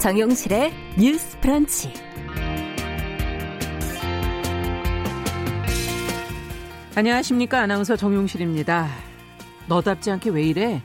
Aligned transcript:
정용실의 0.00 0.72
뉴스 0.98 1.38
프런치. 1.40 1.92
안녕하십니까. 6.94 7.60
아나운서 7.60 7.96
정용실입니다. 7.96 8.88
너답지 9.68 10.10
않게 10.10 10.30
왜 10.30 10.42
이래? 10.42 10.80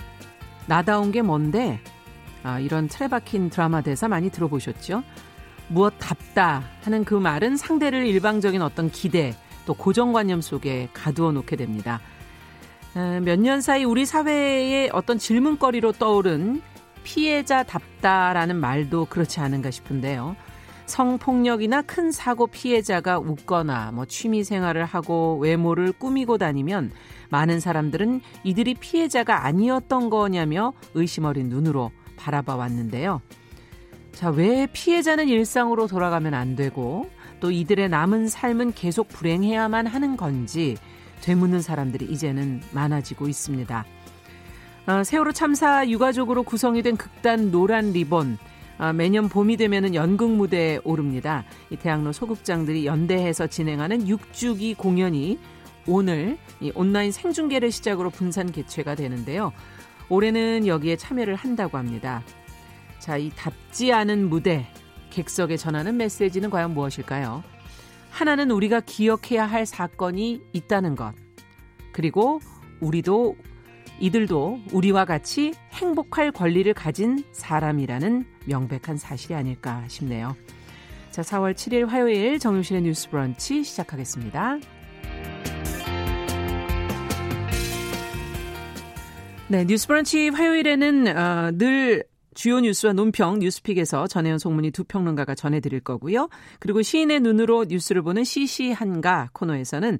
나다운 0.67 1.13
게 1.13 1.21
뭔데? 1.21 1.79
아, 2.43 2.59
이런 2.59 2.89
틀에 2.89 3.07
박힌 3.07 3.49
드라마 3.49 3.79
대사 3.79 4.09
많이 4.09 4.29
들어보셨죠? 4.29 5.01
무엇 5.69 5.93
답다 5.97 6.63
하는 6.83 7.05
그 7.05 7.15
말은 7.15 7.55
상대를 7.55 8.05
일방적인 8.05 8.61
어떤 8.61 8.91
기대 8.91 9.33
또 9.65 9.73
고정관념 9.73 10.41
속에 10.41 10.89
가두어 10.93 11.31
놓게 11.31 11.55
됩니다. 11.55 12.01
어, 12.95 13.21
몇년 13.23 13.61
사이 13.61 13.85
우리 13.85 14.05
사회의 14.05 14.89
어떤 14.91 15.17
질문거리로 15.17 15.93
떠오른 15.93 16.61
피해자답다라는 17.05 18.57
말도 18.57 19.05
그렇지 19.05 19.39
않은가 19.39 19.71
싶은데요. 19.71 20.35
성폭력이나 20.85 21.81
큰 21.81 22.11
사고 22.11 22.47
피해자가 22.47 23.19
웃거나 23.19 23.91
뭐 23.91 24.05
취미 24.05 24.43
생활을 24.43 24.85
하고 24.85 25.37
외모를 25.41 25.91
꾸미고 25.93 26.37
다니면 26.37 26.91
많은 27.29 27.59
사람들은 27.59 28.21
이들이 28.43 28.75
피해자가 28.75 29.45
아니었던 29.45 30.09
거냐며 30.09 30.73
의심 30.93 31.25
어린 31.25 31.49
눈으로 31.49 31.91
바라봐 32.17 32.55
왔는데요. 32.55 33.21
자, 34.11 34.29
왜 34.29 34.67
피해자는 34.71 35.27
일상으로 35.27 35.87
돌아가면 35.87 36.33
안 36.33 36.55
되고 36.55 37.09
또 37.39 37.51
이들의 37.51 37.89
남은 37.89 38.27
삶은 38.27 38.73
계속 38.73 39.09
불행해야만 39.09 39.87
하는 39.87 40.17
건지 40.17 40.77
되묻는 41.21 41.61
사람들이 41.61 42.05
이제는 42.05 42.61
많아지고 42.71 43.27
있습니다. 43.27 43.85
어, 44.87 45.03
세월호 45.03 45.31
참사 45.31 45.87
유가족으로 45.87 46.43
구성이 46.43 46.83
된 46.83 46.95
극단 46.95 47.49
노란 47.49 47.91
리본 47.91 48.37
어, 48.77 48.93
매년 48.93 49.29
봄이 49.29 49.57
되면은 49.57 49.95
연극 49.95 50.29
무대에 50.29 50.79
오릅니다. 50.83 51.43
이 51.71 51.75
대학로 51.75 52.11
소극장들이 52.11 52.85
연대해서 52.85 53.47
진행하는 53.47 54.05
6주기 54.05 54.77
공연이 54.77 55.39
오늘 55.87 56.37
이 56.59 56.71
온라인 56.75 57.11
생중계를 57.11 57.71
시작으로 57.71 58.11
분산 58.11 58.51
개최가 58.51 58.93
되는데요. 58.93 59.53
올해는 60.09 60.67
여기에 60.67 60.97
참여를 60.97 61.33
한다고 61.33 61.79
합니다. 61.79 62.21
자, 62.99 63.17
이 63.17 63.31
답지 63.35 63.91
않은 63.91 64.29
무대, 64.29 64.67
객석에 65.09 65.57
전하는 65.57 65.97
메시지는 65.97 66.51
과연 66.51 66.75
무엇일까요? 66.75 67.43
하나는 68.11 68.51
우리가 68.51 68.81
기억해야 68.81 69.45
할 69.45 69.65
사건이 69.65 70.41
있다는 70.53 70.95
것. 70.95 71.13
그리고 71.91 72.39
우리도 72.81 73.35
이들도 73.99 74.59
우리와 74.71 75.05
같이 75.05 75.53
행복할 75.71 76.31
권리를 76.31 76.73
가진 76.73 77.23
사람이라는 77.31 78.25
명백한 78.45 78.97
사실이 78.97 79.35
아닐까 79.35 79.83
싶네요. 79.87 80.35
자, 81.11 81.21
4월 81.21 81.53
7일 81.53 81.87
화요일 81.87 82.39
정유실의 82.39 82.81
뉴스 82.81 83.09
브런치 83.09 83.63
시작하겠습니다. 83.63 84.59
네, 89.47 89.63
뉴스 89.65 89.87
브런치 89.87 90.29
화요일에는 90.29 91.17
어, 91.17 91.51
늘 91.53 92.03
주요 92.33 92.59
뉴스와 92.59 92.93
논평 92.93 93.39
뉴스픽에서 93.39 94.07
전혜연 94.07 94.39
송문희 94.39 94.71
두 94.71 94.83
평론가가 94.83 95.35
전해드릴 95.35 95.79
거고요. 95.79 96.29
그리고 96.59 96.81
시인의 96.81 97.21
눈으로 97.21 97.65
뉴스를 97.69 98.01
보는 98.01 98.23
시시한가 98.23 99.29
코너에서는 99.33 99.99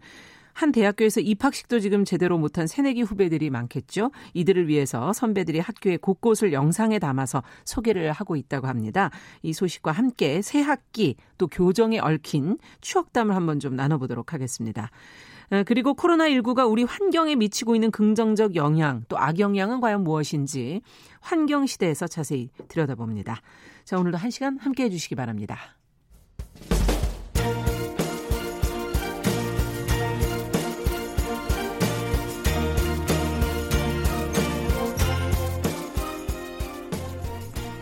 한 0.56 0.72
대학교에서 0.72 1.20
입학식도 1.20 1.82
지금 1.82 2.06
제대로 2.06 2.38
못한 2.38 2.66
새내기 2.66 3.02
후배들이 3.02 3.50
많겠죠. 3.50 4.12
이들을 4.34 4.70
위해서 4.70 5.12
선배들이 5.12 5.60
학교의 5.60 5.98
곳곳을 5.98 6.54
영상에 6.54 6.98
담아서 6.98 7.44
소개를 7.66 8.14
하고 8.14 8.38
있다고 8.38 8.68
합니다. 8.68 9.12
이 9.44 9.52
소식과 9.52 9.92
함께 9.92 10.42
새 10.42 10.62
학기 10.62 11.18
또 11.38 11.48
교정에 11.48 12.00
얽힌 12.00 12.58
추억담을 12.80 13.36
한번 13.36 13.60
좀 13.60 13.76
나눠보도록 13.76 14.32
하겠습니다. 14.32 14.92
어, 15.52 15.64
그리고 15.66 15.94
코로나19가 15.94 16.72
우리 16.72 16.86
환경에 16.86 17.36
미치고 17.36 17.76
있는 17.76 17.92
긍정적 17.92 18.56
영향 18.56 19.04
또 19.10 19.20
악영향은 19.20 19.82
과연 19.82 20.06
무엇인지 20.06 20.82
환경 21.20 21.66
시대에서 21.66 22.08
자세히 22.08 22.50
들여다봅니다. 22.70 23.42
자, 23.84 24.00
오늘도 24.00 24.18
한 24.18 24.32
시간 24.32 24.58
함께 24.58 24.84
해주시기 24.86 25.16
바랍니다. 25.16 25.75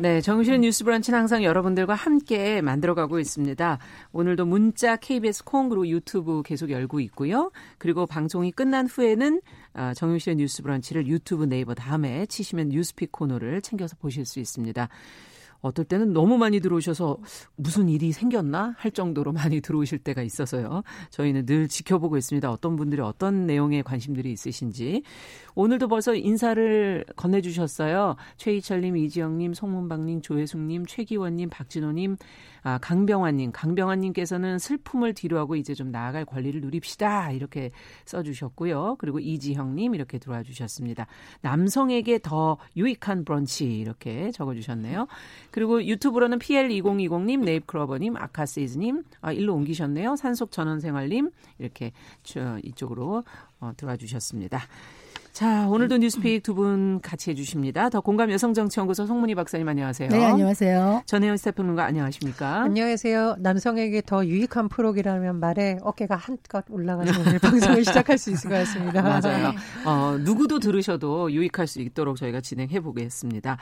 네, 0.00 0.20
정신의 0.20 0.60
뉴스 0.60 0.84
브런치는 0.84 1.18
항상 1.18 1.42
여러분들과 1.42 1.92
함께 1.92 2.60
만들어가고 2.60 3.18
있습니다. 3.18 3.78
오늘도 4.12 4.46
문자 4.46 4.94
KBS 4.94 5.42
콩 5.42 5.68
그리고 5.68 5.88
유튜브 5.88 6.44
계속 6.44 6.70
열고 6.70 7.00
있고요. 7.00 7.50
그리고 7.78 8.06
방송이 8.06 8.52
끝난 8.52 8.86
후에는 8.86 9.40
아, 9.72 9.94
정유실의 9.94 10.36
뉴스 10.36 10.62
브런치를 10.62 11.08
유튜브 11.08 11.46
네이버 11.46 11.74
다음에 11.74 12.26
치시면 12.26 12.68
뉴스픽 12.68 13.10
코너를 13.10 13.60
챙겨서 13.60 13.96
보실 13.96 14.24
수 14.24 14.38
있습니다. 14.38 14.88
어떨 15.60 15.84
때는 15.84 16.12
너무 16.12 16.38
많이 16.38 16.60
들어오셔서 16.60 17.18
무슨 17.56 17.88
일이 17.88 18.12
생겼나 18.12 18.74
할 18.78 18.90
정도로 18.92 19.32
많이 19.32 19.60
들어오실 19.60 19.98
때가 19.98 20.22
있어서요. 20.22 20.82
저희는 21.10 21.46
늘 21.46 21.68
지켜보고 21.68 22.16
있습니다. 22.16 22.50
어떤 22.50 22.76
분들이 22.76 23.00
어떤 23.02 23.46
내용에 23.46 23.82
관심들이 23.82 24.30
있으신지. 24.32 25.02
오늘도 25.54 25.88
벌써 25.88 26.14
인사를 26.14 27.04
건네주셨어요. 27.16 28.16
최희철님, 28.36 28.96
이지영님, 28.96 29.54
송문박님, 29.54 30.22
조혜숙님, 30.22 30.86
최기원님, 30.86 31.50
박진호님, 31.50 32.16
아, 32.68 32.76
강병환님. 32.82 33.52
강병환님께서는 33.52 34.58
슬픔을 34.58 35.14
뒤로하고 35.14 35.56
이제 35.56 35.72
좀 35.72 35.90
나아갈 35.90 36.26
권리를 36.26 36.60
누립시다. 36.60 37.30
이렇게 37.30 37.70
써주셨고요. 38.04 38.96
그리고 38.98 39.18
이지형님 39.20 39.94
이렇게 39.94 40.18
들어와 40.18 40.42
주셨습니다. 40.42 41.06
남성에게 41.40 42.18
더 42.18 42.58
유익한 42.76 43.24
브런치 43.24 43.64
이렇게 43.64 44.30
적어주셨네요. 44.32 45.06
그리고 45.50 45.82
유튜브로는 45.82 46.38
PL2020님, 46.40 47.42
네잎크로버님, 47.44 48.18
아카시즈님, 48.18 49.02
아, 49.22 49.32
일로 49.32 49.54
옮기셨네요. 49.54 50.16
산속 50.16 50.50
전원생활님, 50.52 51.30
이렇게 51.58 51.92
저 52.22 52.58
이쪽으로 52.62 53.24
어, 53.60 53.72
들어와 53.78 53.96
주셨습니다. 53.96 54.60
자, 55.38 55.68
오늘도 55.68 55.98
뉴스픽 55.98 56.42
두 56.42 56.54
분 56.54 57.00
같이 57.00 57.30
해주십니다. 57.30 57.90
더 57.90 58.00
공감 58.00 58.32
여성정치연구소 58.32 59.06
송문희 59.06 59.36
박사님 59.36 59.68
안녕하세요. 59.68 60.08
네, 60.08 60.24
안녕하세요. 60.24 61.02
전혜연 61.06 61.36
스태프님과 61.36 61.84
안녕하십니까? 61.84 62.62
안녕하세요. 62.62 63.36
남성에게 63.38 64.02
더 64.04 64.26
유익한 64.26 64.68
프로그램이라면 64.68 65.38
말에 65.38 65.78
어깨가 65.82 66.16
한껏 66.16 66.64
올라가서 66.68 67.20
오늘 67.20 67.38
방송을 67.38 67.84
시작할 67.84 68.18
수 68.18 68.32
있을 68.32 68.50
것 68.50 68.56
같습니다. 68.56 69.00
맞아요. 69.02 69.52
어, 69.84 70.18
누구도 70.18 70.58
들으셔도 70.58 71.30
유익할 71.30 71.68
수 71.68 71.80
있도록 71.82 72.16
저희가 72.16 72.40
진행해 72.40 72.80
보겠습니다. 72.80 73.58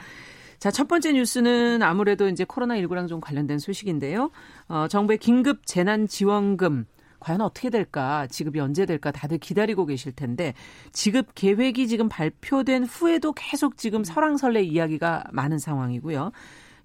자, 0.57 0.71
첫 0.71 0.87
번째 0.87 1.13
뉴스는 1.13 1.83
아무래도 1.83 2.27
이제 2.27 2.43
코로나19랑 2.43 3.07
좀 3.07 3.21
관련된 3.21 3.59
소식인데요. 3.59 4.31
어, 4.67 4.87
정부의 4.89 5.19
긴급 5.19 5.67
재난지원금 5.67 6.85
과연 7.19 7.41
어떻게 7.41 7.69
될까, 7.69 8.27
지급이 8.27 8.59
언제 8.59 8.85
될까 8.85 9.11
다들 9.11 9.37
기다리고 9.37 9.85
계실 9.85 10.11
텐데 10.11 10.53
지급 10.91 11.35
계획이 11.35 11.87
지금 11.87 12.09
발표된 12.09 12.83
후에도 12.83 13.33
계속 13.33 13.77
지금 13.77 14.03
설왕설래 14.03 14.61
이야기가 14.61 15.25
많은 15.31 15.57
상황이고요. 15.57 16.31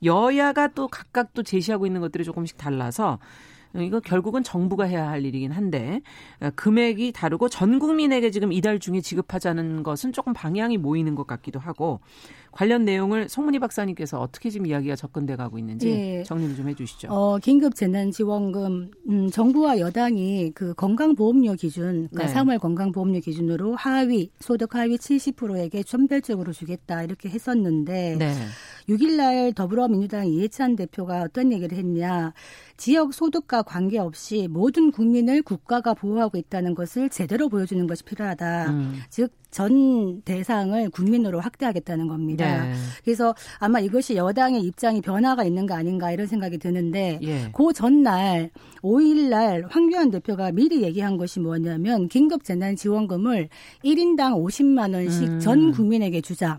여야가 0.05 0.69
또 0.69 0.89
각각 0.89 1.33
또 1.35 1.43
제시하고 1.43 1.87
있는 1.87 2.01
것들이 2.01 2.25
조금씩 2.25 2.57
달라서 2.57 3.19
이거 3.77 4.01
결국은 4.01 4.43
정부가 4.43 4.85
해야 4.85 5.09
할 5.09 5.25
일이긴 5.25 5.53
한데 5.53 6.03
금액이 6.57 7.13
다르고 7.13 7.49
전 7.49 7.79
국민에게 7.79 8.31
지금 8.31 8.53
이달 8.53 8.79
중에 8.79 9.01
지급하자는 9.01 9.83
것은 9.83 10.13
조금 10.13 10.33
방향이 10.33 10.77
모이는 10.77 11.15
것 11.15 11.27
같기도 11.27 11.59
하고 11.59 12.01
관련 12.53 12.85
내용을 12.85 13.29
송문희 13.29 13.59
박사님께서 13.59 14.21
어떻게 14.21 14.51
지금 14.51 14.67
이야기가 14.67 14.95
접근돼 14.95 15.37
가고 15.37 15.59
있는지 15.59 15.89
예. 15.89 16.23
정리를 16.23 16.55
좀 16.55 16.69
해주시죠. 16.69 17.09
어, 17.11 17.39
긴급 17.39 17.75
재난지원금 17.75 18.91
음, 19.09 19.31
정부와 19.31 19.79
여당이 19.79 20.53
그 20.55 20.75
건강보험료 20.75 21.55
기준, 21.55 22.09
그러니까 22.13 22.27
네. 22.27 22.35
3월 22.35 22.61
건강보험료 22.61 23.21
기준으로 23.21 23.75
하위 23.75 24.31
소득 24.39 24.75
하위 24.75 24.97
70%에게 24.97 25.83
선별적으로 25.87 26.53
주겠다 26.53 27.03
이렇게 27.03 27.31
했었는데 27.31 28.17
네. 28.19 28.35
6일날 28.89 29.55
더불어민주당 29.55 30.27
이해찬 30.27 30.77
대표가 30.77 31.23
어떤 31.23 31.53
얘기를 31.53 31.77
했냐. 31.79 32.35
지역 32.77 33.15
소득과 33.15 33.63
관계없이 33.63 34.49
모든 34.51 34.91
국민을 34.91 35.43
국가가 35.43 35.95
보호하고 35.95 36.37
있다는 36.37 36.75
것을 36.75 37.09
제대로 37.09 37.49
보여주는 37.49 37.87
것이 37.87 38.05
필요하다. 38.05 38.71
음. 38.71 39.01
즉 39.09 39.33
전 39.53 40.23
대상을 40.23 40.91
국민으로 40.91 41.39
확대하겠다는 41.39 42.09
겁니다. 42.09 42.65
네. 42.65 42.73
그래서 43.05 43.35
아마 43.59 43.79
이것이 43.79 44.17
여당의 44.17 44.63
입장이 44.63 45.03
변화가 45.03 45.45
있는 45.45 45.67
거 45.67 45.75
아닌가 45.75 46.11
이런 46.11 46.27
생각이 46.27 46.59
드는데 46.59 47.21
예. 47.23 47.51
그 47.53 47.73
전날 47.75 48.51
5일 48.83 49.29
날 49.29 49.67
황교안 49.69 50.11
대표가 50.11 50.51
미리 50.53 50.83
얘기한 50.83 51.19
것이 51.19 51.39
뭐냐면 51.39 52.09
긴급 52.09 52.45
재난 52.45 52.75
지원금을 52.75 53.51
1인당 53.85 54.43
50만 54.43 54.95
원씩 54.95 55.29
음. 55.29 55.41
전 55.41 55.71
국민에게 55.71 56.23
주자. 56.23 56.59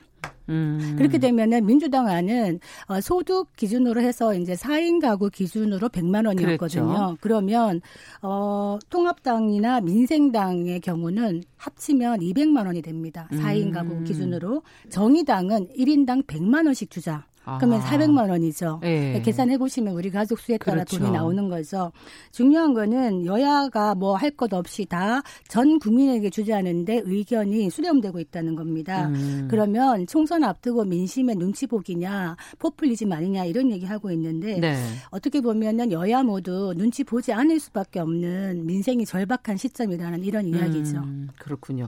음. 0.49 0.95
그렇게 0.97 1.17
되면은 1.17 1.65
민주당 1.65 2.07
안은 2.07 2.59
어, 2.87 3.01
소득 3.01 3.55
기준으로 3.55 4.01
해서 4.01 4.33
이제 4.33 4.53
4인 4.53 5.01
가구 5.01 5.29
기준으로 5.29 5.89
100만 5.89 6.27
원이었거든요. 6.27 6.57
그랬죠. 6.57 7.17
그러면 7.21 7.81
어 8.21 8.77
통합당이나 8.89 9.81
민생당의 9.81 10.79
경우는 10.81 11.43
합치면 11.57 12.19
200만 12.19 12.65
원이 12.65 12.81
됩니다. 12.81 13.27
4인 13.31 13.67
음. 13.67 13.71
가구 13.71 14.03
기준으로 14.03 14.63
정의당은 14.89 15.69
1인당 15.77 16.25
100만 16.25 16.65
원씩 16.65 16.89
주자. 16.89 17.25
그러면 17.59 17.81
아. 17.81 17.83
400만 17.85 18.29
원이죠. 18.29 18.79
네. 18.81 19.21
계산해 19.23 19.57
보시면 19.57 19.93
우리 19.95 20.09
가족 20.09 20.39
수에 20.39 20.57
따라 20.57 20.83
그렇죠. 20.83 20.97
돈이 20.99 21.11
나오는 21.11 21.49
거죠. 21.49 21.91
중요한 22.31 22.73
거는 22.73 23.25
여야가 23.25 23.95
뭐 23.95 24.15
할 24.15 24.31
것 24.35 24.51
없이 24.53 24.85
다 24.85 25.21
전 25.47 25.77
국민에게 25.79 26.29
주자는데 26.29 27.01
의견이 27.05 27.69
수렴되고 27.69 28.19
있다는 28.19 28.55
겁니다. 28.55 29.07
음. 29.07 29.47
그러면 29.49 30.07
총선 30.07 30.43
앞두고 30.43 30.85
민심의 30.85 31.35
눈치 31.35 31.67
보기냐, 31.67 32.35
포퓰리즘 32.59 33.11
아니냐 33.11 33.45
이런 33.45 33.69
얘기 33.71 33.85
하고 33.85 34.09
있는데 34.11 34.59
네. 34.59 34.75
어떻게 35.11 35.41
보면은 35.41 35.91
여야 35.91 36.23
모두 36.23 36.73
눈치 36.77 37.03
보지 37.03 37.33
않을 37.33 37.59
수밖에 37.59 37.99
없는 37.99 38.65
민생이 38.65 39.05
절박한 39.05 39.57
시점이라는 39.57 40.23
이런 40.23 40.47
이야기죠. 40.47 40.97
음, 40.99 41.27
그렇군요. 41.37 41.87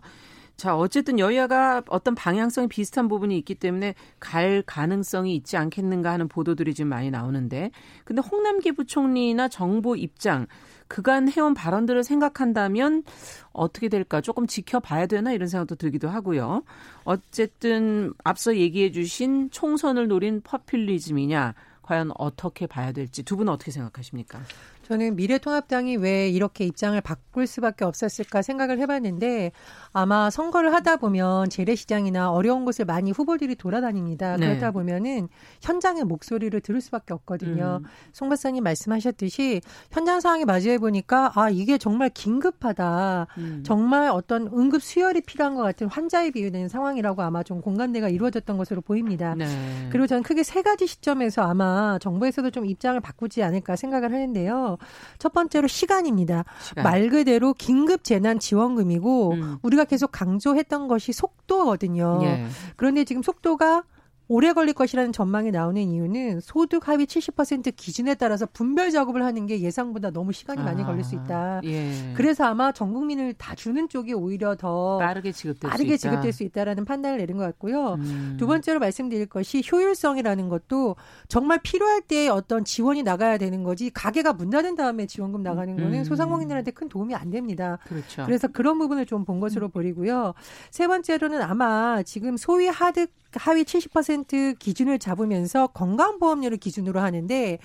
자, 0.58 0.78
어쨌든 0.78 1.20
여야가 1.20 1.84
어떤 1.90 2.16
방향성이 2.16 2.68
비슷한 2.68 3.08
부분이 3.08 3.38
있기 3.40 3.56
때문에 3.56 3.94
갈 4.20 4.64
가능성이 4.66 5.36
있지 5.36 5.58
않겠는가 5.58 6.12
하는 6.12 6.28
보도들이 6.28 6.74
지금 6.74 6.90
많이 6.90 7.12
나오는데, 7.12 7.72
근데 8.06 8.22
홍남기 8.22 8.72
부총리나 8.72 9.50
정부 9.50 9.98
입장, 9.98 10.48
그간 10.88 11.30
해온 11.30 11.54
발언들을 11.54 12.04
생각한다면 12.04 13.04
어떻게 13.52 13.90
될까 13.90 14.22
조금 14.22 14.48
지켜봐야 14.48 15.08
되나 15.08 15.34
이런 15.34 15.48
생각도 15.48 15.76
들기도 15.76 16.08
하고요. 16.10 16.64
어쨌든 17.04 18.14
앞서 18.24 18.56
얘기해 18.56 18.92
주신 18.92 19.50
총선을 19.52 20.08
노린 20.08 20.42
퍼퓰리즘이냐, 20.42 21.54
과연 21.82 22.12
어떻게 22.18 22.66
봐야 22.66 22.92
될지 22.92 23.24
두 23.24 23.36
분은 23.36 23.52
어떻게 23.52 23.72
생각하십니까? 23.72 24.40
저는 24.86 25.16
미래통합당이 25.16 25.98
왜 25.98 26.30
이렇게 26.30 26.64
입장을 26.64 27.00
바꿀 27.02 27.48
수밖에 27.48 27.86
없었을까 27.86 28.44
생각을 28.44 28.80
해봤는데 28.80 29.52
아마 29.92 30.30
선거를 30.30 30.74
하다 30.74 30.98
보면 30.98 31.50
재래시장이나 31.50 32.32
어려운 32.32 32.66
곳을 32.66 32.86
많이 32.86 33.10
후보들이 33.12 33.56
돌아다닙니다. 33.56 34.38
네. 34.38 34.48
그러다 34.48 34.72
보면은 34.72 35.28
현장의 35.62 36.04
목소리를 36.04 36.60
들을 36.62 36.82
수밖에 36.82 37.14
없거든요. 37.16 37.80
음. 37.84 37.90
송 38.14 38.30
박사님 38.30 38.64
말씀하셨듯이 38.64 39.62
현장 39.92 40.20
상황에 40.20 40.46
맞이해 40.46 40.78
보니까 40.78 41.32
아 41.34 41.50
이게 41.50 41.80
정말 41.80 42.10
긴급하다. 42.10 43.28
음. 43.40 43.64
정말 43.66 44.10
어떤 44.10 44.48
응급 44.54 44.84
수혈이 44.84 45.22
필요한 45.22 45.56
것 45.56 45.64
같은 45.64 45.88
환자에 45.88 46.30
비유되는 46.30 46.70
상황이라고 46.70 47.24
아마 47.24 47.42
좀 47.42 47.62
공감대가 47.62 48.10
이루어졌던 48.10 48.58
것으로 48.58 48.82
보입니다. 48.82 49.34
네. 49.34 49.48
그리고 49.90 50.06
저는 50.06 50.22
크게 50.22 50.44
세 50.44 50.62
가지 50.62 50.86
시점에서 50.86 51.42
아마 51.42 51.98
정부에서도 52.00 52.52
좀 52.52 52.68
입장을 52.68 53.00
바꾸지 53.00 53.42
않을까 53.42 53.76
생각을 53.76 54.14
하는데요. 54.14 54.75
첫 55.20 55.34
번째로 55.34 55.68
시간입니다. 55.68 56.46
시간. 56.62 56.84
말 56.84 57.10
그대로 57.10 57.54
긴급 57.54 58.04
재난 58.04 58.40
지원금이고 58.40 59.32
음. 59.34 59.58
우리가 59.62 59.86
계속 59.86 60.12
강조했던 60.12 60.88
것이 60.88 61.14
속도거든요. 61.14 62.20
예. 62.24 62.46
그런데 62.76 63.04
지금 63.04 63.22
속도가 63.22 63.84
오래 64.28 64.54
걸릴 64.54 64.74
것이라는 64.74 65.12
전망이 65.12 65.52
나오는 65.52 65.82
이유는 65.82 66.40
소득 66.40 66.88
하위 66.88 67.06
70% 67.06 67.76
기준에 67.76 68.16
따라서 68.16 68.46
분별 68.46 68.92
작업을 68.92 69.24
하는 69.24 69.46
게 69.46 69.60
예상보다 69.60 70.12
너무 70.12 70.32
시간이 70.32 70.64
많이 70.64 70.84
아, 70.84 70.86
걸릴 70.86 71.04
수 71.04 71.16
있다. 71.16 71.62
예. 71.66 71.92
그래서 72.16 72.46
아마 72.46 72.72
전 72.72 72.94
국민을 72.94 73.34
다 73.34 73.54
주는 73.56 73.90
쪽이 73.90 74.14
오히려 74.14 74.56
더 74.56 74.98
빠르게 75.00 75.32
지급될 75.32 75.70
빠르게 75.70 75.98
수 75.98 76.08
있다. 76.08 76.12
지급될 76.16 76.32
수 76.32 76.44
있다라는 76.44 76.86
판단을 76.86 77.18
내린 77.18 77.38
것 77.38 77.44
같고요. 77.44 77.96
음. 77.96 78.38
두 78.40 78.48
번째로 78.48 78.80
말씀드릴 78.80 79.26
것이 79.26 79.62
효율성이라는 79.70 80.48
것도 80.48 80.96
정말 81.28 81.60
필요할 81.62 82.02
때 82.02 82.30
어떤 82.30 82.64
지원이 82.64 83.04
나가야 83.04 83.38
되는 83.38 83.64
거지 83.64 83.90
가게가 83.90 84.34
문 84.34 84.50
닫은 84.50 84.76
다음에 84.76 85.06
지원금 85.08 85.44
나가는 85.44 85.76
거는 85.76 86.00
음. 86.00 86.04
소상공인들한테 86.04 86.72
큰 86.72 86.88
도움이 86.88 87.14
안 87.16 87.30
됩니다. 87.32 87.80
그렇죠. 87.86 88.26
그래서 88.26 88.48
그런 88.48 88.80
부분을 88.80 89.06
좀 89.06 89.26
본 89.26 89.40
것으로 89.40 89.70
보이고요. 89.70 90.34
세 90.70 90.88
번째로는 90.88 91.42
아마 91.42 92.04
지금 92.04 92.38
소위 92.38 92.68
하드 92.68 93.08
하위 93.34 93.64
70% 93.64 94.15
기준을 94.60 95.00
잡으면서 95.00 95.68
건강보험료를 95.68 96.58
기준으로 96.58 97.00
하는데 97.00 97.60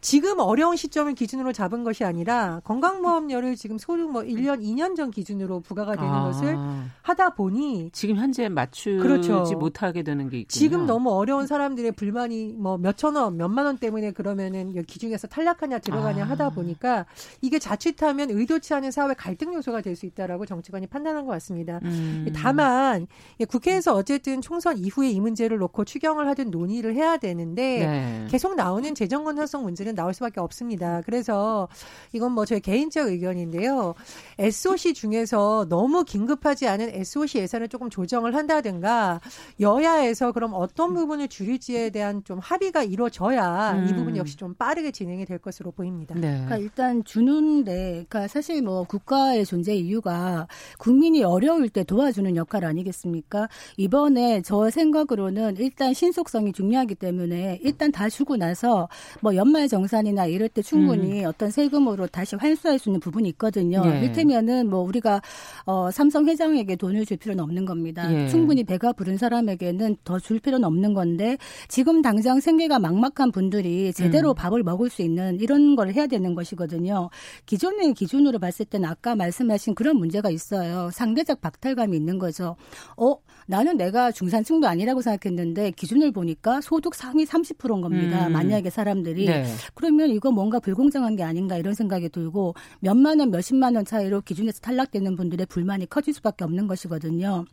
지금 0.00 0.40
어려운 0.40 0.76
시점을 0.76 1.14
기준으로 1.14 1.52
잡은 1.52 1.84
것이 1.84 2.04
아니라 2.04 2.60
건강보험료를 2.64 3.54
지금 3.54 3.78
소득 3.78 4.10
뭐 4.10 4.22
1년, 4.22 4.60
2년 4.62 4.96
전 4.96 5.10
기준으로 5.10 5.60
부과가 5.60 5.94
되는 5.94 6.10
아. 6.10 6.24
것을 6.24 6.58
하다 7.02 7.34
보니 7.34 7.90
지금 7.92 8.16
현재 8.16 8.48
맞추지 8.48 8.98
그렇죠. 9.00 9.44
못하게 9.58 10.02
되는 10.02 10.28
게 10.28 10.38
있군요. 10.38 10.48
지금 10.48 10.86
너무 10.86 11.10
어려운 11.12 11.46
사람들의 11.46 11.92
불만이 11.92 12.54
뭐 12.58 12.78
몇천 12.78 13.14
원, 13.16 13.36
몇만 13.36 13.66
원 13.66 13.78
때문에 13.78 14.10
그러면은 14.10 14.72
기준에서 14.86 15.28
탈락하냐 15.28 15.78
들어가냐 15.78 16.24
아. 16.24 16.28
하다 16.30 16.50
보니까 16.50 17.06
이게 17.42 17.58
자칫하면 17.58 18.30
의도치 18.30 18.74
않은 18.74 18.90
사회 18.90 19.14
갈등 19.14 19.54
요소가 19.54 19.80
될 19.82 20.00
수 20.00 20.06
있다라고 20.06 20.46
정치관이 20.46 20.86
판단한 20.86 21.26
것 21.26 21.32
같습니다. 21.32 21.80
음. 21.82 22.32
다만 22.34 23.06
국회에서 23.48 23.94
어쨌든 23.94 24.40
총선 24.40 24.78
이후에 24.78 25.10
이 25.10 25.20
문제를 25.20 25.58
놓고 25.58 25.84
추경을 25.84 26.26
하든 26.28 26.50
논의를 26.50 26.94
해야 26.94 27.16
되는데 27.18 27.86
네. 27.86 28.26
계속 28.30 28.54
나오는 28.54 28.94
재정 28.94 29.24
건설성 29.24 29.62
문제는 29.62 29.89
얘기는 29.90 29.94
나올 29.94 30.14
수밖에 30.14 30.40
없습니다. 30.40 31.02
그래서 31.04 31.68
이건 32.12 32.32
뭐 32.32 32.44
저의 32.44 32.60
개인적 32.60 33.08
의견인데요. 33.08 33.94
SOC 34.38 34.94
중에서 34.94 35.66
너무 35.68 36.04
긴급하지 36.04 36.66
않은 36.68 36.90
SOC 36.94 37.38
예산을 37.38 37.68
조금 37.68 37.90
조정을 37.90 38.34
한다든가 38.34 39.20
여야에서 39.58 40.32
그럼 40.32 40.52
어떤 40.54 40.94
부분을 40.94 41.28
줄일지에 41.28 41.90
대한 41.90 42.22
좀 42.24 42.38
합의가 42.38 42.84
이루어져야 42.84 43.72
음. 43.72 43.88
이 43.88 43.94
부분 43.94 44.16
역시 44.16 44.36
좀 44.36 44.54
빠르게 44.54 44.90
진행이 44.90 45.26
될 45.26 45.38
것으로 45.38 45.70
보입니다. 45.72 46.14
네. 46.14 46.20
그러니까 46.20 46.56
일단 46.56 47.04
주는데, 47.04 48.06
그러니까 48.08 48.28
사실 48.28 48.62
뭐 48.62 48.84
국가의 48.84 49.44
존재 49.44 49.74
이유가 49.74 50.46
국민이 50.78 51.22
어려울 51.22 51.68
때 51.68 51.84
도와주는 51.84 52.36
역할 52.36 52.64
아니겠습니까? 52.64 53.48
이번에 53.76 54.42
저 54.42 54.70
생각으로는 54.70 55.56
일단 55.58 55.92
신속성이 55.92 56.52
중요하기 56.52 56.94
때문에 56.94 57.58
일단 57.62 57.92
다 57.92 58.08
주고 58.08 58.36
나서 58.36 58.88
뭐 59.20 59.34
연말 59.34 59.68
정 59.68 59.79
정산이나 59.80 60.26
이럴 60.26 60.48
때 60.48 60.60
충분히 60.62 61.22
음. 61.22 61.26
어떤 61.26 61.50
세금으로 61.50 62.06
다시 62.06 62.36
환수할 62.36 62.78
수 62.78 62.90
있는 62.90 63.00
부분이 63.00 63.28
있거든요. 63.30 63.82
예. 63.86 63.98
이를테면은 64.00 64.68
뭐 64.68 64.80
우리가 64.80 65.22
어 65.64 65.90
삼성 65.90 66.26
회장에게 66.26 66.76
돈을 66.76 67.06
줄 67.06 67.16
필요는 67.16 67.42
없는 67.42 67.64
겁니다. 67.64 68.12
예. 68.12 68.28
충분히 68.28 68.62
배가 68.64 68.92
부른 68.92 69.16
사람에게는 69.16 69.96
더 70.04 70.20
줄 70.20 70.38
필요는 70.38 70.64
없는 70.66 70.92
건데 70.92 71.38
지금 71.68 72.02
당장 72.02 72.40
생계가 72.40 72.78
막막한 72.78 73.32
분들이 73.32 73.90
제대로 73.94 74.30
음. 74.30 74.34
밥을 74.34 74.62
먹을 74.62 74.90
수 74.90 75.00
있는 75.00 75.40
이런 75.40 75.74
걸 75.76 75.92
해야 75.94 76.06
되는 76.06 76.34
것이거든요. 76.34 77.08
기존의 77.46 77.94
기준으로 77.94 78.38
봤을 78.38 78.66
때는 78.66 78.86
아까 78.86 79.16
말씀하신 79.16 79.74
그런 79.74 79.96
문제가 79.96 80.28
있어요. 80.28 80.90
상대적 80.92 81.40
박탈감이 81.40 81.96
있는 81.96 82.18
거죠. 82.18 82.56
어, 82.98 83.14
나는 83.50 83.76
내가 83.76 84.12
중산층도 84.12 84.68
아니라고 84.68 85.02
생각했는데 85.02 85.72
기준을 85.72 86.12
보니까 86.12 86.60
소득 86.60 86.94
상위 86.94 87.24
30%인 87.24 87.80
겁니다. 87.80 88.28
음. 88.28 88.32
만약에 88.32 88.70
사람들이 88.70 89.26
네. 89.26 89.44
그러면 89.74 90.10
이거 90.10 90.30
뭔가 90.30 90.60
불공정한 90.60 91.16
게 91.16 91.24
아닌가 91.24 91.56
이런 91.56 91.74
생각이 91.74 92.10
들고 92.10 92.54
몇만 92.78 93.18
원, 93.18 93.32
몇십만 93.32 93.74
원 93.74 93.84
차이로 93.84 94.20
기준에서 94.20 94.60
탈락되는 94.60 95.16
분들의 95.16 95.46
불만이 95.46 95.86
커질 95.86 96.14
수밖에 96.14 96.44
없는 96.44 96.68
것이거든요. 96.68 97.44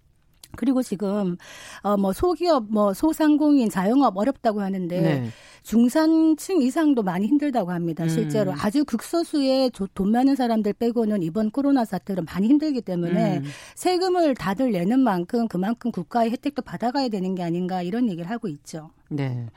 그리고 0.56 0.84
지금 0.84 1.36
어뭐 1.82 2.13
소기업 2.13 2.68
뭐 2.70 2.94
소상공인 2.94 3.72
자영업 3.72 4.16
어렵다고 4.16 4.62
하는데 4.62 5.01
네. 5.01 5.30
중산층 5.68 6.62
이상도 6.62 7.04
많이 7.04 7.28
힘들다고 7.28 7.72
합니다. 7.72 8.06
음. 8.06 8.10
실제로 8.10 8.54
아주 8.54 8.86
극소수의 8.86 9.72
돈 9.94 10.12
많은 10.12 10.38
사람들 10.38 10.72
빼고는 10.72 11.22
이번 11.24 11.52
코로나 11.52 11.84
사태로 11.84 12.24
많이 12.24 12.48
힘들기 12.48 12.82
때문에 12.82 13.40
음. 13.40 13.44
세금을 13.76 14.36
다들 14.36 14.72
내는 14.72 15.02
만큼 15.02 15.50
그만큼 15.50 15.92
국가의 15.92 16.32
혜택도 16.32 16.62
받아가야 16.62 17.10
되는 17.10 17.36
게 17.36 17.44
아닌가 17.44 17.82
이런 17.82 18.08
얘기를 18.08 18.32
하고 18.32 18.48
있죠. 18.48 18.92
네. 19.10 19.48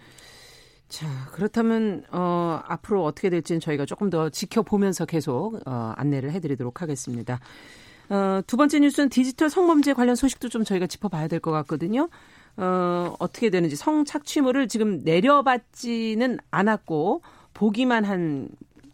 자, 0.88 1.06
그렇다면 1.30 2.02
어 2.10 2.60
앞으로 2.66 3.04
어떻게 3.04 3.30
될지는 3.30 3.60
저희가 3.60 3.86
조금 3.86 4.10
더 4.10 4.30
지켜보면서 4.30 5.06
계속 5.06 5.60
어 5.64 5.92
안내를 5.96 6.32
해 6.32 6.40
드리도록 6.40 6.82
하겠습니다. 6.82 7.38
어, 8.08 8.40
두 8.48 8.56
번째 8.56 8.80
뉴스는 8.80 9.08
디지털 9.10 9.48
성범죄 9.48 9.92
관련 9.92 10.16
소식도 10.16 10.48
좀 10.48 10.64
저희가 10.64 10.88
짚어봐야 10.88 11.28
될 11.28 11.38
것 11.38 11.52
같거든요. 11.52 12.08
어, 12.56 13.14
어떻게 13.18 13.50
되는지 13.50 13.76
성 13.76 14.04
착취물을 14.04 14.68
지금 14.68 15.00
내려받지는 15.04 16.38
않았고 16.50 17.22
보기만 17.54 18.04
한 18.04 18.48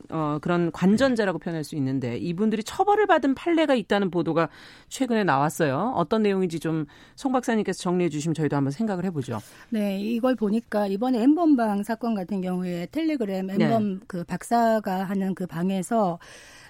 어, 0.09 0.39
그런 0.41 0.71
관전자라고 0.71 1.41
표현할 1.41 1.65
수 1.65 1.75
있는데 1.75 2.17
이분들이 2.17 2.63
처벌을 2.63 3.07
받은 3.07 3.35
판례가 3.35 3.75
있다는 3.75 4.11
보도가 4.13 4.49
최근에 4.89 5.25
나왔어요. 5.25 5.95
어떤 5.97 6.23
내용인지 6.23 6.61
좀 6.61 6.87
송 7.17 7.33
박사님께서 7.33 7.81
정리해 7.81 8.09
주시면 8.09 8.35
저희도 8.35 8.55
한번 8.57 8.71
생각을 8.71 9.05
해보죠. 9.07 9.41
네, 9.71 9.99
이걸 9.99 10.37
보니까 10.37 10.87
이번에 10.87 11.23
엠번방 11.23 11.83
사건 11.83 12.15
같은 12.15 12.41
경우에 12.41 12.87
텔레그램 12.93 13.51
엠번 13.51 13.95
네. 13.95 14.01
그 14.07 14.23
박사가 14.23 15.05
하는 15.05 15.35
그 15.35 15.47
방에서 15.47 16.19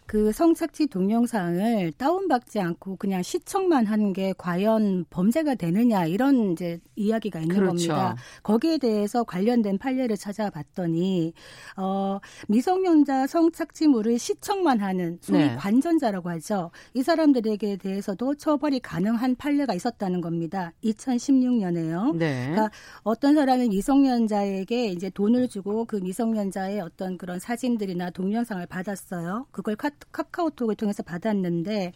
그 0.06 0.30
성착취 0.30 0.86
동영상을 0.86 1.92
다운받지 1.92 2.60
않고 2.60 2.96
그냥 2.96 3.22
시청만 3.22 3.86
하는 3.86 4.12
게 4.12 4.32
과연 4.38 5.04
범죄가 5.10 5.56
되느냐 5.56 6.06
이런 6.06 6.52
이제 6.52 6.78
이야기가 6.94 7.40
있는 7.40 7.56
그렇죠. 7.56 7.88
겁니다. 7.88 8.16
거기에 8.44 8.78
대해서 8.78 9.24
관련된 9.24 9.78
판례를 9.78 10.16
찾아봤더니 10.16 11.34
어 11.76 12.20
미성년자 12.46 13.26
성착취물을 13.26 14.18
시청만 14.18 14.80
하는 14.80 15.18
소위 15.20 15.38
네. 15.38 15.56
관전자라고 15.56 16.30
하죠. 16.30 16.70
이 16.94 17.02
사람들에게 17.02 17.76
대해서도 17.76 18.36
처벌이 18.36 18.78
가능한 18.78 19.34
판례가 19.34 19.74
있었다는 19.74 20.20
겁니다. 20.20 20.72
2016년에요. 20.84 22.16
네. 22.16 22.50
그러니까 22.50 22.70
어떤 23.02 23.34
사람은 23.34 23.70
미성년자에게 23.70 24.86
이제 24.86 25.10
돈을 25.10 25.48
주고 25.48 25.84
그 25.84 25.96
미성년자의 25.96 26.80
어떤 26.80 27.18
그런 27.18 27.40
사진들이나 27.40 28.10
동영상을 28.10 28.64
받았어요. 28.66 29.46
그걸 29.50 29.74
카 29.74 29.90
카카오톡을 30.12 30.74
통해서 30.74 31.02
받았는데 31.02 31.92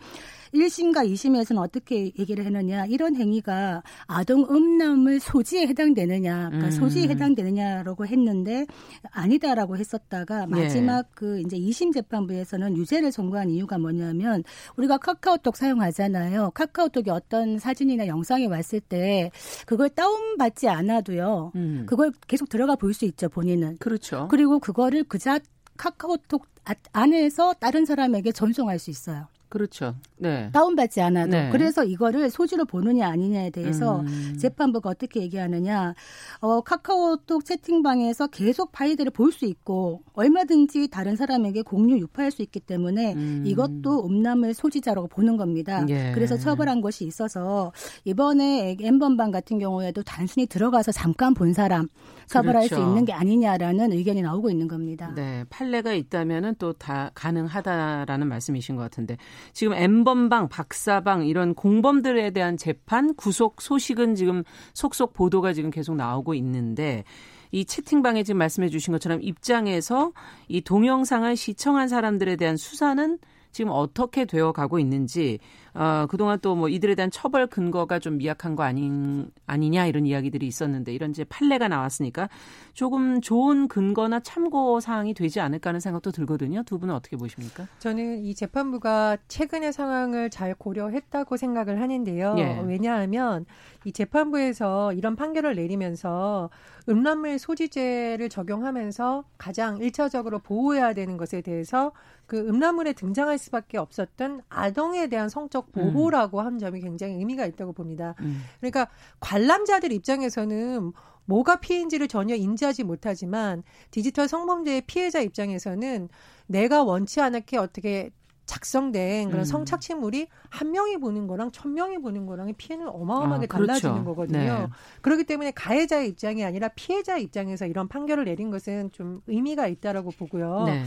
1심과 0.55 1.09
2심에서는 1.09 1.59
어떻게 1.59 2.07
얘기를 2.19 2.45
했느냐 2.45 2.85
이런 2.87 3.15
행위가 3.15 3.83
아동 4.07 4.45
음란물 4.51 5.21
소지에 5.21 5.67
해당되느냐 5.69 6.49
그러니까 6.49 6.67
음. 6.67 6.71
소지에 6.71 7.09
해당되느냐라고 7.09 8.07
했는데 8.07 8.67
아니다라고 9.11 9.77
했었다가 9.77 10.47
네. 10.47 10.63
마지막 10.63 11.03
네. 11.03 11.09
그 11.15 11.41
이제 11.41 11.57
2심 11.57 11.95
재판부에서는 11.95 12.77
유죄를 12.77 13.13
선고한 13.13 13.51
이유가 13.51 13.79
뭐냐면 13.79 14.43
우리가 14.77 14.99
카카오톡 14.99 15.57
사용하잖아요. 15.57 16.51
카카오톡이 16.55 17.11
어떤 17.11 17.59
사진이나 17.59 18.07
영상이 18.07 18.47
왔을 18.47 18.81
때 18.81 19.31
그걸 19.67 19.89
다운받지 19.91 20.69
않아도요. 20.69 21.53
음. 21.55 21.87
그걸 21.87 22.13
계속 22.27 22.49
들어가 22.49 22.77
볼 22.77 22.91
수 22.91 23.05
있죠 23.05 23.29
본인은. 23.29 23.77
그렇죠. 23.79 24.27
그리고 24.29 24.59
그거를 24.59 25.05
그자 25.05 25.39
카카오톡 25.77 26.45
아, 26.45 26.50
안에서 26.93 27.55
다른 27.55 27.85
사람에게 27.85 28.33
전송할 28.33 28.79
수 28.79 28.91
있어요. 28.91 29.29
그렇죠. 29.49 29.97
네. 30.21 30.51
다운받지 30.53 31.01
않아도. 31.01 31.31
네. 31.31 31.49
그래서 31.51 31.85
이거를 31.85 32.31
소지로 32.31 32.65
보느냐 32.65 33.09
아니냐에 33.09 33.51
대해서 33.51 34.01
음. 34.01 34.37
재판부가 34.39 34.91
어떻게 34.91 35.21
얘기하느냐. 35.23 35.95
어, 36.41 36.61
카카오톡 36.61 37.45
채팅방에서 37.45 38.29
계속 38.29 38.73
파일들을 38.73 39.11
볼 39.13 39.31
수 39.31 39.45
있고 39.47 40.03
얼마든지 40.15 40.89
다른 40.89 41.15
사람에게 41.15 41.63
공유 41.63 41.97
유포할 41.99 42.33
수 42.33 42.43
있기 42.43 42.59
때문에 42.59 43.13
음. 43.15 43.45
이것도 43.47 44.05
음란물 44.07 44.55
소지자라고 44.55 45.07
보는 45.07 45.37
겁니다. 45.37 45.87
예. 45.89 46.11
그래서 46.15 46.37
처벌한 46.37 46.81
것이 46.81 47.05
있어서 47.05 47.73
이번에 48.05 48.77
엠번방 48.81 49.31
같은 49.31 49.59
경우에도 49.61 50.03
단순히 50.03 50.47
들어가서 50.47 50.91
잠깐 50.91 51.33
본 51.33 51.53
사람 51.53 51.87
처벌할 52.27 52.67
그렇죠. 52.69 52.77
수 52.77 52.89
있는 52.89 53.05
게 53.05 53.13
아니냐라는 53.13 53.93
의견이 53.93 54.23
나오고 54.23 54.51
있는 54.51 54.67
겁니다. 54.67 55.13
네. 55.15 55.45
판례가 55.49 55.93
있다면은 55.93 56.57
또 56.59 56.73
다 56.81 57.11
가능하다라는 57.15 58.27
말씀이신 58.29 58.77
것 58.77 58.83
같은데 58.83 59.17
지금 59.53 59.75
엠번 59.75 60.10
방, 60.29 60.49
박사방 60.49 61.27
이런 61.27 61.55
공범들에 61.55 62.31
대한 62.31 62.57
재판 62.57 63.15
구속 63.15 63.61
소식은 63.61 64.15
지금 64.15 64.43
속속 64.75 65.13
보도가 65.13 65.53
지금 65.53 65.71
계속 65.71 65.97
나오고 65.97 66.35
있는데 66.35 67.05
이 67.53 67.65
채팅방에 67.65 68.23
지금 68.23 68.39
말씀해 68.39 68.69
주신 68.69 68.93
것처럼 68.93 69.21
입장에서 69.23 70.13
이 70.49 70.61
동영상을 70.61 71.35
시청한 71.37 71.89
사람들에 71.89 72.37
대한 72.37 72.57
수사는 72.57 73.19
지금 73.53 73.73
어떻게 73.73 74.25
되어 74.25 74.53
가고 74.53 74.79
있는지 74.79 75.39
어, 75.75 76.07
그동안 76.09 76.39
또 76.41 76.51
뭐 76.61 76.69
이들에 76.69 76.95
대한 76.95 77.11
처벌 77.11 77.47
근거가 77.47 77.99
좀 78.01 78.19
미약한 78.19 78.55
거 78.57 78.65
아닌 78.65 79.31
아니냐 79.47 79.87
이런 79.87 80.05
이야기들이 80.05 80.47
있었는데 80.47 80.93
이런 80.93 81.11
이제 81.11 81.25
판례가 81.25 81.69
나왔으니까 81.69 82.29
조금 82.75 83.21
좋은 83.21 83.67
근거나 83.69 84.21
참고 84.21 84.81
사항이 84.81 85.15
되지 85.15 85.41
않을까 85.41 85.71
하는 85.71 85.81
생각도 85.81 86.11
들거든요. 86.11 86.63
두 86.65 86.79
분은 86.79 86.95
어떻게 86.95 87.17
보십니까? 87.17 87.67
저는 87.79 88.25
이 88.25 88.35
재판부가 88.35 89.17
최근의 89.29 89.73
상황을 89.73 90.29
잘 90.31 90.55
고려했다고 90.55 91.37
생각을 91.37 91.81
하는데요. 91.81 92.35
예. 92.39 92.61
왜냐하면 92.67 93.47
이 93.85 93.93
재판부에서 93.93 94.93
이런 94.93 95.17
판결을 95.17 95.55
내리면서 95.57 96.51
음란물 96.89 97.39
소지죄를 97.39 98.29
적용하면서 98.29 99.25
가장 99.39 99.79
일차적으로 99.79 100.41
보호해야 100.41 100.93
되는 100.93 101.17
것에 101.17 101.41
대해서 101.41 101.93
그 102.27 102.39
음란물에 102.39 102.93
등장할 102.93 103.39
수밖에 103.39 103.79
없었던 103.79 104.43
아동에 104.49 105.09
대한 105.09 105.29
성적 105.29 105.60
보호라고 105.67 106.41
음. 106.41 106.47
한 106.47 106.59
점이 106.59 106.81
굉장히 106.81 107.15
의미가 107.15 107.47
있다고 107.47 107.73
봅니다. 107.73 108.15
음. 108.21 108.43
그러니까 108.61 108.89
관람자들 109.21 109.93
입장에서는 109.93 110.93
뭐가 111.25 111.61
피해인지를 111.61 112.09
전혀 112.09 112.35
인지하지 112.35 112.85
못하지만 112.85 113.63
디지털 113.91 114.29
성범죄의 114.29 114.83
피해자 114.83 115.21
입장에서는 115.21 116.09
내가 116.47 116.83
원치 116.83 117.21
않게 117.21 117.57
어떻게 117.57 118.11
작성된 118.51 119.29
그런 119.29 119.43
음. 119.43 119.45
성착취물이 119.45 120.27
한 120.49 120.73
명이 120.73 120.97
보는 120.97 121.29
거랑 121.29 121.53
천 121.53 121.73
명이 121.73 121.99
보는 121.99 122.27
거랑의 122.27 122.55
피해는 122.55 122.89
어마어마하게 122.89 123.47
아, 123.49 123.55
그렇죠. 123.55 123.67
달라지는 123.67 124.05
거거든요. 124.05 124.41
네. 124.41 124.67
그렇기 125.03 125.23
때문에 125.23 125.53
가해자의 125.53 126.09
입장이 126.09 126.45
아니라 126.45 126.67
피해자 126.75 127.17
입장에서 127.17 127.67
이런 127.67 127.87
판결을 127.87 128.25
내린 128.25 128.51
것은 128.51 128.91
좀 128.91 129.23
의미가 129.29 129.69
있다라고 129.69 130.11
보고요. 130.11 130.65
네. 130.65 130.85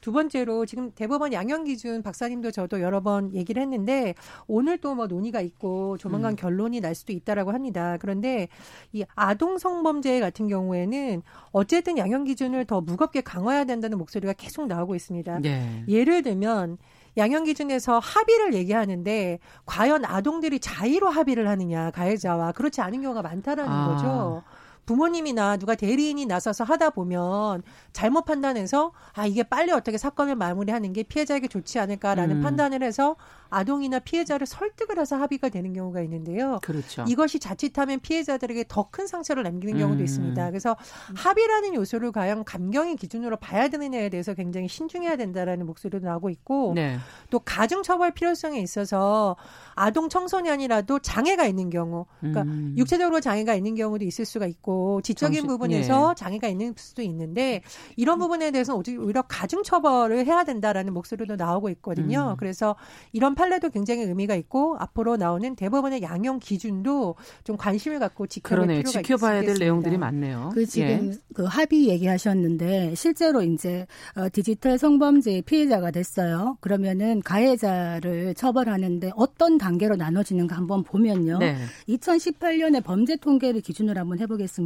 두 0.00 0.12
번째로 0.12 0.66
지금 0.66 0.90
대법원 0.92 1.32
양형 1.32 1.64
기준 1.64 2.02
박사님도 2.02 2.50
저도 2.50 2.80
여러 2.80 3.00
번 3.00 3.32
얘기를 3.32 3.62
했는데 3.62 4.14
오늘 4.48 4.78
또 4.78 4.96
뭐 4.96 5.06
논의가 5.06 5.40
있고 5.42 5.98
조만간 5.98 6.32
음. 6.32 6.36
결론이 6.36 6.80
날 6.80 6.94
수도 6.94 7.12
있다라고 7.12 7.52
합니다. 7.52 7.98
그런데 8.00 8.48
이 8.92 9.04
아동 9.14 9.58
성범죄 9.58 10.20
같은 10.20 10.48
경우에는 10.48 11.22
어쨌든 11.52 11.98
양형 11.98 12.24
기준을 12.24 12.64
더 12.64 12.80
무겁게 12.80 13.20
강화해야 13.20 13.64
된다는 13.64 13.98
목소리가 13.98 14.32
계속 14.32 14.66
나오고 14.66 14.94
있습니다. 14.94 15.40
네. 15.40 15.84
예를 15.86 16.22
들면 16.22 16.78
양형 17.18 17.44
기준에서 17.44 17.98
합의를 17.98 18.54
얘기하는데 18.54 19.38
과연 19.64 20.04
아동들이 20.04 20.58
자의로 20.60 21.08
합의를 21.08 21.48
하느냐 21.48 21.90
가해자와 21.90 22.52
그렇지 22.52 22.80
않은 22.80 23.02
경우가 23.02 23.22
많다라는 23.22 23.70
아. 23.70 23.88
거죠. 23.88 24.42
부모님이나 24.86 25.56
누가 25.58 25.74
대리인이 25.74 26.24
나서서 26.26 26.64
하다 26.64 26.90
보면 26.90 27.62
잘못 27.92 28.24
판단해서 28.24 28.92
아 29.12 29.26
이게 29.26 29.42
빨리 29.42 29.72
어떻게 29.72 29.98
사건을 29.98 30.36
마무리하는 30.36 30.92
게 30.92 31.02
피해자에게 31.02 31.48
좋지 31.48 31.78
않을까라는 31.78 32.36
음. 32.36 32.42
판단을 32.42 32.82
해서 32.82 33.16
아동이나 33.50 33.98
피해자를 34.00 34.46
설득을 34.46 34.98
해서 34.98 35.16
합의가 35.16 35.48
되는 35.48 35.72
경우가 35.72 36.00
있는데요. 36.02 36.58
그렇죠. 36.62 37.04
이것이 37.06 37.38
자칫하면 37.38 38.00
피해자들에게 38.00 38.64
더 38.68 38.86
큰 38.90 39.06
상처를 39.08 39.42
남기는 39.42 39.78
경우도 39.78 40.00
음. 40.00 40.04
있습니다. 40.04 40.48
그래서 40.50 40.76
합의라는 41.16 41.74
요소를 41.74 42.12
과연 42.12 42.44
감경의 42.44 42.96
기준으로 42.96 43.36
봐야 43.36 43.68
되느냐에 43.68 44.08
대해서 44.08 44.32
굉장히 44.32 44.68
신중해야 44.68 45.16
된다라는 45.16 45.66
목소리도 45.66 46.06
나오고 46.06 46.30
있고 46.30 46.72
네. 46.76 46.96
또 47.30 47.40
가중 47.40 47.82
처벌 47.82 48.12
필요성에 48.12 48.60
있어서 48.60 49.36
아동 49.74 50.08
청소년이라도 50.08 51.00
장애가 51.00 51.46
있는 51.46 51.68
경우, 51.68 52.06
그러니까 52.20 52.42
음. 52.42 52.74
육체적으로 52.78 53.20
장애가 53.20 53.54
있는 53.54 53.74
경우도 53.74 54.04
있을 54.04 54.24
수가 54.24 54.46
있고 54.46 54.75
지적인 55.02 55.40
정신, 55.40 55.46
부분에서 55.46 56.08
네. 56.08 56.14
장애가 56.16 56.48
있는 56.48 56.74
수도 56.76 57.02
있는데 57.02 57.62
이런 57.96 58.18
부분에 58.18 58.50
대해서는 58.50 58.82
오히려 58.98 59.22
가중 59.22 59.62
처벌을 59.62 60.26
해야 60.26 60.44
된다라는 60.44 60.92
목소리도 60.92 61.36
나오고 61.36 61.70
있거든요. 61.70 62.32
음. 62.32 62.36
그래서 62.38 62.76
이런 63.12 63.34
판례도 63.34 63.70
굉장히 63.70 64.02
의미가 64.02 64.34
있고 64.34 64.76
앞으로 64.78 65.16
나오는 65.16 65.54
대법원의 65.56 66.02
양형 66.02 66.38
기준도 66.40 67.16
좀 67.44 67.56
관심을 67.56 67.98
갖고 67.98 68.26
지켜볼 68.26 68.66
필요가 68.66 68.80
있습니다. 68.80 69.02
지켜봐야 69.02 69.42
될 69.42 69.56
내용들이 69.58 69.98
많네요. 69.98 70.50
그 70.54 70.66
지금 70.66 71.12
예. 71.12 71.18
그 71.34 71.44
합의 71.44 71.88
얘기하셨는데 71.88 72.94
실제로 72.94 73.42
이제 73.42 73.86
어, 74.16 74.28
디지털 74.32 74.78
성범죄 74.78 75.42
피해자가 75.42 75.90
됐어요. 75.90 76.56
그러면은 76.60 77.20
가해자를 77.22 78.34
처벌하는데 78.34 79.10
어떤 79.16 79.58
단계로 79.58 79.96
나눠지는가 79.96 80.56
한번 80.56 80.82
보면요. 80.82 81.38
네. 81.38 81.56
2018년에 81.88 82.82
범죄 82.82 83.16
통계를 83.16 83.60
기준으로 83.60 84.00
한번 84.00 84.18
해보겠습니다. 84.18 84.65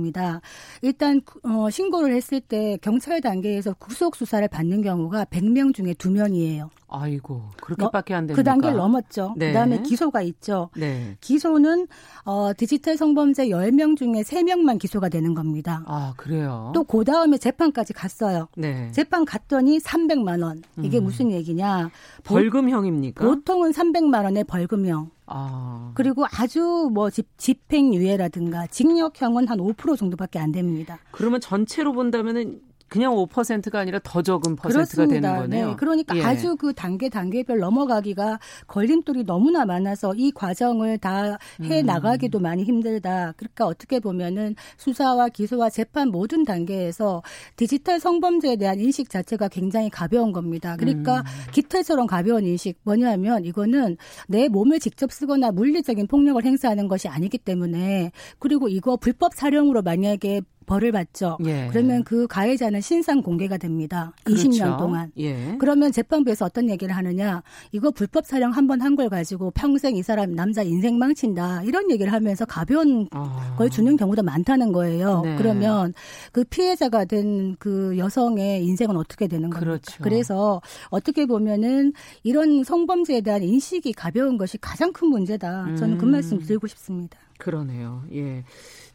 일단 0.82 1.20
어, 1.42 1.70
신고를 1.70 2.14
했을 2.14 2.40
때 2.40 2.76
경찰 2.82 3.20
단계에서 3.20 3.74
구속 3.74 4.16
수사를 4.16 4.46
받는 4.48 4.82
경우가 4.82 5.24
100명 5.26 5.74
중에 5.74 5.94
2명이에요. 5.94 6.68
아이고 6.92 7.42
그렇게밖에 7.62 8.14
안 8.14 8.26
되니까 8.26 8.36
그 8.36 8.44
단계를 8.44 8.76
넘었죠. 8.76 9.34
네. 9.36 9.48
그다음에 9.48 9.80
기소가 9.82 10.22
있죠. 10.22 10.70
네. 10.76 11.16
기소는 11.20 11.86
어, 12.24 12.50
디지털 12.56 12.96
성범죄 12.96 13.46
10명 13.48 13.96
중에 13.96 14.22
3명만 14.22 14.78
기소가 14.78 15.08
되는 15.08 15.34
겁니다. 15.34 15.84
아 15.86 16.12
그래요? 16.16 16.72
또 16.74 16.84
그 16.90 17.04
다음에 17.04 17.38
재판까지 17.38 17.92
갔어요. 17.92 18.48
네. 18.56 18.90
재판 18.90 19.24
갔더니 19.24 19.78
300만 19.78 20.42
원. 20.42 20.60
이게 20.82 20.98
음. 20.98 21.04
무슨 21.04 21.30
얘기냐? 21.30 21.90
벌금형입니까? 22.24 23.24
보통은 23.24 23.70
300만 23.70 24.24
원의 24.24 24.44
벌금형. 24.44 25.10
아. 25.30 25.92
그리고 25.94 26.26
아주 26.38 26.90
뭐 26.92 27.08
집, 27.08 27.26
집행유예라든가 27.38 28.66
징역형은 28.66 29.48
한 29.48 29.58
5% 29.58 29.96
정도밖에 29.96 30.38
안 30.38 30.52
됩니다. 30.52 30.98
그러면 31.12 31.40
전체로 31.40 31.92
본다면은 31.92 32.60
그냥 32.90 33.14
5%가 33.14 33.78
아니라 33.78 33.98
더 34.04 34.20
적은 34.20 34.56
퍼센트가 34.56 35.04
그렇습니다. 35.06 35.32
되는 35.32 35.40
거네요. 35.40 35.68
네. 35.70 35.76
그러니까 35.76 36.16
예. 36.16 36.22
아주 36.22 36.56
그 36.56 36.74
단계 36.74 37.08
단계별 37.08 37.58
넘어가기가 37.58 38.38
걸림돌이 38.66 39.24
너무나 39.24 39.64
많아서 39.64 40.12
이 40.14 40.30
과정을 40.32 40.98
다 40.98 41.38
해 41.62 41.82
나가기도 41.82 42.38
음. 42.38 42.42
많이 42.42 42.64
힘들다. 42.64 43.32
그러니까 43.36 43.66
어떻게 43.66 44.00
보면은 44.00 44.56
수사와 44.76 45.28
기소와 45.28 45.70
재판 45.70 46.08
모든 46.10 46.44
단계에서 46.44 47.22
디지털 47.56 48.00
성범죄에 48.00 48.56
대한 48.56 48.80
인식 48.80 49.08
자체가 49.10 49.48
굉장히 49.48 49.88
가벼운 49.90 50.32
겁니다. 50.32 50.76
그러니까 50.76 51.18
음. 51.18 51.24
기타처럼 51.52 52.06
가벼운 52.06 52.44
인식 52.44 52.78
뭐냐면 52.82 53.44
이거는 53.44 53.96
내 54.28 54.48
몸을 54.48 54.80
직접 54.80 55.12
쓰거나 55.12 55.52
물리적인 55.52 56.06
폭력을 56.06 56.42
행사하는 56.44 56.88
것이 56.88 57.08
아니기 57.08 57.38
때문에 57.38 58.10
그리고 58.38 58.68
이거 58.68 58.96
불법 58.96 59.34
사령으로 59.34 59.82
만약에 59.82 60.42
벌을 60.70 60.92
받죠. 60.92 61.36
예. 61.46 61.66
그러면 61.72 62.04
그 62.04 62.28
가해자는 62.28 62.80
신상 62.80 63.22
공개가 63.22 63.56
됩니다. 63.58 64.12
그렇죠. 64.22 64.48
20년 64.48 64.78
동안. 64.78 65.10
예. 65.18 65.56
그러면 65.58 65.90
재판부에서 65.90 66.44
어떤 66.44 66.70
얘기를 66.70 66.94
하느냐? 66.96 67.42
이거 67.72 67.90
불법 67.90 68.24
사령 68.24 68.52
한번 68.52 68.80
한 68.80 68.90
걸 68.94 69.08
가지고 69.08 69.50
평생 69.52 69.96
이 69.96 70.02
사람 70.02 70.34
남자 70.34 70.62
인생 70.62 70.98
망친다. 70.98 71.62
이런 71.62 71.90
얘기를 71.90 72.12
하면서 72.12 72.44
가벼운 72.44 73.08
아. 73.12 73.54
걸 73.56 73.70
주는 73.70 73.96
경우도 73.96 74.22
많다는 74.22 74.72
거예요. 74.72 75.22
네. 75.24 75.36
그러면 75.36 75.92
그 76.32 76.44
피해자가 76.44 77.04
된 77.04 77.56
그 77.58 77.96
여성의 77.98 78.64
인생은 78.64 78.96
어떻게 78.96 79.26
되는 79.26 79.50
겁니까? 79.50 79.60
그렇죠. 79.60 80.02
그래서 80.02 80.60
어떻게 80.90 81.26
보면은 81.26 81.92
이런 82.22 82.62
성범죄에 82.64 83.20
대한 83.22 83.42
인식이 83.42 83.92
가벼운 83.92 84.36
것이 84.38 84.56
가장 84.58 84.92
큰 84.92 85.08
문제다. 85.08 85.74
저는 85.76 85.98
그 85.98 86.06
음. 86.06 86.12
말씀 86.12 86.38
드리고 86.38 86.66
싶습니다. 86.68 87.18
그러네요. 87.40 88.04
예. 88.14 88.44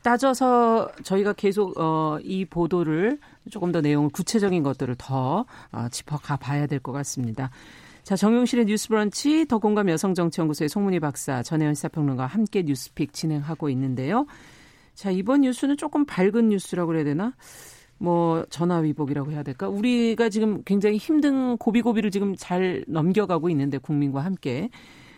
따져서 0.02 0.90
저희가 1.04 1.34
계속 1.34 1.78
어, 1.80 2.18
이 2.24 2.46
보도를 2.46 3.20
조금 3.50 3.72
더 3.72 3.82
내용을 3.82 4.10
구체적인 4.12 4.64
것들을 4.64 4.96
더 4.98 5.46
어, 5.72 5.88
짚어가 5.92 6.38
봐야 6.38 6.68
될 6.68 6.80
것 6.80 6.92
같습니다. 6.92 7.50
자, 8.04 8.16
정용실의 8.16 8.66
뉴스브런치 8.66 9.48
더공감 9.48 9.90
여성정치연구소의 9.90 10.70
송문희 10.70 11.00
박사, 11.00 11.42
전혜연 11.42 11.74
시사평론가와 11.74 12.28
함께 12.28 12.62
뉴스픽 12.62 13.14
진행하고 13.14 13.68
있는데요. 13.70 14.28
자, 14.94 15.10
이번 15.10 15.42
뉴스는 15.42 15.76
조금 15.78 16.06
밝은 16.06 16.50
뉴스라고 16.50 16.90
그래야 16.90 17.04
되나? 17.04 17.34
뭐 17.98 18.46
전화 18.52 18.78
위복이라고 18.78 19.32
해야 19.32 19.42
될까? 19.42 19.70
우리가 19.70 20.30
지금 20.30 20.62
굉장히 20.66 20.98
힘든 20.98 21.58
고비고비를 21.58 22.12
지금 22.12 22.36
잘 22.38 22.84
넘겨가고 22.88 23.50
있는데 23.50 23.80
국민과 23.80 24.20
함께 24.20 24.70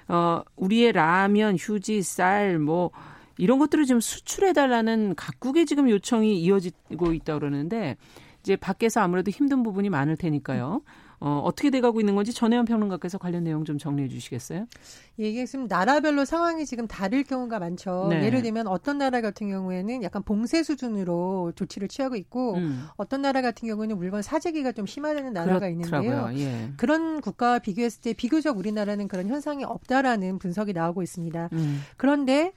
어 0.08 0.42
우리의 0.56 0.94
라면, 0.94 1.58
휴지, 1.60 2.02
쌀, 2.04 2.58
뭐 2.60 2.92
이런 3.38 3.60
것들을 3.60 3.86
지금 3.86 4.00
수출해달라는 4.00 5.16
각국의 5.16 5.66
지금 5.66 5.90
요청이 5.90 6.42
이어지고 6.42 7.14
있다 7.14 7.36
그러는데 7.36 7.98
이제 8.42 8.56
밖에서 8.56 9.02
아무래도 9.02 9.32
힘든 9.32 9.64
부분이 9.64 9.90
많을 9.90 10.16
테니까요. 10.16 10.82
어, 11.20 11.42
어떻게 11.44 11.72
돼가고 11.72 12.00
있는 12.00 12.14
건지 12.14 12.32
전혜원 12.32 12.66
평론가께서 12.66 13.18
관련 13.18 13.44
내용 13.44 13.66
좀 13.66 13.80
정리해 13.80 14.08
주시겠어요? 14.08 14.68
예, 15.20 15.30
이게 15.30 15.48
지금 15.48 15.66
나라별로 15.68 16.26
상황이 16.26 16.64
지금 16.66 16.88
다를 16.88 17.24
경우가 17.24 17.58
많죠. 17.58 18.08
네. 18.12 18.24
예를 18.24 18.44
들면 18.44 18.68
어떤 18.68 19.00
나라 19.00 19.20
같은 19.22 19.50
경우에는 19.50 20.04
약간 20.04 20.22
봉쇄 20.22 20.62
수준으로 20.62 21.54
조치를 21.56 21.88
취하고 21.88 22.16
있고 22.16 22.56
음. 22.56 22.86
어떤 22.98 23.24
나라 23.24 23.42
같은 23.42 23.68
경우는 23.68 23.98
물건 23.98 24.22
사재기가 24.22 24.74
좀 24.74 24.86
심화되는 24.86 25.34
나라가 25.34 25.68
있는데요. 25.70 26.30
예. 26.36 26.72
그런 26.78 27.20
국가와 27.20 27.60
비교했을 27.60 28.02
때 28.02 28.14
비교적 28.14 28.60
우리나라는 28.60 29.08
그런 29.08 29.28
현상이 29.28 29.64
없다라는 29.64 30.38
분석이 30.38 30.74
나오고 30.74 31.02
있습니다. 31.02 31.50
음. 31.52 31.82
그런데 31.98 32.54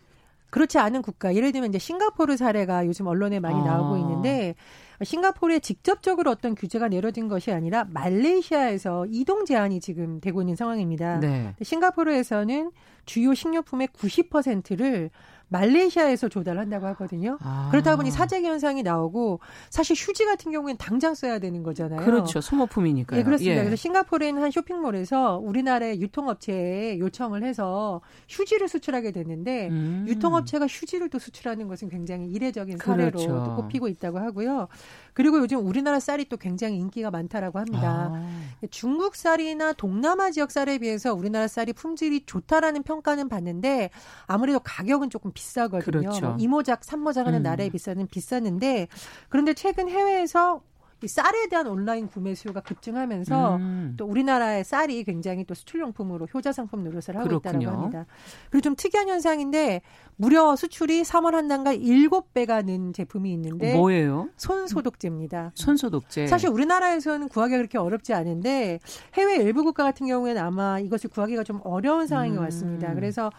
그렇지 0.50 0.78
않은 0.78 1.02
국가, 1.02 1.34
예를 1.34 1.52
들면 1.52 1.70
이제 1.70 1.78
싱가포르 1.78 2.36
사례가 2.36 2.86
요즘 2.86 3.06
언론에 3.06 3.40
많이 3.40 3.62
나오고 3.62 3.94
아. 3.94 3.98
있는데 3.98 4.54
싱가포르에 5.02 5.60
직접적으로 5.60 6.30
어떤 6.30 6.54
규제가 6.54 6.88
내려진 6.88 7.28
것이 7.28 7.52
아니라 7.52 7.84
말레이시아에서 7.90 9.06
이동 9.10 9.44
제한이 9.44 9.80
지금 9.80 10.20
되고 10.20 10.42
있는 10.42 10.56
상황입니다. 10.56 11.20
네. 11.20 11.54
싱가포르에서는 11.62 12.70
주요 13.06 13.34
식료품의 13.34 13.88
90%를 13.88 15.10
말레이시아에서 15.50 16.28
조달한다고 16.28 16.86
하거든요. 16.88 17.38
아. 17.42 17.68
그렇다 17.70 17.96
보니 17.96 18.10
사재기 18.10 18.46
현상이 18.46 18.82
나오고 18.82 19.40
사실 19.68 19.94
휴지 19.96 20.24
같은 20.24 20.52
경우에는 20.52 20.78
당장 20.78 21.14
써야 21.14 21.38
되는 21.38 21.62
거잖아요. 21.62 22.00
그렇죠. 22.04 22.40
소모품이니까요. 22.40 23.20
예, 23.20 23.24
그렇습니다. 23.24 23.56
예. 23.56 23.64
그래서 23.64 23.76
싱가포르에 23.76 24.28
있는 24.28 24.42
한 24.42 24.50
쇼핑몰에서 24.50 25.38
우리나라의 25.42 26.00
유통업체에 26.00 26.98
요청을 26.98 27.42
해서 27.42 28.00
휴지를 28.28 28.68
수출하게 28.68 29.10
됐는데 29.10 29.68
음. 29.68 30.04
유통업체가 30.08 30.66
휴지를 30.66 31.10
또 31.10 31.18
수출하는 31.18 31.68
것은 31.68 31.88
굉장히 31.88 32.28
이례적인 32.28 32.78
사례로 32.78 33.10
그렇죠. 33.10 33.54
꼽히고 33.56 33.88
있다고 33.88 34.18
하고요. 34.18 34.68
그리고 35.12 35.38
요즘 35.38 35.66
우리나라 35.66 35.98
쌀이 35.98 36.26
또 36.28 36.36
굉장히 36.36 36.78
인기가 36.78 37.10
많다라고 37.10 37.58
합니다. 37.58 38.10
아. 38.12 38.46
중국 38.70 39.16
쌀이나 39.16 39.72
동남아 39.72 40.30
지역 40.30 40.52
쌀에 40.52 40.78
비해서 40.78 41.12
우리나라 41.12 41.48
쌀이 41.48 41.72
품질이 41.72 42.24
좋다라는 42.26 42.84
평가는 42.84 43.28
받는데 43.28 43.90
아무래도 44.26 44.60
가격은 44.60 45.10
조금 45.10 45.32
비싸거든요. 45.40 46.00
그렇죠. 46.00 46.26
뭐 46.26 46.36
이모작, 46.38 46.84
삼모작 46.84 47.26
하는 47.26 47.40
음. 47.40 47.42
나라에 47.42 47.70
비싸는 47.70 48.06
비쌌는데 48.08 48.88
그런데 49.28 49.54
최근 49.54 49.88
해외에서 49.88 50.62
이 51.02 51.08
쌀에 51.08 51.48
대한 51.48 51.66
온라인 51.66 52.08
구매 52.08 52.34
수요가 52.34 52.60
급증하면서 52.60 53.56
음. 53.56 53.94
또 53.96 54.04
우리나라의 54.04 54.64
쌀이 54.64 55.02
굉장히 55.04 55.44
또 55.44 55.54
수출용품으로 55.54 56.26
효자 56.26 56.52
상품 56.52 56.84
노릇을 56.84 57.16
하고 57.16 57.26
그렇군요. 57.26 57.58
있다고 57.58 57.76
합니다. 57.76 58.06
그리고 58.50 58.60
좀 58.62 58.76
특이한 58.76 59.08
현상인데 59.08 59.80
무려 60.16 60.54
수출이 60.56 61.00
3월 61.02 61.32
한 61.32 61.48
단가 61.48 61.74
7배가 61.74 62.66
는 62.66 62.92
제품이 62.92 63.32
있는데 63.32 63.74
뭐예요? 63.74 64.28
손소독제입니다. 64.36 65.52
손소독제. 65.54 66.26
사실 66.26 66.50
우리나라에서는 66.50 67.28
구하기가 67.28 67.56
그렇게 67.56 67.78
어렵지 67.78 68.12
않은데 68.12 68.78
해외 69.14 69.36
일부 69.36 69.64
국가 69.64 69.84
같은 69.84 70.06
경우에는 70.06 70.42
아마 70.42 70.78
이것을 70.80 71.08
구하기가 71.08 71.44
좀 71.44 71.60
어려운 71.64 72.06
상황이 72.08 72.32
음. 72.32 72.40
왔습니다. 72.40 72.92
그래서 72.92 73.30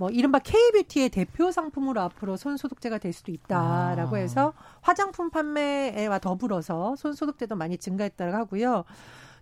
뭐 0.00 0.08
이른바 0.08 0.38
K뷰티의 0.38 1.10
대표 1.10 1.52
상품으로 1.52 2.00
앞으로 2.00 2.38
손소독제가 2.38 2.96
될 2.96 3.12
수도 3.12 3.32
있다라고 3.32 4.16
아. 4.16 4.18
해서 4.18 4.54
화장품 4.80 5.28
판매와 5.28 6.20
더불어서 6.20 6.96
손소독제도 6.96 7.54
많이 7.54 7.76
증가했다고 7.76 8.34
하고요. 8.34 8.84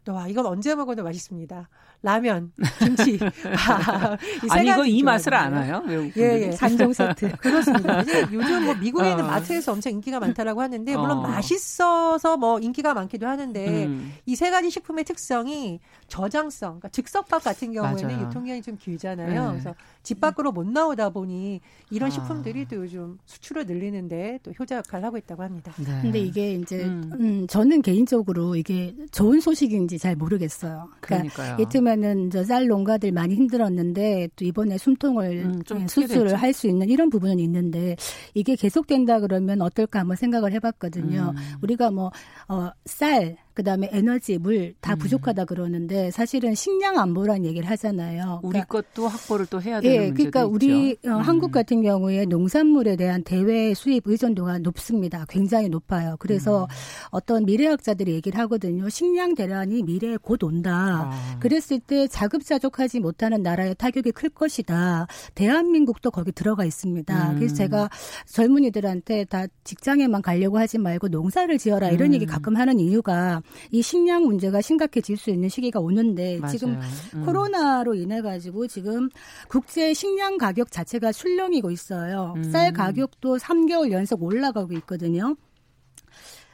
또 0.05 0.15
와, 0.15 0.27
이건 0.27 0.47
언제 0.47 0.75
먹어도 0.75 1.05
맛있습니다. 1.05 1.69
라면, 2.01 2.53
김치. 2.79 3.19
아, 3.69 4.17
아니 4.51 4.69
이거 4.69 4.87
이 4.87 5.03
맛을 5.03 5.35
아나요? 5.35 5.83
예, 6.17 6.47
예. 6.47 6.53
산정 6.53 6.93
세트. 6.93 7.33
그렇습니다. 7.39 8.05
요즘 8.33 8.67
뭐 8.67 8.75
미국에 8.75 9.11
있는 9.11 9.25
어. 9.25 9.27
마트에서 9.27 9.73
엄청 9.73 9.93
인기가 9.93 10.21
많다라고 10.21 10.63
하는데 10.63 10.97
물론 10.97 11.19
어. 11.19 11.23
맛있어서 11.23 12.37
뭐 12.37 12.61
인기가 12.61 12.95
많기도 12.95 13.27
하는데 13.27 13.87
음. 13.87 14.15
이세 14.27 14.51
가지 14.51 14.71
식품의 14.71 15.05
특성이 15.05 15.81
저장성, 16.07 16.79
그러니까 16.79 16.89
즉석밥 16.89 17.43
같은 17.43 17.73
경우에는 17.73 18.09
맞아요. 18.09 18.27
유통기한이 18.27 18.63
좀 18.63 18.77
길잖아요. 18.77 19.45
네. 19.47 19.51
그래서 19.51 19.75
집 20.03 20.21
밖으로 20.21 20.53
못 20.53 20.67
나오다 20.67 21.11
보니 21.11 21.61
이런 21.91 22.07
아. 22.09 22.11
식품들이 22.11 22.67
또 22.69 22.77
요즘 22.77 23.19
수출을 23.27 23.67
늘리는데 23.67 24.39
또 24.43 24.53
효자 24.53 24.77
역할을 24.77 25.05
하고 25.05 25.19
있다고 25.19 25.43
합니다. 25.43 25.73
네. 25.77 25.99
근데 26.01 26.21
이게 26.21 26.55
이제 26.55 26.85
음. 26.85 27.11
음, 27.21 27.47
저는 27.49 27.83
개인적으로 27.83 28.55
이게 28.55 28.95
좋은 29.11 29.41
소식인지 29.41 29.99
잘 29.99 30.15
모르겠어요. 30.17 30.89
그러니까 31.01 31.35
그러니까요. 31.35 31.57
예 31.61 31.69
트면은 31.89 32.31
저쌀 32.31 32.67
농가들 32.67 33.13
많이 33.13 33.35
힘들었는데 33.35 34.29
또 34.37 34.45
이번에 34.45 34.77
숨통을 34.77 35.45
음, 35.45 35.63
좀 35.65 35.89
수술을 35.89 36.35
할 36.37 36.49
수 36.53 36.67
있는 36.67 36.89
이런 36.89 37.09
부분은 37.11 37.39
있는데 37.41 37.95
이게 38.35 38.57
계속된다 38.57 39.21
그러면 39.21 39.61
어떨까 39.61 40.01
한번 40.01 40.17
생각을 40.17 40.53
해봤거든요. 40.53 41.35
음. 41.37 41.57
우리가 41.63 41.91
뭐 41.91 42.11
어, 42.49 42.71
쌀 42.85 43.37
그다음에 43.59 43.89
에너지, 43.91 44.39
물다 44.39 44.95
음. 44.95 44.99
부족하다 44.99 45.45
그러는데 45.47 46.13
사실은 46.13 46.55
식량 46.55 46.97
안보란 46.97 47.45
얘기를 47.45 47.69
하잖아요. 47.71 48.39
우리 48.45 48.53
그러니까, 48.53 48.83
것도 48.83 49.09
확보를 49.09 49.47
또 49.47 49.61
해야 49.61 49.81
되는 49.81 49.97
예, 49.97 50.11
그러니까 50.13 50.47
우리 50.47 50.93
어, 51.05 51.09
음. 51.09 51.15
한국 51.15 51.51
같은 51.51 51.83
경우에 51.83 52.25
농산물에 52.27 52.95
대한 52.95 53.25
대외 53.25 53.75
수입 53.75 54.05
의존도가 54.07 54.61
높습니다. 54.61 55.25
굉장히 55.29 55.69
높아요. 55.69 56.15
그래서 56.21 56.65
음. 56.65 56.67
어떤 57.11 57.47
미래학자들이 57.47 58.13
얘기를 58.13 58.39
하거든요. 58.39 58.89
식량 58.89 59.35
대란이 59.35 59.83
미래에 59.83 60.19
곧 60.23 60.45
온다. 60.45 61.11
아. 61.11 61.39
그랬을 61.41 61.81
때 61.81 62.07
자급자족하지 62.07 63.01
못하는 63.01 63.43
나라의 63.43 63.75
타격이 63.75 64.13
클 64.13 64.29
것이다. 64.29 65.09
대한민국도 65.35 66.13
거기 66.13 66.31
들어가 66.31 66.65
있습니다. 66.65 67.35
그래서 67.35 67.55
음. 67.55 67.57
제가 67.57 67.91
젊은이들한테 68.27 69.25
다 69.25 69.47
직장에만 69.65 70.23
가려고 70.23 70.61
하지 70.61 70.79
말고 70.79 71.09
농사를 71.09 71.59
지어라 71.59 71.91
이런 71.91 72.11
음. 72.11 72.15
얘기 72.15 72.25
가끔 72.25 72.57
하는 72.57 72.79
이유가 72.79 73.43
이 73.71 73.83
식량 73.83 74.25
문제가 74.25 74.61
심각해질 74.61 75.17
수 75.17 75.31
있는 75.31 75.49
시기가 75.49 75.81
오는데 75.81 76.39
맞아요. 76.39 76.53
지금 76.53 76.81
음. 77.15 77.25
코로나로 77.25 77.95
인해 77.95 78.21
가지고 78.21 78.67
지금 78.67 79.09
국제 79.49 79.95
식량 79.95 80.39
가격 80.39 80.71
자체가 80.71 81.13
술렁이고 81.13 81.71
있어요. 81.71 82.35
음. 82.37 82.43
쌀 82.45 82.73
가격도 82.73 83.39
3개월 83.39 83.93
연속 83.93 84.23
올라가고 84.23 84.73
있거든요. 84.75 85.37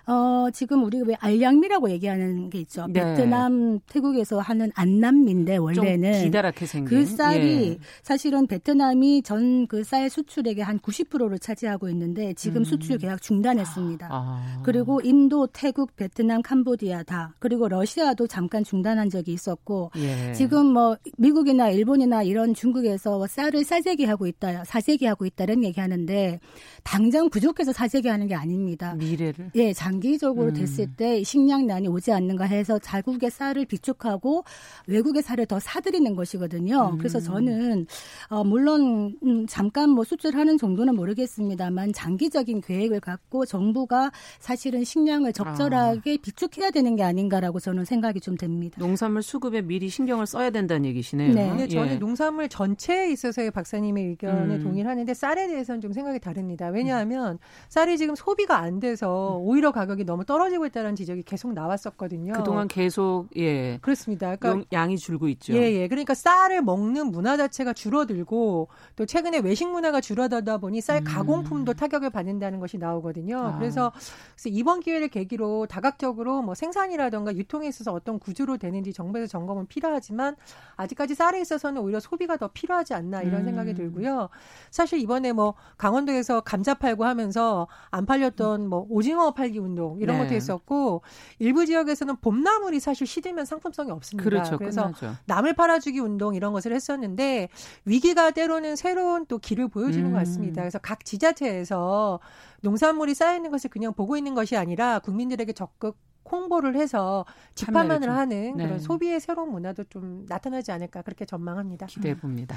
어, 0.06 0.48
지금 0.52 0.84
우리 0.84 1.00
왜 1.02 1.14
알량미라고 1.18 1.90
얘기하는 1.90 2.50
게 2.50 2.58
있죠. 2.60 2.86
네. 2.88 3.00
베트남, 3.00 3.78
태국에서 3.88 4.40
하는 4.40 4.70
안남미인데 4.74 5.56
원래는 5.56 6.24
기다랗게 6.24 6.66
생긴 6.66 6.88
그 6.98 7.06
쌀이 7.06 7.68
예. 7.70 7.78
사실은 8.02 8.46
베트남이 8.46 9.22
전 9.22 9.66
그 9.68 9.84
쌀 9.84 10.08
수출액의 10.08 10.64
한 10.64 10.78
90%를 10.78 11.38
차지하고 11.38 11.88
있는데 11.90 12.32
지금 12.34 12.62
음. 12.62 12.64
수출 12.64 12.96
계약 12.98 13.20
중단했습니다. 13.20 14.08
아. 14.10 14.60
그리고 14.64 15.00
인도, 15.02 15.46
태국, 15.48 15.94
베트남, 15.96 16.40
캄보디아 16.42 17.02
다 17.02 17.34
그리고 17.38 17.68
러시아도 17.68 18.26
잠깐 18.26 18.64
중단한 18.64 19.10
적이 19.10 19.32
있었고 19.34 19.90
예. 19.96 20.32
지금 20.32 20.66
뭐 20.66 20.96
미국이나 21.18 21.68
일본이나 21.70 22.22
이런 22.22 22.54
중국에서 22.54 23.26
쌀을 23.26 23.64
사재기하고 23.64 24.26
있다, 24.26 24.64
사재기하고 24.64 25.26
있다는 25.26 25.64
얘기하는데 25.64 26.40
당장 26.82 27.28
부족해서 27.28 27.72
사재기하는 27.72 28.26
게 28.26 28.34
아닙니다. 28.34 28.94
미래를 28.94 29.50
예, 29.54 29.72
장 29.72 29.93
장기적으로 29.94 30.48
음. 30.48 30.54
됐을 30.54 30.88
때 30.96 31.22
식량난이 31.22 31.88
오지 31.88 32.12
않는가 32.12 32.44
해서 32.44 32.78
자국의 32.78 33.30
쌀을 33.30 33.64
비축하고 33.66 34.44
외국의 34.86 35.22
쌀을 35.22 35.46
더 35.46 35.60
사들이는 35.60 36.16
것이거든요. 36.16 36.90
음. 36.92 36.98
그래서 36.98 37.20
저는 37.20 37.86
어, 38.28 38.42
물론 38.42 39.16
음, 39.22 39.46
잠깐 39.46 39.90
뭐 39.90 40.04
수출하는 40.04 40.58
정도는 40.58 40.96
모르겠습니다만 40.96 41.92
장기적인 41.92 42.62
계획을 42.62 43.00
갖고 43.00 43.46
정부가 43.46 44.10
사실은 44.40 44.84
식량을 44.84 45.32
적절하게 45.32 46.14
아. 46.14 46.22
비축해야 46.22 46.70
되는 46.70 46.96
게 46.96 47.02
아닌가라고 47.02 47.60
저는 47.60 47.84
생각이 47.84 48.20
좀 48.20 48.36
됩니다. 48.36 48.76
농산물 48.78 49.22
수급에 49.22 49.62
미리 49.62 49.88
신경을 49.88 50.26
써야 50.26 50.50
된다는 50.50 50.86
얘기시네요. 50.86 51.34
네. 51.34 51.48
근데 51.48 51.68
저는 51.68 51.92
예. 51.92 51.98
농산물 51.98 52.48
전체에 52.48 53.12
있어서의 53.12 53.50
박사님의 53.50 54.06
의견에 54.06 54.56
음. 54.56 54.62
동의하는데 54.62 55.14
쌀에 55.14 55.46
대해서는 55.46 55.80
좀 55.80 55.92
생각이 55.92 56.18
다릅니다. 56.18 56.68
왜냐하면 56.68 57.38
쌀이 57.68 57.96
지금 57.96 58.14
소비가 58.14 58.58
안 58.58 58.80
돼서 58.80 59.38
오히려 59.40 59.70
가 59.70 59.83
가격이 59.84 60.04
너무 60.04 60.24
떨어지고 60.24 60.66
있다는 60.66 60.96
지적이 60.96 61.22
계속 61.22 61.52
나왔었거든요. 61.52 62.32
그동안 62.32 62.68
계속 62.68 63.26
예 63.36 63.78
그렇습니다. 63.82 64.36
그러니까 64.36 64.66
양이 64.72 64.96
줄고 64.96 65.28
있죠. 65.28 65.52
예, 65.54 65.60
예. 65.72 65.88
그러니까 65.88 66.14
쌀을 66.14 66.62
먹는 66.62 67.10
문화 67.10 67.36
자체가 67.36 67.74
줄어들고 67.74 68.68
또 68.96 69.06
최근에 69.06 69.38
외식 69.38 69.68
문화가 69.68 70.00
줄어들다 70.00 70.58
보니 70.58 70.80
쌀 70.80 70.98
음. 70.98 71.04
가공품도 71.04 71.74
타격을 71.74 72.10
받는다는 72.10 72.60
것이 72.60 72.78
나오거든요. 72.78 73.38
아. 73.38 73.58
그래서, 73.58 73.92
그래서 74.34 74.48
이번 74.48 74.80
기회를 74.80 75.08
계기로 75.08 75.66
다각적으로 75.66 76.42
뭐 76.42 76.54
생산이라든가 76.54 77.36
유통에 77.36 77.68
있어서 77.68 77.92
어떤 77.92 78.18
구조로 78.18 78.56
되는지 78.56 78.92
정부에서 78.92 79.26
점검은 79.26 79.66
필요하지만 79.66 80.36
아직까지 80.76 81.14
쌀에 81.14 81.40
있어서는 81.40 81.82
오히려 81.82 82.00
소비가 82.00 82.36
더 82.36 82.48
필요하지 82.48 82.94
않나 82.94 83.22
이런 83.22 83.42
음. 83.42 83.44
생각이 83.46 83.74
들고요. 83.74 84.30
사실 84.70 84.98
이번에 84.98 85.32
뭐 85.32 85.54
강원도에서 85.76 86.40
감자 86.40 86.74
팔고 86.74 87.04
하면서 87.04 87.68
안 87.90 88.06
팔렸던 88.06 88.68
뭐 88.68 88.86
오징어 88.88 89.32
팔기 89.32 89.58
운동 89.58 89.73
운동 89.74 90.00
이런 90.00 90.18
네. 90.18 90.24
것도 90.24 90.36
있었고 90.36 91.02
일부 91.38 91.66
지역에서는 91.66 92.16
봄나물이 92.16 92.80
사실 92.80 93.06
시들면 93.06 93.44
상품성이 93.44 93.90
없습니다. 93.90 94.28
그렇죠. 94.28 94.56
그래서 94.56 94.82
끝나죠. 94.82 95.16
나물 95.26 95.54
팔아주기 95.54 95.98
운동 95.98 96.34
이런 96.34 96.52
것을 96.52 96.72
했었는데 96.72 97.48
위기가 97.84 98.30
때로는 98.30 98.76
새로운 98.76 99.26
또 99.26 99.38
길을 99.38 99.68
보여주는 99.68 100.06
음. 100.06 100.12
것 100.12 100.18
같습니다. 100.18 100.62
그래서 100.62 100.78
각 100.78 101.04
지자체에서 101.04 102.20
농산물이 102.62 103.14
쌓여 103.14 103.36
있는 103.36 103.50
것을 103.50 103.68
그냥 103.68 103.92
보고 103.92 104.16
있는 104.16 104.34
것이 104.34 104.56
아니라 104.56 105.00
국민들에게 105.00 105.52
적극 105.52 105.98
홍보를 106.30 106.76
해서 106.76 107.26
집판만을 107.54 108.08
하는 108.08 108.56
네. 108.56 108.64
그런 108.64 108.78
소비의 108.78 109.20
새로운 109.20 109.50
문화도 109.50 109.84
좀 109.84 110.24
나타나지 110.26 110.72
않을까 110.72 111.02
그렇게 111.02 111.26
전망합니다. 111.26 111.86
기대해 111.86 112.16
봅니다. 112.16 112.56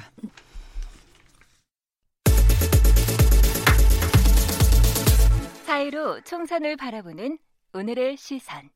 사이로 5.68 6.22
총선을 6.22 6.78
바라보는 6.78 7.38
오늘의 7.74 8.16
시선. 8.16 8.70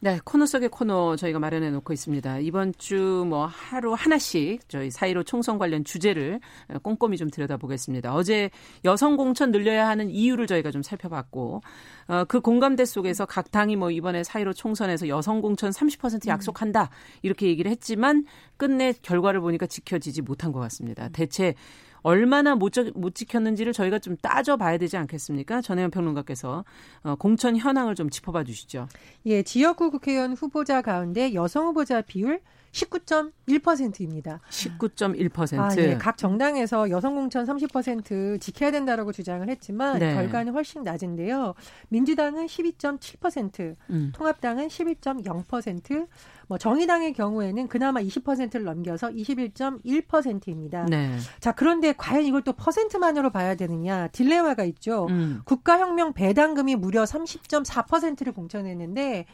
네, 0.00 0.18
코너 0.22 0.44
속의 0.44 0.68
코너 0.68 1.16
저희가 1.16 1.38
마련해 1.38 1.70
놓고 1.70 1.94
있습니다. 1.94 2.40
이번 2.40 2.74
주 2.76 3.24
뭐 3.26 3.46
하루 3.46 3.94
하나씩 3.94 4.68
저희 4.68 4.90
사이로 4.90 5.22
총선 5.24 5.58
관련 5.58 5.82
주제를 5.82 6.40
꼼꼼히 6.82 7.16
좀 7.16 7.30
들여다보겠습니다. 7.30 8.14
어제 8.14 8.50
여성 8.84 9.16
공천 9.16 9.50
늘려야 9.50 9.88
하는 9.88 10.10
이유를 10.10 10.46
저희가 10.46 10.70
좀 10.70 10.82
살펴봤고, 10.82 11.62
어, 12.08 12.24
그 12.24 12.40
공감대 12.40 12.84
속에서 12.84 13.24
각 13.24 13.50
당이 13.50 13.76
뭐 13.76 13.90
이번에 13.90 14.22
사이로 14.22 14.52
총선에서 14.52 15.08
여성 15.08 15.40
공천 15.40 15.70
30% 15.70 16.26
약속한다 16.28 16.90
이렇게 17.22 17.46
얘기를 17.46 17.70
했지만 17.70 18.26
끝내 18.58 18.92
결과를 19.00 19.40
보니까 19.40 19.66
지켜지지 19.66 20.20
못한 20.20 20.52
것 20.52 20.60
같습니다. 20.60 21.08
대체 21.08 21.54
얼마나 22.02 22.54
못, 22.54 22.72
못 22.94 23.14
지켰는지를 23.14 23.72
저희가 23.72 23.98
좀 23.98 24.16
따져봐야 24.16 24.78
되지 24.78 24.96
않겠습니까? 24.96 25.60
전혜연 25.60 25.90
평론가께서 25.90 26.64
어, 27.02 27.14
공천 27.16 27.56
현황을 27.56 27.94
좀 27.94 28.10
짚어봐 28.10 28.44
주시죠. 28.44 28.88
예, 29.26 29.42
지역구 29.42 29.90
국회의원 29.90 30.32
후보자 30.32 30.82
가운데 30.82 31.34
여성 31.34 31.66
후보자 31.66 32.00
비율 32.00 32.40
19.1%입니다. 32.72 34.40
19.1%. 34.48 35.58
아, 35.58 35.74
예. 35.78 35.98
각 35.98 36.16
정당에서 36.16 36.90
여성 36.90 37.14
공천 37.16 37.44
30% 37.44 38.40
지켜야 38.40 38.70
된다라고 38.70 39.12
주장을 39.12 39.48
했지만 39.48 39.98
네. 39.98 40.14
결과는 40.14 40.52
훨씬 40.52 40.82
낮은데요. 40.82 41.54
민주당은 41.88 42.46
12.7%, 42.46 43.76
음. 43.90 44.12
통합당은 44.14 44.68
11.0%, 44.68 46.06
뭐 46.50 46.58
정의당의 46.58 47.12
경우에는 47.12 47.68
그나마 47.68 48.00
20%를 48.00 48.64
넘겨서 48.64 49.08
21.1%입니다. 49.10 50.84
네. 50.86 51.16
자, 51.38 51.52
그런데 51.52 51.92
과연 51.96 52.24
이걸 52.24 52.42
또 52.42 52.52
퍼센트만으로 52.52 53.30
봐야 53.30 53.54
되느냐? 53.54 54.08
딜레마가 54.08 54.64
있죠. 54.64 55.06
음. 55.10 55.42
국가혁명 55.44 56.12
배당금이 56.12 56.74
무려 56.74 57.04
30.4%를 57.04 58.32
공천했는데 58.32 59.26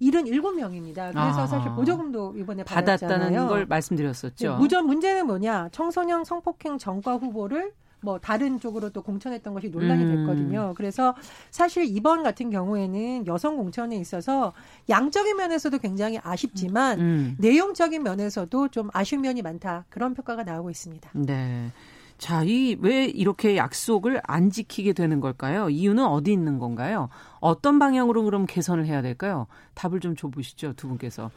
77명입니다. 0.00 1.12
그래서 1.12 1.42
아. 1.42 1.46
사실 1.46 1.70
보조금도 1.72 2.36
이번에 2.38 2.64
받았잖아요. 2.64 3.18
받았다는 3.18 3.48
걸 3.48 3.66
말씀드렸었죠. 3.66 4.52
네, 4.52 4.56
무전 4.56 4.86
문제는 4.86 5.26
뭐냐? 5.26 5.68
청소년 5.72 6.24
성폭행 6.24 6.78
전과 6.78 7.16
후보를 7.16 7.72
뭐 8.02 8.18
다른 8.18 8.60
쪽으로 8.60 8.90
또 8.90 9.02
공천했던 9.02 9.54
것이 9.54 9.68
논란이 9.70 10.04
음. 10.04 10.16
됐거든요. 10.16 10.74
그래서 10.76 11.14
사실 11.50 11.84
이번 11.84 12.22
같은 12.22 12.50
경우에는 12.50 13.26
여성 13.26 13.56
공천에 13.56 13.96
있어서 13.96 14.52
양적인 14.88 15.36
면에서도 15.36 15.78
굉장히 15.78 16.18
아쉽지만 16.22 17.00
음. 17.00 17.36
내용적인 17.38 18.02
면에서도 18.02 18.68
좀 18.68 18.90
아쉬운 18.92 19.22
면이 19.22 19.42
많다. 19.42 19.84
그런 19.88 20.14
평가가 20.14 20.42
나오고 20.42 20.70
있습니다. 20.70 21.10
네. 21.14 21.70
자, 22.18 22.42
이 22.44 22.76
왜 22.80 23.06
이렇게 23.06 23.56
약속을 23.56 24.20
안 24.24 24.50
지키게 24.50 24.92
되는 24.92 25.18
걸까요? 25.20 25.68
이유는 25.70 26.04
어디 26.04 26.32
있는 26.32 26.58
건가요? 26.58 27.08
어떤 27.40 27.78
방향으로 27.80 28.22
그럼 28.24 28.46
개선을 28.46 28.86
해야 28.86 29.02
될까요? 29.02 29.46
답을 29.74 29.98
좀 30.00 30.14
줘보시죠, 30.14 30.74
두 30.74 30.86
분께서. 30.88 31.30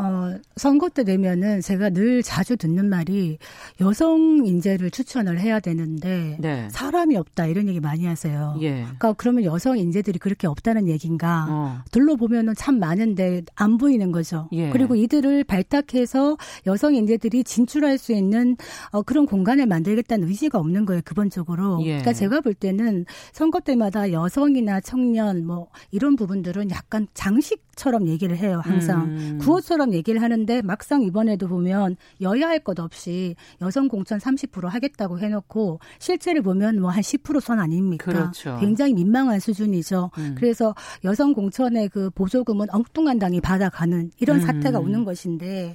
어, 0.00 0.38
선거 0.56 0.88
때 0.88 1.04
되면은 1.04 1.60
제가 1.60 1.90
늘 1.90 2.22
자주 2.22 2.56
듣는 2.56 2.88
말이 2.88 3.38
여성 3.80 4.42
인재를 4.46 4.90
추천을 4.90 5.38
해야 5.38 5.60
되는데 5.60 6.38
네. 6.40 6.68
사람이 6.70 7.16
없다 7.16 7.46
이런 7.46 7.68
얘기 7.68 7.80
많이 7.80 8.06
하세요. 8.06 8.56
예. 8.60 8.82
그러니까 8.82 9.12
그러면 9.12 9.44
여성 9.44 9.78
인재들이 9.78 10.18
그렇게 10.18 10.46
없다는 10.46 10.88
얘기인가? 10.88 11.46
어. 11.50 11.78
둘러보면은 11.90 12.54
참 12.54 12.78
많은데 12.78 13.42
안 13.56 13.76
보이는 13.76 14.10
거죠. 14.10 14.48
예. 14.52 14.70
그리고 14.70 14.94
이들을 14.94 15.44
발탁해서 15.44 16.38
여성 16.66 16.94
인재들이 16.94 17.44
진출할 17.44 17.98
수 17.98 18.12
있는 18.12 18.56
어, 18.92 19.02
그런 19.02 19.26
공간을 19.26 19.66
만들겠다는 19.66 20.28
의지가 20.28 20.58
없는 20.58 20.86
거예요. 20.86 21.02
기본적으로. 21.06 21.80
예. 21.82 21.98
그러니까 21.98 22.14
제가 22.14 22.40
볼 22.40 22.54
때는 22.54 23.04
선거 23.32 23.60
때마다 23.60 24.12
여성이나 24.12 24.80
청년 24.80 25.46
뭐 25.46 25.68
이런 25.90 26.16
부분들은 26.16 26.70
약간 26.70 27.06
장식 27.12 27.69
처럼 27.80 28.06
얘기를 28.08 28.36
해요. 28.36 28.60
항상 28.62 29.04
음. 29.04 29.38
구호처럼 29.40 29.94
얘기를 29.94 30.20
하는데 30.20 30.60
막상 30.62 31.02
이번에도 31.02 31.48
보면 31.48 31.96
여야 32.20 32.46
할 32.48 32.60
것 32.60 32.78
없이 32.78 33.34
여성 33.62 33.88
공천 33.88 34.18
30% 34.18 34.68
하겠다고 34.68 35.18
해놓고 35.18 35.80
실체를 35.98 36.42
보면 36.42 36.78
뭐 36.80 36.90
한 36.90 37.00
10%선 37.00 37.58
아닙니까? 37.58 38.12
그렇죠. 38.12 38.58
굉장히 38.60 38.92
민망한 38.92 39.40
수준이죠. 39.40 40.10
음. 40.18 40.34
그래서 40.36 40.74
여성 41.04 41.32
공천의 41.32 41.88
그 41.88 42.10
보조금은 42.10 42.66
엉뚱한 42.70 43.18
당이 43.18 43.40
받아가는 43.40 44.10
이런 44.18 44.36
음. 44.36 44.40
사태가 44.46 44.78
오는 44.78 45.04
것인데 45.04 45.74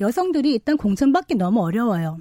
여성들이 0.00 0.52
일단 0.52 0.76
공천 0.76 1.10
받기 1.14 1.36
너무 1.36 1.62
어려워요. 1.62 2.18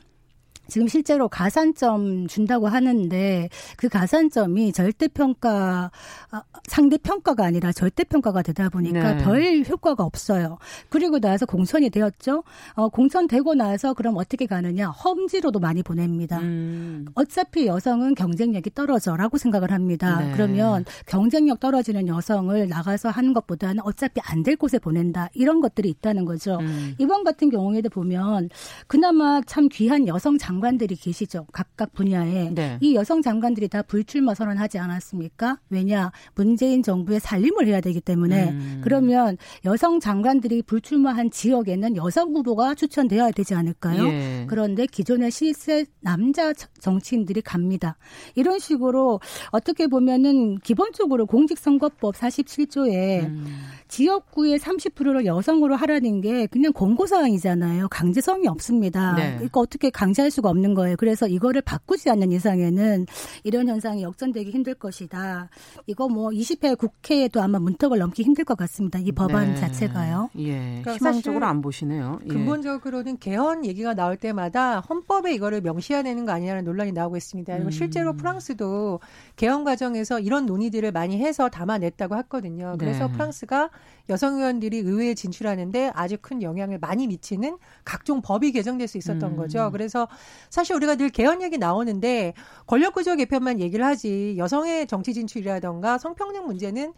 지금 0.67 0.87
실제로 0.87 1.27
가산점 1.27 2.27
준다고 2.27 2.67
하는데 2.67 3.49
그 3.75 3.89
가산점이 3.89 4.71
절대평가 4.71 5.91
아, 6.31 6.43
상대평가가 6.67 7.43
아니라 7.45 7.71
절대평가가 7.71 8.41
되다 8.41 8.69
보니까 8.69 9.15
네. 9.15 9.23
별 9.23 9.63
효과가 9.67 10.03
없어요. 10.03 10.57
그리고 10.89 11.19
나서 11.19 11.45
공천이 11.45 11.89
되었죠. 11.89 12.43
어, 12.73 12.89
공천되고 12.89 13.55
나서 13.55 13.93
그럼 13.93 14.15
어떻게 14.17 14.45
가느냐 14.45 14.89
험지로도 14.89 15.59
많이 15.59 15.83
보냅니다. 15.83 16.39
음. 16.39 17.05
어차피 17.15 17.67
여성은 17.67 18.15
경쟁력이 18.15 18.73
떨어져라고 18.73 19.37
생각을 19.37 19.71
합니다. 19.71 20.19
네. 20.19 20.31
그러면 20.33 20.85
경쟁력 21.07 21.59
떨어지는 21.59 22.07
여성을 22.07 22.67
나가서 22.69 23.09
하는 23.09 23.33
것보다는 23.33 23.81
어차피 23.83 24.21
안 24.23 24.45
될 24.45 24.55
곳에 24.57 24.77
보낸다 24.77 25.29
이런 25.33 25.59
것들이 25.59 25.89
있다는 25.89 26.23
거죠. 26.23 26.59
음. 26.59 26.93
이번 26.99 27.23
같은 27.23 27.49
경우에도 27.49 27.89
보면 27.89 28.49
그나마 28.85 29.41
참 29.47 29.67
귀한 29.71 30.07
여성 30.07 30.37
장 30.37 30.54
장관들이 30.55 30.95
계시죠. 30.95 31.47
각각 31.51 31.93
분야에. 31.93 32.51
네. 32.53 32.77
이 32.79 32.95
여성 32.95 33.21
장관들이 33.21 33.67
다 33.67 33.81
불출마 33.81 34.33
선언하지 34.33 34.79
않았습니까? 34.79 35.59
왜냐? 35.69 36.11
문재인 36.33 36.81
정부의 36.81 37.19
살림을 37.19 37.67
해야 37.67 37.81
되기 37.81 37.99
때문에. 37.99 38.49
음. 38.49 38.81
그러면 38.81 39.37
여성 39.65 39.99
장관들이 39.99 40.61
불출마한 40.61 41.29
지역에는 41.29 41.97
여성 41.97 42.33
후보가 42.33 42.75
추천되어야 42.75 43.31
되지 43.31 43.53
않을까요? 43.53 44.07
예. 44.07 44.45
그런데 44.47 44.85
기존의 44.85 45.31
실세 45.31 45.85
남자 45.99 46.53
정치인들이 46.53 47.41
갑니다. 47.41 47.97
이런 48.35 48.59
식으로 48.59 49.19
어떻게 49.51 49.87
보면은 49.87 50.59
기본적으로 50.59 51.25
공직선거법 51.25 52.15
47조에 52.15 53.25
음. 53.25 53.45
지역구의 53.87 54.59
30%를 54.59 55.25
여성으로 55.25 55.75
하라는 55.75 56.21
게 56.21 56.47
그냥 56.47 56.73
권고사항이잖아요. 56.73 57.87
강제성이 57.89 58.47
없습니다. 58.47 59.13
네. 59.15 59.33
그러니까 59.35 59.59
어떻게 59.59 59.89
강제할 59.89 60.31
수가 60.31 60.49
없는 60.49 60.73
거예요. 60.73 60.95
그래서 60.97 61.27
이거를 61.27 61.61
바꾸지 61.61 62.09
않는 62.09 62.31
이상에는 62.31 63.05
이런 63.43 63.67
현상이 63.67 64.03
역전되기 64.03 64.51
힘들 64.51 64.73
것이다. 64.73 65.49
이거 65.87 66.07
뭐 66.07 66.29
20회 66.29 66.77
국회에도 66.77 67.41
아마 67.41 67.59
문턱을 67.59 67.99
넘기 67.99 68.23
힘들 68.23 68.43
것 68.43 68.57
같습니다. 68.57 68.99
이 68.99 69.11
법안 69.11 69.53
네. 69.53 69.55
자체가요. 69.55 70.29
예. 70.39 70.81
그러니까 70.81 70.95
희망적으로 70.95 71.45
안 71.45 71.61
보시네요. 71.61 72.19
예. 72.23 72.27
근본적으로는 72.27 73.17
개헌 73.19 73.65
얘기가 73.65 73.93
나올 73.93 74.17
때마다 74.17 74.79
헌법에 74.79 75.33
이거를 75.33 75.61
명시해야 75.61 76.03
되는 76.03 76.25
거 76.25 76.31
아니냐는 76.31 76.63
논란이 76.63 76.91
나오고 76.91 77.17
있습니다. 77.17 77.53
그리고 77.53 77.69
음. 77.69 77.71
실제로 77.71 78.13
프랑스도 78.13 78.99
개헌 79.35 79.63
과정에서 79.63 80.19
이런 80.19 80.45
논의들을 80.45 80.91
많이 80.91 81.19
해서 81.19 81.49
담아냈다고 81.49 82.17
했거든요. 82.17 82.75
그래서 82.79 83.07
네. 83.07 83.13
프랑스가 83.13 83.69
여성 84.09 84.35
의원들이 84.35 84.79
의회에 84.79 85.15
진출하는데 85.15 85.91
아주 85.95 86.17
큰 86.21 86.41
영향을 86.41 86.77
많이 86.79 87.07
미치는 87.07 87.57
각종 87.83 88.21
법이 88.21 88.51
개정될 88.51 88.87
수 88.87 88.97
있었던 88.97 89.31
음. 89.31 89.37
거죠. 89.37 89.71
그래서 89.71 90.07
사실 90.49 90.75
우리가 90.75 90.95
늘 90.95 91.09
개헌 91.09 91.41
얘기 91.41 91.57
나오는데 91.57 92.33
권력구조 92.67 93.15
개편만 93.15 93.59
얘기를 93.59 93.83
하지 93.83 94.35
여성의 94.37 94.87
정치 94.87 95.13
진출이라던가 95.13 95.97
성평등 95.97 96.45
문제는 96.45 96.93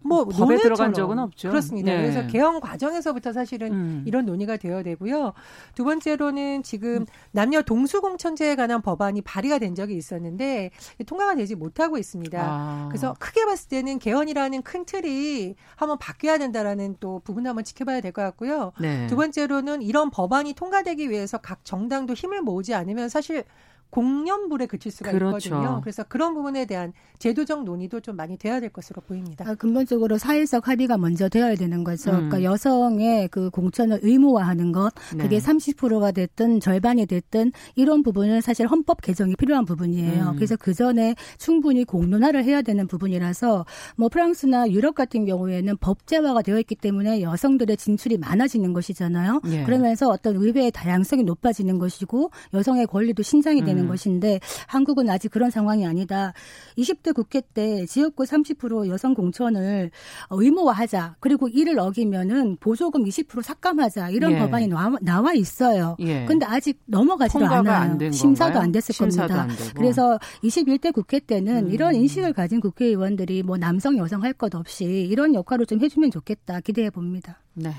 뭐 0.00 0.24
법에 0.24 0.56
들어간 0.58 0.92
적은 0.92 1.18
없죠. 1.18 1.48
그렇습니다. 1.48 1.92
네. 1.92 2.02
그래서 2.02 2.26
개헌 2.26 2.60
과정에서부터 2.60 3.32
사실은 3.32 3.72
음. 3.72 4.04
이런 4.06 4.26
논의가 4.26 4.56
되어야 4.56 4.82
되고요. 4.82 5.32
두 5.74 5.84
번째로는 5.84 6.62
지금 6.62 7.04
남녀 7.32 7.62
동수 7.62 8.00
공천제에 8.00 8.54
관한 8.56 8.80
법안이 8.80 9.22
발의가 9.22 9.58
된 9.58 9.74
적이 9.74 9.96
있었는데 9.96 10.70
통과가 11.06 11.34
되지 11.34 11.54
못하고 11.56 11.98
있습니다. 11.98 12.40
아. 12.40 12.86
그래서 12.90 13.14
크게 13.18 13.44
봤을 13.44 13.68
때는 13.68 13.98
개헌이라는 13.98 14.62
큰 14.62 14.84
틀이 14.84 15.54
한번 15.76 15.98
바뀌어야 15.98 16.38
된다라는 16.38 16.96
또 17.00 17.20
부분 17.24 17.46
한번 17.46 17.64
지켜봐야 17.64 18.00
될 18.00 18.12
것 18.12 18.22
같고요. 18.22 18.72
네. 18.80 19.06
두 19.06 19.16
번째로는 19.16 19.82
이런 19.82 20.10
법안이 20.10 20.54
통과되기 20.54 21.10
위해서 21.10 21.36
각 21.38 21.64
정당도 21.64 22.14
힘을 22.14 22.40
모으지 22.40 22.72
않으면 22.74 23.08
사실 23.10 23.44
공연불에 23.90 24.66
그칠 24.66 24.92
수가 24.92 25.12
그렇죠. 25.12 25.48
있거든요. 25.48 25.80
그래서 25.82 26.04
그런 26.04 26.34
부분에 26.34 26.66
대한 26.66 26.92
제도적 27.18 27.64
논의도 27.64 28.00
좀 28.00 28.16
많이 28.16 28.36
돼야 28.36 28.60
될 28.60 28.70
것으로 28.70 29.02
보입니다. 29.02 29.44
아, 29.48 29.54
근본적으로 29.54 30.18
사회적 30.18 30.68
합의가 30.68 30.98
먼저 30.98 31.28
되어야 31.28 31.54
되는 31.54 31.84
거죠. 31.84 32.10
음. 32.10 32.28
그러니까 32.28 32.42
여성의 32.42 33.28
그 33.28 33.50
공천을 33.50 34.00
의무화하는 34.02 34.72
것, 34.72 34.92
네. 35.16 35.24
그게 35.24 35.38
30%가 35.38 36.12
됐든 36.12 36.60
절반이 36.60 37.06
됐든 37.06 37.52
이런 37.74 38.02
부분은 38.02 38.40
사실 38.40 38.66
헌법 38.66 39.00
개정이 39.00 39.36
필요한 39.36 39.64
부분이에요. 39.64 40.30
음. 40.30 40.34
그래서 40.36 40.56
그 40.56 40.74
전에 40.74 41.14
충분히 41.38 41.84
공론화를 41.84 42.44
해야 42.44 42.62
되는 42.62 42.86
부분이라서 42.86 43.64
뭐 43.96 44.08
프랑스나 44.08 44.70
유럽 44.70 44.94
같은 44.94 45.24
경우에는 45.24 45.76
법제화가 45.78 46.42
되어 46.42 46.58
있기 46.60 46.74
때문에 46.76 47.22
여성들의 47.22 47.76
진출이 47.76 48.18
많아지는 48.18 48.72
것이잖아요. 48.72 49.40
예. 49.46 49.64
그러면서 49.64 50.08
어떤 50.08 50.36
의회의 50.36 50.70
다양성이 50.70 51.24
높아지는 51.24 51.78
것이고 51.78 52.30
여성의 52.54 52.86
권리도 52.86 53.22
신장이 53.22 53.64
되는 53.64 53.77
되는 53.78 53.84
음. 53.84 53.88
것인데 53.88 54.40
한국은 54.66 55.08
아직 55.08 55.30
그런 55.30 55.50
상황이 55.50 55.86
아니다. 55.86 56.32
20대 56.76 57.14
국회 57.14 57.40
때 57.40 57.86
지역구 57.86 58.24
30% 58.24 58.88
여성 58.88 59.14
공천을 59.14 59.90
의무화하자. 60.30 61.16
그리고 61.20 61.48
이를 61.48 61.78
어기면은 61.78 62.56
보조금 62.60 63.04
20% 63.04 63.42
삭감하자. 63.42 64.10
이런 64.10 64.32
예. 64.32 64.38
법안이 64.38 64.68
나와, 64.68 64.96
나와 65.00 65.32
있어요. 65.34 65.96
예. 66.00 66.24
근데 66.26 66.46
아직 66.46 66.80
넘어가지도 66.86 67.46
않아요. 67.46 67.74
안 67.74 68.12
심사도 68.12 68.58
안 68.58 68.72
됐을 68.72 68.94
심사도 68.94 69.34
겁니다. 69.34 69.68
안 69.68 69.74
그래서 69.74 70.18
21대 70.42 70.92
국회 70.92 71.18
때는 71.20 71.66
음. 71.66 71.70
이런 71.70 71.94
인식을 71.94 72.32
가진 72.32 72.60
국회의원들이 72.60 73.42
뭐 73.42 73.56
남성 73.56 73.96
여성 73.98 74.22
할 74.22 74.32
것 74.38 74.54
없이 74.54 74.84
이런 74.84 75.34
역할을 75.34 75.66
좀 75.66 75.80
해주면 75.80 76.12
좋겠다 76.12 76.60
기대해 76.60 76.90
봅니다. 76.90 77.40
네. 77.54 77.72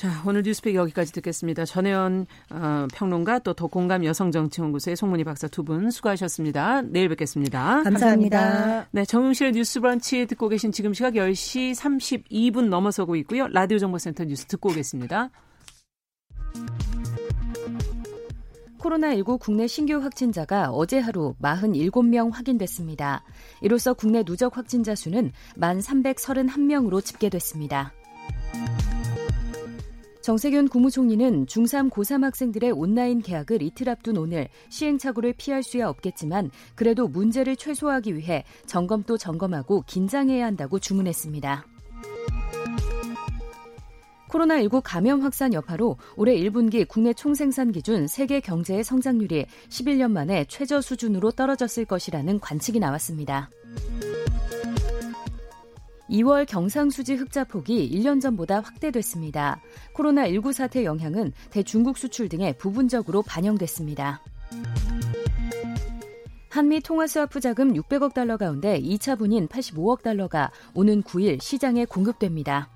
자, 0.00 0.22
오늘 0.26 0.40
뉴스픽 0.42 0.74
여기까지 0.76 1.12
듣겠습니다. 1.12 1.66
전혜연 1.66 2.24
어, 2.54 2.86
평론가 2.94 3.40
또 3.40 3.52
더공감 3.52 4.02
여성정치연구소의 4.06 4.96
송문희 4.96 5.24
박사 5.24 5.46
두 5.46 5.62
분 5.62 5.90
수고하셨습니다. 5.90 6.80
내일 6.80 7.10
뵙겠습니다. 7.10 7.82
감사합니다. 7.82 8.40
감사합니다. 8.40 8.88
네, 8.92 9.04
정용실의 9.04 9.52
뉴스 9.52 9.78
브런치 9.78 10.24
듣고 10.24 10.48
계신 10.48 10.72
지금 10.72 10.94
시각 10.94 11.12
10시 11.12 11.74
32분 11.74 12.68
넘어서고 12.70 13.14
있고요. 13.16 13.46
라디오 13.48 13.76
정보센터 13.76 14.24
뉴스 14.24 14.46
듣고 14.46 14.70
오겠습니다. 14.70 15.28
코로나19 18.78 19.38
국내 19.38 19.66
신규 19.66 19.98
확진자가 19.98 20.70
어제 20.70 20.98
하루 20.98 21.34
47명 21.42 22.32
확인됐습니다. 22.32 23.22
이로써 23.60 23.92
국내 23.92 24.22
누적 24.22 24.56
확진자 24.56 24.94
수는 24.94 25.30
1,331명으로 25.58 27.04
집계됐습니다. 27.04 27.92
정세균 30.22 30.68
국무총리는 30.68 31.46
중3, 31.46 31.90
고3 31.90 32.22
학생들의 32.22 32.72
온라인 32.72 33.22
개학을 33.22 33.62
이틀 33.62 33.88
앞둔 33.88 34.18
오늘 34.18 34.48
시행착오를 34.68 35.32
피할 35.32 35.62
수야 35.62 35.88
없겠지만 35.88 36.50
그래도 36.74 37.08
문제를 37.08 37.56
최소화하기 37.56 38.16
위해 38.16 38.44
점검도 38.66 39.16
점검하고 39.16 39.84
긴장해야 39.86 40.44
한다고 40.44 40.78
주문했습니다. 40.78 41.64
코로나19 44.28 44.82
감염 44.84 45.22
확산 45.22 45.52
여파로 45.54 45.96
올해 46.16 46.36
1분기 46.36 46.86
국내 46.86 47.12
총생산 47.12 47.72
기준 47.72 48.06
세계 48.06 48.40
경제의 48.40 48.84
성장률이 48.84 49.46
11년 49.68 50.12
만에 50.12 50.44
최저 50.48 50.80
수준으로 50.80 51.32
떨어졌을 51.32 51.84
것이라는 51.84 52.38
관측이 52.38 52.78
나왔습니다. 52.78 53.50
2월 56.10 56.44
경상수지 56.46 57.14
흑자 57.14 57.44
폭이 57.44 57.88
1년 57.90 58.20
전보다 58.20 58.60
확대됐습니다. 58.60 59.60
코로나19 59.94 60.52
사태 60.52 60.84
영향은 60.84 61.32
대중국 61.50 61.98
수출 61.98 62.28
등에 62.28 62.52
부분적으로 62.54 63.22
반영됐습니다. 63.22 64.22
한미 66.48 66.80
통화스와프 66.80 67.38
자금 67.38 67.74
600억 67.74 68.12
달러 68.12 68.36
가운데 68.36 68.80
2차 68.80 69.16
분인 69.16 69.46
85억 69.46 70.02
달러가 70.02 70.50
오는 70.74 71.00
9일 71.02 71.40
시장에 71.40 71.84
공급됩니다. 71.84 72.70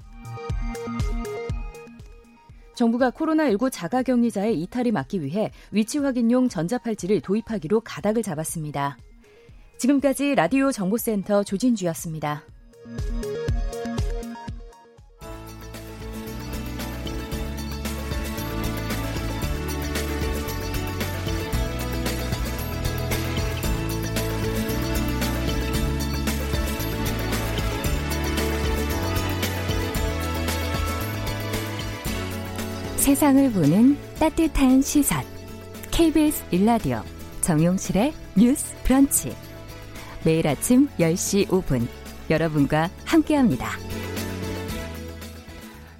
정부가 2.76 3.10
코로나19 3.10 3.70
자가격리자의 3.72 4.60
이탈을 4.62 4.92
막기 4.92 5.22
위해 5.22 5.50
위치 5.72 5.98
확인용 5.98 6.48
전자팔찌를 6.48 7.20
도입하기로 7.20 7.80
가닥을 7.80 8.22
잡았습니다. 8.22 8.96
지금까지 9.78 10.34
라디오 10.34 10.70
정보센터 10.70 11.42
조진주였습니다. 11.42 12.44
세상을 32.96 33.52
보는 33.52 33.96
따뜻한 34.18 34.82
시선. 34.82 35.24
KBS 35.90 36.44
일라디오 36.50 37.02
정용실의 37.40 38.12
뉴스 38.36 38.74
브런치. 38.82 39.34
매일 40.24 40.46
아침 40.48 40.88
10시 40.98 41.48
5분 41.48 42.03
여러분과 42.30 42.90
함께합니다. 43.04 43.70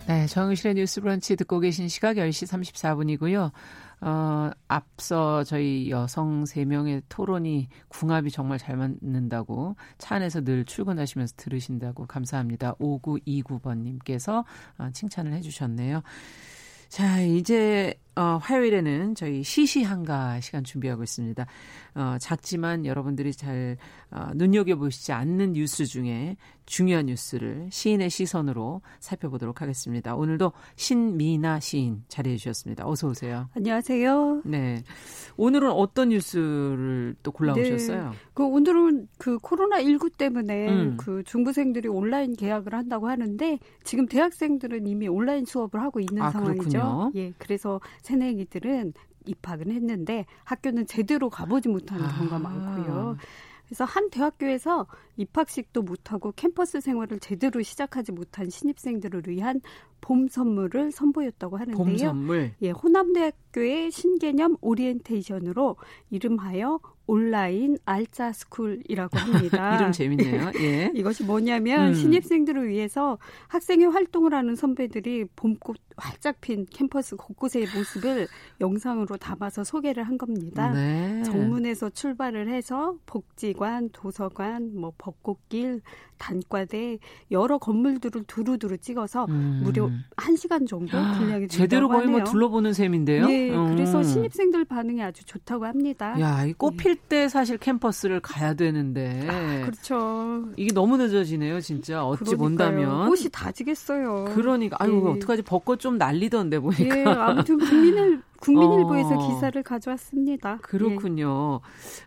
네, 0.07 0.27
정용실의 0.27 0.75
뉴스 0.75 1.01
브런치 1.01 1.37
듣고 1.37 1.61
계신 1.61 1.89
시각 1.89 2.17
10시 2.17 2.47
34분이고요. 2.47 3.53
어, 4.01 4.51
앞서 4.69 5.45
저희 5.45 5.89
여성 5.89 6.45
세명의 6.45 7.03
토론이 7.09 7.69
궁합이 7.89 8.31
정말 8.31 8.59
잘 8.59 8.77
맞는다고 8.77 9.77
차 9.97 10.17
안에서 10.17 10.43
늘 10.43 10.67
출근하시면서 10.67 11.35
들으신다고 11.39 12.07
감사합니다. 12.07 12.75
5929번님께서 12.75 14.45
어, 14.79 14.89
칭찬을 14.93 15.33
해주셨네요. 15.33 16.03
자, 16.89 17.21
이제 17.23 17.95
어, 18.17 18.39
화요일에는 18.41 19.15
저희 19.15 19.43
시시한가 19.43 20.41
시간 20.41 20.63
준비하고 20.63 21.03
있습니다. 21.03 21.47
어, 21.97 22.17
작지만 22.21 22.87
여러분들이 22.87 23.33
잘 23.33 23.77
어, 24.11 24.31
눈여겨보시지 24.35 25.13
않는 25.13 25.53
뉴스 25.53 25.85
중에 25.87 26.37
중요한 26.67 27.07
뉴스를 27.07 27.69
시인의 27.71 28.11
시선으로 28.11 28.81
살펴보도록 29.01 29.61
하겠습니다. 29.61 30.15
오늘도 30.15 30.53
신미나 30.77 31.61
시인 31.61 32.05
자리해 32.09 32.37
주셨습니다. 32.37 32.89
어서 32.89 33.09
오세요. 33.09 33.49
안녕하세요. 33.55 34.43
네. 34.45 34.83
오늘은 35.37 35.71
어떤 35.71 36.09
뉴스를 36.09 37.17
또 37.23 37.33
골라오셨어요? 37.33 38.11
네. 38.11 38.17
그 38.33 38.45
오늘은 38.45 39.09
그 39.19 39.39
코로나 39.39 39.83
19 39.83 40.11
때문에 40.11 40.69
음. 40.69 40.97
그 40.97 41.23
중부생들이 41.25 41.89
온라인 41.89 42.35
계약을 42.35 42.73
한다고 42.75 43.09
하는데 43.09 43.59
지금 43.83 44.07
대학생들은 44.07 44.87
이미 44.87 45.07
온라인 45.09 45.45
수업을 45.45 45.83
하고 45.83 46.01
있는 46.01 46.23
아, 46.23 46.31
상황이죠. 46.31 46.69
그렇군요. 46.71 47.13
예. 47.17 47.33
그래서 47.39 47.81
새내기들은 48.05 48.93
입학은 49.27 49.73
했는데 49.73 50.27
학교는 50.45 50.87
제대로 50.87 51.31
가보지 51.31 51.69
못하는 51.69 52.07
경우가 52.07 52.37
아. 52.37 52.39
많고요. 52.39 53.17
그래서 53.67 53.85
한 53.85 54.11
대학교에서 54.11 54.87
입학식도 55.17 55.83
못하고 55.83 56.33
캠퍼스 56.37 56.81
생활을 56.81 57.19
제대로 57.19 57.63
시작하지 57.63 58.13
못한 58.13 58.51
신입생들을 58.51 59.23
위한 59.27 59.61
봄 60.05 60.29
선물을 60.29 60.93
선보였다고 60.93 61.57
하는데요. 61.57 61.83
봄 61.83 61.97
선물. 61.97 62.53
예, 62.61 62.71
호남대학교의 62.71 63.91
신개념 63.91 64.59
오리엔테이션으로 64.61 65.77
이름하여 66.11 66.79
온라인 67.07 67.79
알짜 67.87 68.33
스쿨이라고 68.33 69.19
합니다. 69.19 69.77
이름 69.81 69.93
재밌네요. 69.93 70.53
예. 70.61 70.93
이것이 70.95 71.25
뭐냐면 71.25 71.89
음. 71.89 71.95
신입생들을 71.95 72.69
위해서 72.69 73.19
학생회 73.49 73.87
활동을 73.87 74.35
하는 74.35 74.57
선배들이 74.57 75.25
봄꽃 75.37 75.77
활짝 75.97 76.41
핀 76.43 76.67
캠퍼스 76.67 77.17
곳곳의 77.17 77.67
모습을 77.75 78.27
영상으로 78.61 79.17
담아서 79.17 79.65
소개를 79.65 80.05
한 80.05 80.19
겁니다. 80.19 80.71
네. 80.71 81.23
정문에서 81.23 81.91
출발을 81.91 82.49
해서 82.49 82.97
복지관, 83.07 83.91
도서관, 83.93 84.75
뭐 84.75 84.93
벚꽃길, 84.99 85.81
단과대 86.19 86.99
여러 87.31 87.59
건물들을 87.59 88.25
두루두루 88.25 88.79
찍어서 88.79 89.27
음. 89.29 89.61
무려 89.65 89.91
1시간 90.17 90.67
정도 90.67 90.97
아, 90.97 91.19
분량이 91.19 91.49
제대로 91.49 91.89
거의 91.89 92.07
뭐 92.07 92.25
둘러보는 92.25 92.73
셈인데요. 92.73 93.27
네, 93.27 93.51
음. 93.51 93.75
그래서 93.75 94.03
신입생들 94.03 94.65
반응이 94.65 95.03
아주 95.03 95.25
좋다고 95.25 95.67
합니다. 95.67 96.19
야, 96.21 96.45
이 96.45 96.53
꽃필 96.53 96.97
네. 96.97 97.01
때 97.09 97.29
사실 97.29 97.59
캠퍼스를 97.59 98.21
가야 98.21 98.55
되는데. 98.55 99.27
아, 99.29 99.67
그렇죠. 99.67 100.49
이게 100.57 100.73
너무 100.73 100.97
늦어지네요, 100.97 101.61
진짜. 101.61 102.05
어찌. 102.05 102.37
본다면. 102.37 103.09
꽃이 103.09 103.29
다 103.33 103.53
지겠어요. 103.53 104.33
그러니까 104.35 104.77
아유, 104.81 105.03
네. 105.05 105.11
어떡하지? 105.11 105.43
벚꽃 105.43 105.81
좀 105.81 105.99
난리던데 105.99 106.59
보니까. 106.59 106.99
예, 106.99 107.05
아무튼 107.05 107.59
국민을 107.59 108.23
국민일보에서 108.45 109.15
어. 109.15 109.29
기사를 109.35 109.63
가져왔습니다. 109.63 110.59
그렇군요. 110.63 111.61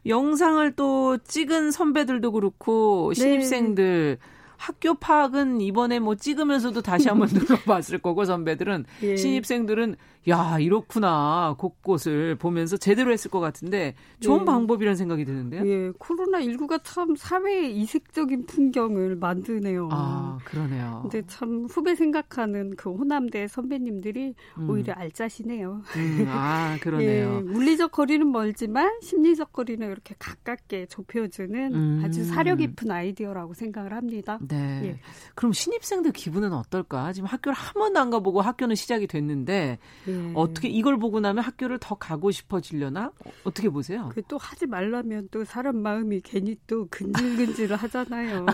예. 0.05 0.09
영상을 0.09 0.71
또 0.73 1.17
찍은 1.17 1.71
선배들도 1.71 2.31
그렇고 2.31 3.11
네. 3.15 3.21
신입생들 3.21 4.17
네. 4.19 4.27
학교 4.57 4.95
파악은 4.95 5.61
이번에 5.61 5.99
뭐 5.99 6.15
찍으면서도 6.15 6.81
다시 6.81 7.09
한번 7.09 7.29
눌러봤을 7.33 7.99
거고 7.99 8.25
선배들은 8.25 8.85
예. 9.03 9.15
신입생들은 9.15 9.95
야 10.27 10.59
이렇구나 10.59 11.55
곳곳을 11.57 12.35
보면서 12.35 12.75
제대로 12.75 13.13
했을 13.13 13.31
것 13.31 13.39
같은데 13.39 13.95
좋은 14.19 14.41
예. 14.41 14.45
방법이라는 14.45 14.97
생각이 14.97 15.23
드는데요. 15.23 15.65
예, 15.65 15.91
코로나 15.97 16.39
19가 16.39 16.81
참 16.83 17.15
사회의 17.15 17.77
이색적인 17.77 18.45
풍경을 18.45 19.15
만드네요. 19.15 19.87
아 19.91 20.37
그러네요. 20.43 20.99
근데 21.03 21.25
참 21.27 21.65
후배 21.69 21.95
생각하는 21.95 22.75
그 22.75 22.91
호남대 22.91 23.47
선배님들이 23.47 24.33
음. 24.57 24.69
오히려 24.69 24.93
알짜시네요. 24.93 25.81
음, 25.95 26.25
아 26.27 26.77
그러네요. 26.81 27.37
예, 27.37 27.41
물리적 27.41 27.91
거리는 27.93 28.29
멀지만 28.29 28.99
심리적 29.01 29.53
거리는 29.53 29.89
이렇게 29.89 30.13
가깝게 30.19 30.87
좁혀주는 30.87 31.73
음. 31.73 32.01
아주 32.03 32.25
사려 32.25 32.55
깊은 32.55 32.91
아이디어라고 32.91 33.53
생각을 33.53 33.93
합니다. 33.93 34.39
네. 34.41 34.81
예. 34.83 34.99
그럼 35.35 35.53
신입생들 35.53 36.11
기분은 36.11 36.51
어떨까? 36.51 37.13
지금 37.13 37.27
학교를 37.27 37.55
한 37.55 37.73
번도 37.75 37.99
안 37.99 38.09
가보고 38.09 38.41
학교는 38.41 38.75
시작이 38.75 39.07
됐는데. 39.07 39.79
예. 40.09 40.16
네. 40.17 40.31
어떻게 40.35 40.67
이걸 40.67 40.97
보고 40.97 41.19
나면 41.19 41.43
학교를 41.43 41.77
더 41.79 41.95
가고 41.95 42.31
싶어지려나? 42.31 43.11
어떻게 43.43 43.69
보세요? 43.69 44.09
그또 44.13 44.37
하지 44.37 44.65
말라면 44.67 45.29
또 45.31 45.43
사람 45.43 45.77
마음이 45.77 46.21
괜히 46.23 46.57
또 46.67 46.87
근질근질 46.89 47.73
하잖아요. 47.75 48.45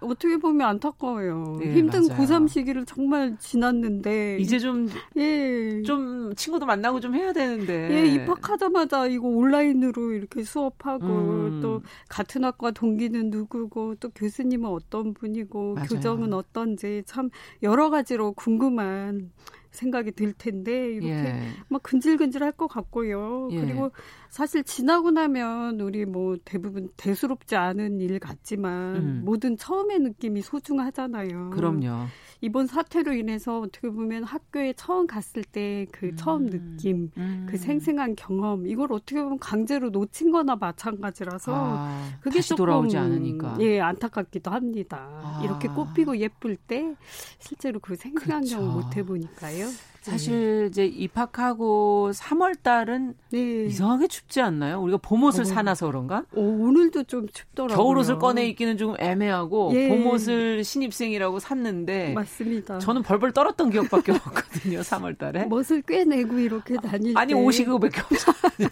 어떻게 0.00 0.36
보면 0.36 0.66
안타까워요. 0.68 1.56
네, 1.60 1.74
힘든 1.74 2.06
맞아요. 2.08 2.20
고3 2.20 2.48
시기를 2.48 2.84
정말 2.86 3.36
지났는데 3.38 4.38
이제 4.40 4.58
좀 4.58 4.88
예. 5.16 5.82
좀 5.82 6.34
친구도 6.34 6.66
만나고 6.66 7.00
좀 7.00 7.14
해야 7.14 7.32
되는데. 7.32 7.88
예, 7.90 8.06
입학하자마자 8.06 9.06
이거 9.06 9.28
온라인으로 9.28 10.12
이렇게 10.12 10.42
수업하고 10.42 11.06
음. 11.06 11.60
또 11.62 11.82
같은 12.08 12.44
학과 12.44 12.70
동기는 12.70 13.30
누구고 13.30 13.96
또 13.96 14.08
교수님은 14.10 14.68
어떤 14.70 15.14
분이고 15.14 15.74
맞아요. 15.74 15.88
교정은 15.88 16.32
어떤지 16.32 17.02
참 17.06 17.30
여러 17.62 17.90
가지로 17.90 18.32
궁금한 18.32 19.30
생각이 19.78 20.12
들 20.12 20.32
텐데 20.32 20.92
이렇게 20.92 21.08
예. 21.08 21.40
막 21.68 21.82
근질근질할 21.82 22.52
것 22.52 22.66
같고요. 22.66 23.48
예. 23.52 23.60
그리고 23.60 23.92
사실 24.30 24.62
지나고 24.62 25.10
나면 25.10 25.80
우리 25.80 26.04
뭐 26.04 26.36
대부분 26.44 26.88
대수롭지 26.96 27.56
않은 27.56 28.00
일 28.00 28.18
같지만 28.18 28.96
음. 28.96 29.22
모든 29.24 29.56
처음의 29.56 30.00
느낌이 30.00 30.42
소중하잖아요. 30.42 31.50
그럼요. 31.50 32.06
이번 32.40 32.66
사태로 32.66 33.14
인해서 33.14 33.60
어떻게 33.60 33.90
보면 33.90 34.22
학교에 34.22 34.72
처음 34.74 35.06
갔을 35.06 35.42
때그 35.42 36.06
음. 36.06 36.16
처음 36.16 36.46
느낌, 36.50 37.10
음. 37.16 37.46
그 37.48 37.56
생생한 37.56 38.14
경험 38.14 38.66
이걸 38.66 38.92
어떻게 38.92 39.20
보면 39.20 39.38
강제로 39.38 39.90
놓친 39.90 40.30
거나 40.30 40.54
마찬가지라서 40.54 41.52
아, 41.54 42.08
그게 42.20 42.40
조금 42.40 42.64
돌아오지 42.64 42.96
않으니까 42.96 43.56
예, 43.60 43.80
안타깝기도 43.80 44.50
합니다. 44.52 45.08
아. 45.10 45.40
이렇게 45.44 45.68
꽃피고 45.68 46.18
예쁠 46.18 46.56
때 46.56 46.94
실제로 47.40 47.80
그 47.80 47.96
생생한 47.96 48.42
그렇죠. 48.42 48.58
경험 48.58 48.80
못 48.80 48.96
해보니까요. 48.96 49.66
사실 50.10 50.66
이제 50.70 50.84
입학하고 50.86 52.10
3월 52.14 52.62
달은 52.62 53.14
네. 53.30 53.64
이상하게 53.66 54.06
춥지 54.08 54.40
않나요? 54.40 54.80
우리가 54.82 54.98
봄옷을 54.98 55.42
어. 55.42 55.44
사놔서 55.44 55.86
그런가? 55.86 56.24
오, 56.34 56.42
오늘도 56.42 57.04
좀 57.04 57.28
춥더라고요. 57.28 57.76
겨울옷을 57.76 58.18
꺼내 58.18 58.46
입기는 58.48 58.76
좀 58.76 58.94
애매하고 58.98 59.70
예. 59.74 59.88
봄옷을 59.88 60.64
신입생이라고 60.64 61.38
샀는데 61.38 62.12
맞습니다. 62.14 62.78
저는 62.78 63.02
벌벌 63.02 63.32
떨었던 63.32 63.70
기억밖에 63.70 64.12
없거든요. 64.12 64.80
3월 64.80 65.18
달에. 65.18 65.44
멋을 65.46 65.82
꿰내고 65.86 66.38
이렇게 66.38 66.76
다닐 66.76 67.16
아니 67.16 67.32
때. 67.34 67.38
옷이 67.38 67.64
그거밖에 67.64 68.00
없어. 68.00 68.32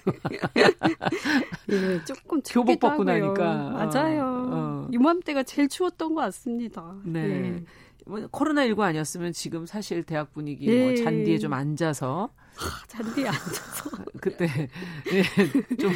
예, 1.71 2.05
조금 2.05 2.41
교복 2.43 2.81
벗고 2.81 3.05
나니까. 3.05 3.35
맞아요. 3.71 4.23
어. 4.53 4.89
이맘때가 4.93 5.43
제일 5.43 5.69
추웠던 5.69 6.15
것 6.15 6.21
같습니다. 6.23 6.95
네. 7.05 7.21
예. 7.21 7.65
뭐 8.07 8.21
코로나19 8.29 8.81
아니었으면 8.81 9.33
지금 9.33 9.67
사실 9.67 10.05
대학 10.05 10.33
분위기 10.33 10.67
뭐 10.67 10.75
예. 10.75 10.87
뭐 10.87 10.95
잔디에 11.05 11.39
좀 11.39 11.53
앉아서 11.53 12.31
아, 12.59 12.87
잔디에 12.87 13.27
앉아서 13.27 13.91
그때 14.21 14.49
예, 15.13 15.77
좀 15.77 15.93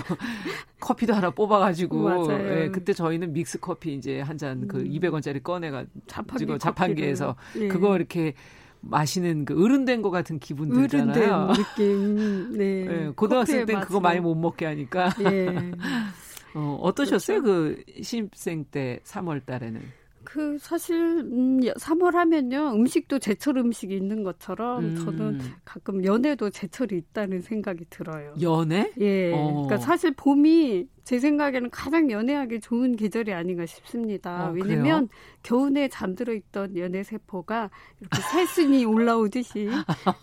커피도 0.80 1.14
하나 1.14 1.30
뽑아가지고 1.30 2.32
예, 2.32 2.68
그때 2.70 2.92
저희는 2.92 3.32
믹스 3.32 3.60
커피 3.60 3.94
이제 3.94 4.20
한 4.20 4.36
잔그 4.36 4.78
음. 4.78 4.84
200원짜리 4.84 5.42
꺼내가 5.42 5.86
자판기 6.06 6.58
자판기에서 6.58 7.36
예. 7.60 7.68
그거 7.68 7.94
이렇게 7.96 8.34
마시는 8.80 9.44
그 9.44 9.62
어른된 9.62 10.02
것 10.02 10.10
같은 10.10 10.38
기분 10.38 10.70
들잖아요. 10.70 11.52
느낌. 11.52 12.56
네. 12.56 12.86
예, 12.86 13.12
고등학생 13.14 13.66
땐 13.66 13.80
그거 13.80 14.00
많이 14.00 14.20
못 14.20 14.34
먹게 14.34 14.66
하니까. 14.66 15.14
예. 15.20 15.48
어, 16.54 16.78
어떠셨어요? 16.82 17.42
그렇죠? 17.42 17.76
그 17.76 18.02
신입생 18.02 18.64
때 18.70 19.00
3월 19.04 19.44
달에는? 19.44 19.99
그 20.24 20.58
사실 20.58 20.96
음 20.96 21.60
3월 21.60 22.12
하면요 22.12 22.72
음식도 22.74 23.18
제철 23.18 23.56
음식이 23.58 23.94
있는 23.94 24.22
것처럼 24.22 24.84
음. 24.84 24.96
저는 24.96 25.40
가끔 25.64 26.04
연애도 26.04 26.50
제철이 26.50 26.96
있다는 26.96 27.40
생각이 27.40 27.84
들어요. 27.90 28.34
연애? 28.40 28.92
예. 29.00 29.32
어. 29.32 29.52
그러니까 29.52 29.78
사실 29.78 30.12
봄이 30.14 30.86
제 31.04 31.18
생각에는 31.18 31.70
가장 31.70 32.10
연애하기 32.10 32.60
좋은 32.60 32.94
계절이 32.94 33.32
아닌가 33.32 33.66
싶습니다. 33.66 34.48
어, 34.48 34.52
왜냐면 34.52 35.08
겨우내 35.42 35.88
잠들어 35.88 36.32
있던 36.32 36.76
연애 36.76 37.02
세포가 37.02 37.70
이렇게 38.00 38.22
새순이 38.30 38.84
올라오듯이 38.86 39.68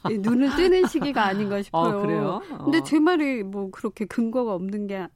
눈을 0.09 0.55
뜨는 0.55 0.87
시기가 0.87 1.25
아닌가 1.25 1.57
어, 1.57 1.61
싶어요. 1.61 1.97
어, 1.97 2.01
그래요? 2.01 2.41
어. 2.51 2.63
근데 2.63 2.81
제 2.83 2.99
말이 2.99 3.43
뭐 3.43 3.69
그렇게 3.71 4.05
근거가 4.05 4.53
없는 4.53 4.87
게뭐 4.87 5.07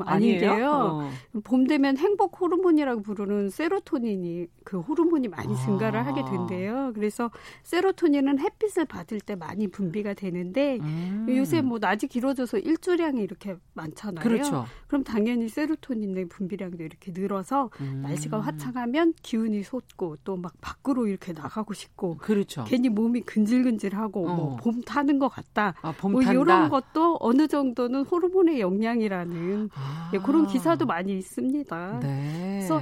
아닌데요. 0.00 0.70
어. 0.70 1.10
봄 1.44 1.66
되면 1.66 1.96
행복 1.96 2.40
호르몬이라고 2.40 3.02
부르는 3.02 3.50
세로토닌이 3.50 4.46
그 4.64 4.80
호르몬이 4.80 5.28
많이 5.28 5.54
증가를 5.56 6.00
아. 6.00 6.06
하게 6.06 6.24
된대요. 6.24 6.92
그래서 6.94 7.30
세로토닌은 7.62 8.38
햇빛을 8.40 8.86
받을 8.86 9.20
때 9.20 9.36
많이 9.36 9.68
분비가 9.68 10.14
되는데 10.14 10.78
음. 10.80 11.26
요새 11.30 11.60
뭐 11.62 11.78
낮이 11.78 12.08
길어져서 12.08 12.58
일조량이 12.58 13.22
이렇게 13.22 13.56
많잖아요. 13.74 14.22
그렇죠. 14.22 14.64
그럼 14.88 15.04
당연히 15.04 15.48
세로토닌의 15.48 16.28
분비량도 16.28 16.82
이렇게 16.82 17.12
늘어서 17.12 17.70
음. 17.80 18.00
날씨가 18.02 18.40
화창하면 18.40 19.14
기운이 19.22 19.62
솟고 19.62 20.16
또 20.24 20.40
막 20.40 20.54
밖으로 20.60 21.06
이렇게 21.06 21.32
나가고 21.32 21.74
싶고 21.74 22.16
그렇죠. 22.16 22.64
괜히 22.64 22.88
몸이 22.88 23.22
근질근질하고 23.22 24.20
뭐 24.22 24.32
어. 24.32 24.36
뭐봄 24.36 24.82
타는 24.82 25.18
것 25.18 25.28
같다. 25.28 25.74
아, 25.82 25.94
뭐 26.02 26.22
이런 26.22 26.68
것도 26.70 27.18
어느 27.20 27.46
정도는 27.46 28.04
호르몬의 28.04 28.60
영향이라는 28.60 29.70
아. 29.80 30.10
예, 30.12 30.18
그런 30.18 30.46
기사도 30.46 30.86
많이 30.86 31.16
있습니다. 31.18 32.00
네. 32.00 32.58
그래서 32.58 32.80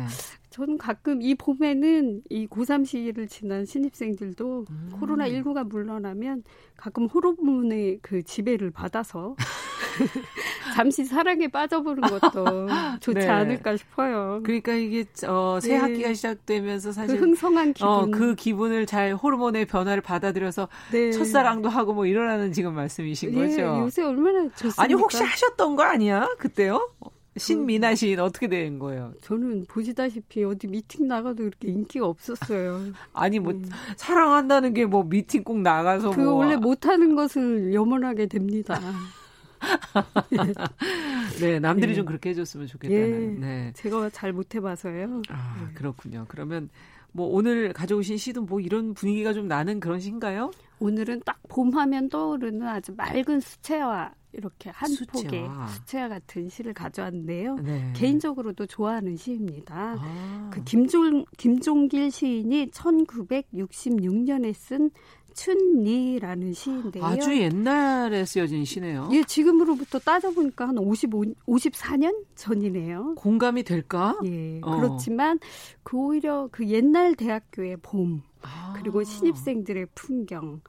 저는 0.59 0.77
가끔 0.77 1.23
이 1.23 1.37
봄에는 1.37 2.23
이 2.31 2.49
고3 2.49 2.85
시기를 2.85 3.29
지난 3.29 3.65
신입생들도 3.65 4.65
음. 4.69 4.91
코로나19가 4.93 5.63
물러나면 5.69 6.43
가끔 6.77 7.07
호르몬의 7.07 8.01
그 8.03 8.25
지배를 8.25 8.73
받아서 8.73 9.37
잠시 10.75 11.05
사랑에 11.05 11.47
빠져보는 11.47 12.09
것도 12.09 12.67
좋지 13.01 13.21
네. 13.21 13.29
않을까 13.29 13.77
싶어요. 13.77 14.41
그러니까 14.43 14.73
이게 14.73 15.05
어, 15.29 15.61
새 15.61 15.75
네. 15.75 15.77
학기가 15.77 16.13
시작되면서 16.13 16.91
사실 16.91 17.21
그 17.21 17.27
흥성한 17.27 17.75
기분, 17.75 17.89
어, 17.89 18.07
그 18.11 18.35
기분을 18.35 18.87
잘 18.87 19.15
호르몬의 19.15 19.67
변화를 19.67 20.03
받아들여서 20.03 20.69
네. 20.91 21.13
첫사랑도 21.13 21.69
하고 21.69 21.95
뭐 21.95 22.05
이러라는 22.05 22.51
지금 22.53 22.75
말씀이신 22.75 23.31
네, 23.31 23.37
거죠. 23.37 23.79
요새 23.79 24.03
얼마나 24.03 24.49
좋습니까? 24.49 24.83
아니 24.83 24.95
혹시 24.95 25.23
하셨던 25.23 25.77
거 25.77 25.85
아니야 25.85 26.29
그때요? 26.41 26.91
신미나 27.39 27.95
시인 27.95 28.21
어떻게 28.21 28.49
된 28.49 28.79
거예요? 28.79 29.13
저는 29.23 29.65
보시다시피 29.69 30.45
어디 30.45 30.67
미팅 30.67 31.07
나가도 31.09 31.37
그렇게 31.45 31.69
인기가 31.69 32.07
없었어요. 32.07 32.81
아니 33.13 33.39
뭐 33.39 33.53
네. 33.53 33.63
사랑한다는 33.97 34.75
게 34.75 34.85
뭐 34.85 35.05
미팅 35.05 35.45
꼭 35.45 35.61
나가서 35.61 36.11
그 36.11 36.21
뭐. 36.21 36.35
원래 36.35 36.57
못하는 36.57 37.15
것을 37.15 37.73
염원하게 37.75 38.27
됩니다. 38.27 38.81
네, 41.41 41.59
남들이 41.59 41.93
네. 41.93 41.95
좀 41.97 42.07
그렇게 42.07 42.31
해줬으면 42.31 42.67
좋겠다는. 42.67 43.37
예, 43.37 43.41
네. 43.41 43.73
제가 43.75 44.11
잘 44.11 44.33
못해봐서요. 44.33 45.23
아, 45.29 45.57
네. 45.61 45.75
그렇군요. 45.75 46.25
그러면 46.29 46.69
뭐 47.13 47.27
오늘 47.29 47.73
가져오신 47.73 48.17
시도 48.19 48.43
뭐 48.43 48.61
이런 48.61 48.95
분위기가 48.95 49.33
좀 49.33 49.49
나는 49.49 49.81
그런 49.81 49.99
시인가요? 50.01 50.51
오늘은 50.79 51.23
딱 51.25 51.39
봄하면 51.49 52.09
떠오르는 52.09 52.67
아주 52.67 52.93
맑은 52.97 53.41
수채화 53.41 54.13
이렇게 54.33 54.71
한 54.71 54.89
수채화. 54.91 55.23
폭의 55.23 55.49
수채화 55.75 56.09
같은 56.09 56.49
시를 56.49 56.75
가져왔는데요. 56.75 57.57
네. 57.57 57.93
개인적으로도 57.97 58.67
좋아하는 58.67 59.17
시입니다. 59.17 59.97
아. 59.99 60.51
그 60.53 60.63
김종 60.65 61.25
김종길 61.37 62.11
시인이 62.11 62.71
1966년에 62.71 64.55
쓴 64.55 64.91
춘니라는 65.35 66.53
시인데요. 66.53 67.05
아주 67.05 67.37
옛날에 67.41 68.25
쓰여진 68.25 68.65
시네요. 68.65 69.09
예, 69.13 69.23
지금으로부터 69.23 70.01
따져보니까 70.01 70.67
한 70.69 70.79
55, 70.79 71.23
54년 71.47 72.25
전이네요. 72.35 73.15
공감이 73.15 73.63
될까? 73.63 74.19
예. 74.25 74.59
어. 74.63 74.77
그렇지만 74.77 75.39
그 75.85 75.97
오히려 75.97 76.49
그 76.51 76.67
옛날 76.69 77.15
대학교의 77.15 77.77
봄, 77.83 78.23
아. 78.43 78.75
그리고 78.77 79.03
신입생들의 79.03 79.87
풍경, 79.95 80.61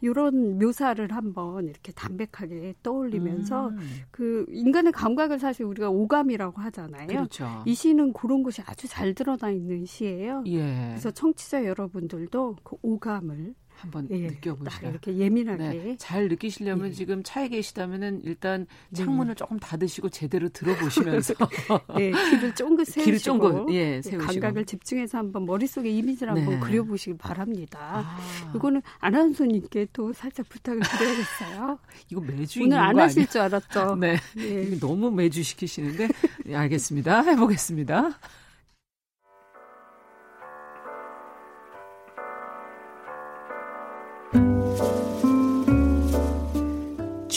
이런 0.00 0.58
묘사를 0.58 1.10
한번 1.12 1.68
이렇게 1.68 1.92
담백하게 1.92 2.74
떠올리면서 2.82 3.68
음. 3.68 3.78
그 4.10 4.46
인간의 4.50 4.92
감각을 4.92 5.38
사실 5.38 5.64
우리가 5.64 5.90
오감이라고 5.90 6.60
하잖아요. 6.60 7.06
그렇죠. 7.06 7.62
이 7.66 7.74
시는 7.74 8.12
그런 8.12 8.42
것이 8.42 8.62
아주 8.66 8.88
잘 8.88 9.14
드러나 9.14 9.50
있는 9.50 9.84
시예요. 9.84 10.44
예. 10.46 10.88
그래서 10.90 11.10
청취자 11.10 11.64
여러분들도 11.64 12.56
그 12.62 12.76
오감을 12.82 13.54
한번 13.80 14.06
예, 14.10 14.18
느껴보시라. 14.18 14.90
이렇게 14.90 15.16
예민하게 15.16 15.68
네, 15.68 15.96
잘 15.98 16.28
느끼시려면 16.28 16.88
예. 16.88 16.92
지금 16.92 17.22
차에 17.22 17.48
계시다면은 17.48 18.20
일단 18.24 18.66
네. 18.90 19.02
창문을 19.02 19.34
네. 19.34 19.38
조금 19.38 19.58
닫으시고 19.58 20.10
제대로 20.10 20.50
들어보시면서 20.50 21.34
네, 21.96 22.10
귀를 22.30 22.54
쫑긋 22.54 22.86
세우시고 22.86 23.04
귀를 23.04 23.18
쫑긋 23.18 23.70
예, 23.70 24.02
세우시고 24.02 24.32
감각을 24.32 24.66
집중해서 24.66 25.16
한번 25.18 25.46
머릿속에 25.46 25.88
이미지를 25.88 26.34
네. 26.34 26.42
한번 26.42 26.60
그려보시기 26.60 27.16
바랍니다. 27.16 27.78
아. 27.80 28.52
이거는 28.54 28.82
아나운서님께 28.98 29.88
또 29.94 30.12
살짝 30.12 30.46
부탁을 30.48 30.80
드려야겠어요. 30.80 31.78
이거 32.10 32.20
매주 32.20 32.62
오늘 32.62 32.78
안 32.78 32.98
하실 32.98 33.26
줄 33.26 33.40
알았죠. 33.40 33.96
네, 33.96 34.16
예. 34.36 34.78
너무 34.78 35.10
매주 35.10 35.42
시키시는데 35.42 36.08
예, 36.48 36.54
알겠습니다. 36.54 37.22
해보겠습니다. 37.22 38.18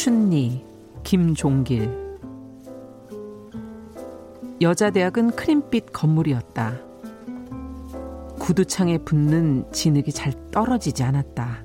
춘니, 0.03 0.65
김종길. 1.03 1.89
여자 4.59 4.89
대학은 4.89 5.31
크림빛 5.31 5.93
건물이었다. 5.93 6.77
구두창에 8.37 8.97
붙는 8.97 9.71
진흙이 9.71 10.11
잘 10.11 10.33
떨어지지 10.51 11.03
않았다. 11.03 11.63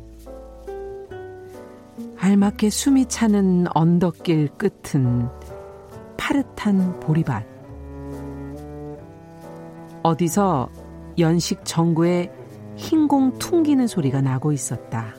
알맞게 2.16 2.70
숨이 2.70 3.06
차는 3.06 3.66
언덕길 3.74 4.50
끝은 4.56 5.28
파릇한 6.16 7.00
보리밭. 7.00 7.44
어디서 10.04 10.68
연식 11.18 11.64
전구에 11.64 12.32
흰공 12.76 13.40
퉁기는 13.40 13.88
소리가 13.88 14.20
나고 14.20 14.52
있었다. 14.52 15.17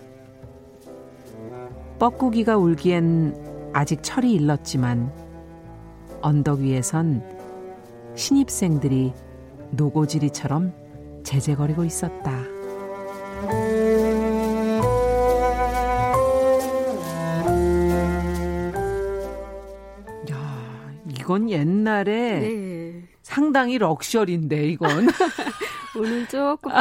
뻐꾸기가 2.00 2.58
울기엔 2.58 3.72
아직 3.74 4.00
철이 4.02 4.34
일렀지만 4.34 5.12
언덕 6.22 6.60
위에선 6.60 7.22
신입생들이 8.16 9.14
노고지리처럼 9.72 10.74
제재거리고 11.24 11.84
있었다. 11.86 12.32
야, 20.32 20.92
이건 21.08 21.50
옛날에 21.50 22.40
네. 22.40 23.04
상당히 23.22 23.78
럭셔리인데 23.78 24.68
이건 24.70 25.08
오늘 25.98 26.28
조금 26.28 26.72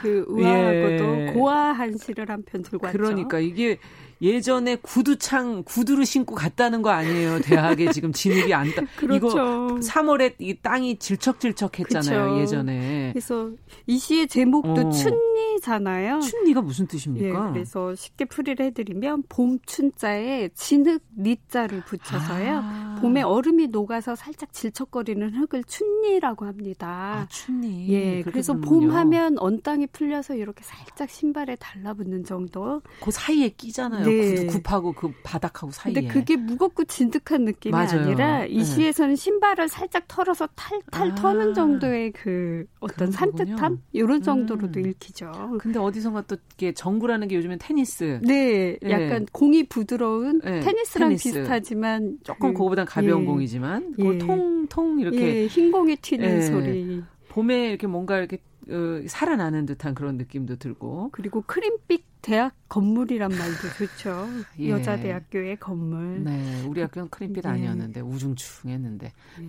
그 0.00 0.24
우아하고도 0.28 1.20
예. 1.20 1.32
고아한 1.34 1.96
시를 1.98 2.28
한 2.28 2.42
편 2.44 2.62
들고 2.62 2.86
왔죠. 2.86 2.98
그러니까 2.98 3.38
이게 3.38 3.78
예전에 4.22 4.76
구두창 4.76 5.64
구두를 5.64 6.06
신고 6.06 6.36
갔다는 6.36 6.80
거 6.80 6.90
아니에요. 6.90 7.40
대학에 7.40 7.90
지금 7.90 8.12
진흙이 8.12 8.54
안 8.54 8.72
따. 8.74 8.82
그렇죠. 8.96 9.26
이거 9.26 9.36
3월에 9.80 10.34
이 10.38 10.54
땅이 10.54 10.98
질척질척했잖아요. 10.98 12.24
그렇죠. 12.24 12.40
예전에. 12.40 13.10
그래서 13.12 13.50
이 13.88 13.98
시의 13.98 14.28
제목도 14.28 14.80
어. 14.80 14.90
춘니잖아요. 14.90 16.20
춘니가 16.20 16.62
무슨 16.62 16.86
뜻입니까? 16.86 17.48
예, 17.48 17.52
그래서 17.52 17.94
쉽게 17.96 18.26
풀이를 18.26 18.66
해드리면 18.66 19.24
봄 19.28 19.58
춘자에 19.66 20.50
진흙 20.54 21.02
니자를 21.18 21.82
붙여서요. 21.84 22.60
아. 22.62 22.98
봄에 23.00 23.22
얼음이 23.22 23.68
녹아서 23.68 24.14
살짝 24.14 24.52
질척거리는 24.52 25.34
흙을 25.34 25.64
춘니라고 25.64 26.46
합니다. 26.46 27.22
아, 27.22 27.26
춘니. 27.28 27.88
예, 27.88 28.22
그래서 28.22 28.54
봄 28.54 28.92
하면 28.92 29.36
언 29.38 29.60
땅이 29.60 29.88
풀려서 29.88 30.36
이렇게 30.36 30.62
살짝 30.62 31.10
신발에 31.10 31.56
달라붙는 31.56 32.22
정도. 32.24 32.82
그 33.00 33.10
사이에 33.10 33.48
끼잖아요. 33.48 34.04
네. 34.04 34.11
굽하고 34.46 34.92
그 34.92 35.12
바닥하고 35.22 35.72
사이에. 35.72 35.94
근데 35.94 36.08
그게 36.08 36.36
무겁고 36.36 36.84
진득한 36.84 37.44
느낌이 37.44 37.72
맞아요. 37.72 38.02
아니라 38.02 38.44
이 38.44 38.58
네. 38.58 38.64
시에서는 38.64 39.16
신발을 39.16 39.68
살짝 39.68 40.06
털어서 40.08 40.48
탈탈 40.54 41.10
아. 41.10 41.14
터는 41.14 41.54
정도의 41.54 42.12
그 42.12 42.64
어떤 42.80 43.10
산뜻함 43.10 43.78
이런 43.92 44.22
정도로도 44.22 44.80
음. 44.80 44.86
읽히죠. 44.86 45.56
근데 45.60 45.78
어디선가 45.78 46.22
또 46.22 46.36
이게 46.54 46.72
정구라는 46.72 47.28
게 47.28 47.36
요즘엔 47.36 47.58
테니스. 47.60 48.20
네, 48.22 48.76
네. 48.80 48.90
약간 48.90 49.26
공이 49.32 49.64
부드러운 49.64 50.40
네. 50.44 50.60
테니스랑 50.60 51.10
테니스. 51.10 51.32
비슷하지만 51.32 52.18
조금 52.22 52.52
그, 52.52 52.58
거보단 52.58 52.86
가벼운 52.86 53.22
예. 53.22 53.26
공이지만 53.26 53.94
예. 53.98 54.18
통통 54.18 55.00
이렇게 55.00 55.42
예. 55.42 55.46
흰 55.46 55.70
공이 55.70 55.96
튀는 55.96 56.36
예. 56.36 56.40
소리. 56.42 57.02
봄에 57.28 57.70
이렇게 57.70 57.86
뭔가 57.86 58.18
이렇게 58.18 58.38
어, 58.68 59.06
살아나는 59.06 59.66
듯한 59.66 59.94
그런 59.94 60.16
느낌도 60.16 60.56
들고. 60.56 61.10
그리고 61.12 61.42
크림빛 61.42 62.04
대학 62.22 62.54
건물이란 62.68 63.30
말도 63.30 63.68
좋죠. 63.76 64.28
예. 64.60 64.70
여자 64.70 64.96
대학교의 64.98 65.56
건물. 65.58 66.22
네, 66.22 66.64
우리 66.66 66.80
학교는 66.80 67.08
크림빛 67.10 67.42
네. 67.42 67.48
아니었는데 67.48 68.00
우중충했는데. 68.00 69.12
네. 69.40 69.48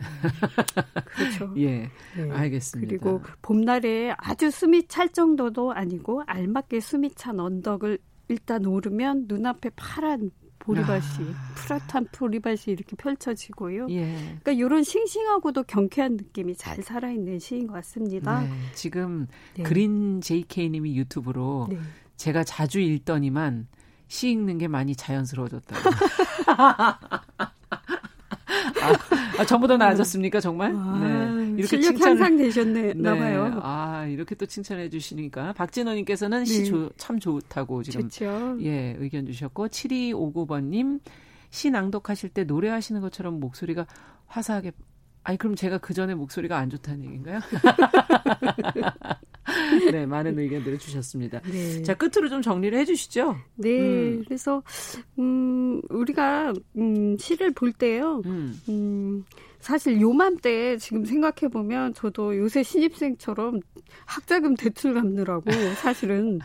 그렇죠. 1.05 1.53
예, 1.57 1.89
네. 2.17 2.31
알겠습니다. 2.31 2.89
그리고 2.89 3.21
봄날에 3.43 4.15
아주 4.17 4.49
숨이 4.49 4.87
찰 4.87 5.09
정도도 5.09 5.71
아니고 5.71 6.23
알맞게 6.25 6.79
숨이 6.79 7.11
찬 7.15 7.39
언덕을 7.39 7.99
일단 8.29 8.65
오르면 8.65 9.25
눈앞에 9.27 9.69
파란 9.75 10.31
보리밭이 10.63 11.29
아. 11.29 11.53
푸릇한 11.55 12.07
보리밭이 12.11 12.63
이렇게 12.67 12.95
펼쳐지고요. 12.95 13.87
예. 13.89 14.15
그러니까 14.15 14.51
이런 14.53 14.83
싱싱하고도 14.83 15.63
경쾌한 15.63 16.13
느낌이 16.13 16.55
잘 16.55 16.81
살아있는 16.81 17.39
시인 17.39 17.67
것 17.67 17.73
같습니다. 17.73 18.41
네. 18.41 18.49
지금 18.73 19.27
네. 19.55 19.63
그린 19.63 20.21
JK님이 20.21 20.95
유튜브로 20.95 21.67
네. 21.69 21.79
제가 22.15 22.45
자주 22.45 22.79
읽더니만 22.79 23.67
시 24.07 24.29
읽는 24.29 24.57
게 24.57 24.69
많이 24.69 24.95
자연스러워졌다고. 24.95 25.89
아, 28.81 29.39
아, 29.39 29.45
전보다 29.45 29.77
나아졌습니까, 29.77 30.39
정말? 30.39 30.73
아, 30.75 30.99
네. 30.99 31.53
이렇게 31.57 31.67
실력 31.67 31.91
칭찬을, 31.91 32.21
향상되셨나 32.21 33.13
네. 33.13 33.19
봐요. 33.19 33.59
아, 33.63 34.05
이렇게 34.07 34.35
또 34.35 34.45
칭찬해 34.45 34.89
주시니까. 34.89 35.53
박진원님께서는 35.53 36.43
네. 36.43 36.45
시참 36.45 37.19
좋다고 37.19 37.83
지금. 37.83 38.09
좋죠. 38.09 38.57
예, 38.61 38.95
의견 38.99 39.25
주셨고, 39.25 39.67
7259번님, 39.67 40.99
시 41.49 41.69
낭독하실 41.69 42.29
때 42.29 42.43
노래하시는 42.43 42.99
것처럼 43.01 43.39
목소리가 43.39 43.85
화사하게 44.27 44.71
아니 45.23 45.37
그럼 45.37 45.55
제가 45.55 45.77
그 45.77 45.93
전에 45.93 46.15
목소리가 46.15 46.57
안 46.57 46.69
좋다는 46.69 47.05
얘기인가요? 47.05 47.39
네, 49.91 50.05
많은 50.05 50.37
의견들을 50.37 50.79
주셨습니다. 50.79 51.41
네. 51.41 51.81
자, 51.83 51.93
끝으로 51.93 52.29
좀 52.29 52.41
정리를 52.41 52.77
해 52.77 52.85
주시죠. 52.85 53.35
네. 53.55 53.79
음. 53.79 54.23
그래서 54.25 54.63
음, 55.19 55.81
우리가 55.89 56.53
음, 56.77 57.17
시를 57.17 57.51
볼 57.51 57.71
때요. 57.71 58.21
음. 58.25 59.23
음 59.63 59.73
사실 59.73 60.01
요맘때 60.01 60.77
지금 60.77 61.05
생각해 61.05 61.49
보면 61.51 61.93
저도 61.93 62.37
요새 62.37 62.63
신입생처럼 62.63 63.61
학자금 64.05 64.55
대출 64.55 64.93
갚느라고 64.93 65.45
사실은 65.81 66.39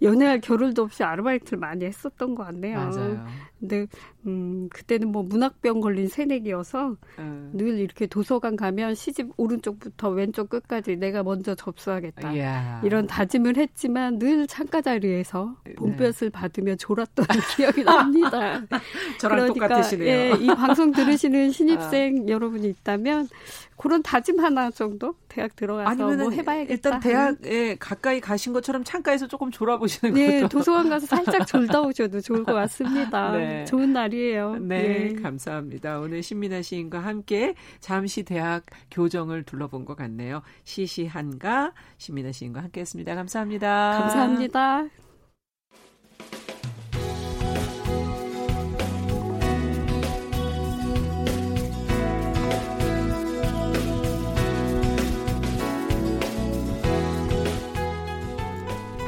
연애할 0.00 0.40
겨를도 0.40 0.82
없이 0.82 1.02
아르바이트를 1.04 1.58
많이 1.58 1.84
했었던 1.84 2.34
것 2.34 2.44
같네요. 2.44 2.78
맞아요. 2.78 3.26
근데 3.60 3.86
음 4.26 4.68
그때는 4.70 5.12
뭐 5.12 5.22
문학병 5.22 5.80
걸린 5.80 6.08
새내기여서 6.08 6.96
음. 7.18 7.50
늘 7.54 7.78
이렇게 7.78 8.06
도서관 8.06 8.56
가면 8.56 8.94
시집 8.94 9.32
오른쪽부터 9.36 10.10
왼쪽 10.10 10.48
끝까지 10.48 10.96
내가 10.96 11.22
먼저 11.22 11.54
접수하겠다 11.54 12.32
이야. 12.32 12.80
이런 12.84 13.06
다짐을 13.06 13.56
했지만 13.56 14.18
늘 14.18 14.46
창가 14.46 14.80
자리에서 14.80 15.56
네. 15.64 15.74
봄볕을 15.74 16.30
네. 16.30 16.32
받으며 16.32 16.74
졸았던 16.76 17.26
기억이 17.56 17.84
납니다. 17.84 18.62
저랑 19.20 19.38
그러니까, 19.38 19.68
똑같으시네요. 19.68 20.08
예, 20.08 20.32
이 20.40 20.46
방송 20.48 20.90
들으시는 20.92 21.52
신입생 21.52 22.24
아. 22.24 22.28
여러분 22.28 22.61
이 22.64 22.68
있다면 22.68 23.28
그런 23.76 24.02
다짐 24.02 24.38
하나 24.40 24.70
정도 24.70 25.14
대학 25.28 25.56
들어가서 25.56 26.16
뭐 26.16 26.30
해봐야겠다. 26.30 26.72
일단 26.72 27.00
대학에 27.00 27.76
가까이 27.78 28.20
가신 28.20 28.52
것처럼 28.52 28.84
창가에서 28.84 29.26
조금 29.26 29.50
졸아보시는 29.50 30.14
네, 30.14 30.40
것도. 30.42 30.48
도서관 30.58 30.88
가서 30.88 31.06
살짝 31.06 31.46
졸다 31.48 31.80
오셔도 31.82 32.20
좋을 32.20 32.44
것 32.44 32.52
같습니다. 32.52 33.32
네. 33.32 33.64
좋은 33.64 33.92
날이에요. 33.92 34.56
네, 34.60 35.12
네, 35.14 35.22
감사합니다. 35.22 35.98
오늘 36.00 36.22
신민아 36.22 36.62
시인과 36.62 37.00
함께 37.00 37.54
잠시 37.80 38.22
대학 38.22 38.62
교정을 38.90 39.42
둘러본 39.44 39.84
것 39.84 39.96
같네요. 39.96 40.42
시시한가 40.64 41.72
신민아 41.98 42.32
시인과 42.32 42.62
함께했습니다. 42.62 43.14
감사합니다. 43.14 43.98
감사합니다. 43.98 44.84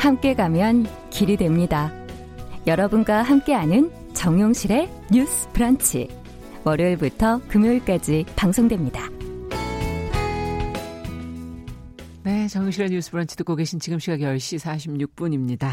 함께 0.04 0.34
가면 0.34 0.84
길이 1.08 1.38
됩니다. 1.38 1.90
여러분과 2.66 3.22
함께하는 3.22 3.90
정용실의 4.12 4.90
뉴스 5.10 5.48
브런치. 5.54 6.08
월요일부터 6.62 7.40
금요일까지 7.48 8.26
방송됩니다. 8.36 9.08
네, 12.22 12.46
정용실의 12.48 12.90
뉴스 12.90 13.10
브런치 13.12 13.34
듣고 13.38 13.56
계신 13.56 13.80
지금 13.80 13.98
시각 13.98 14.18
10시 14.18 14.58
46분입니다. 14.58 15.70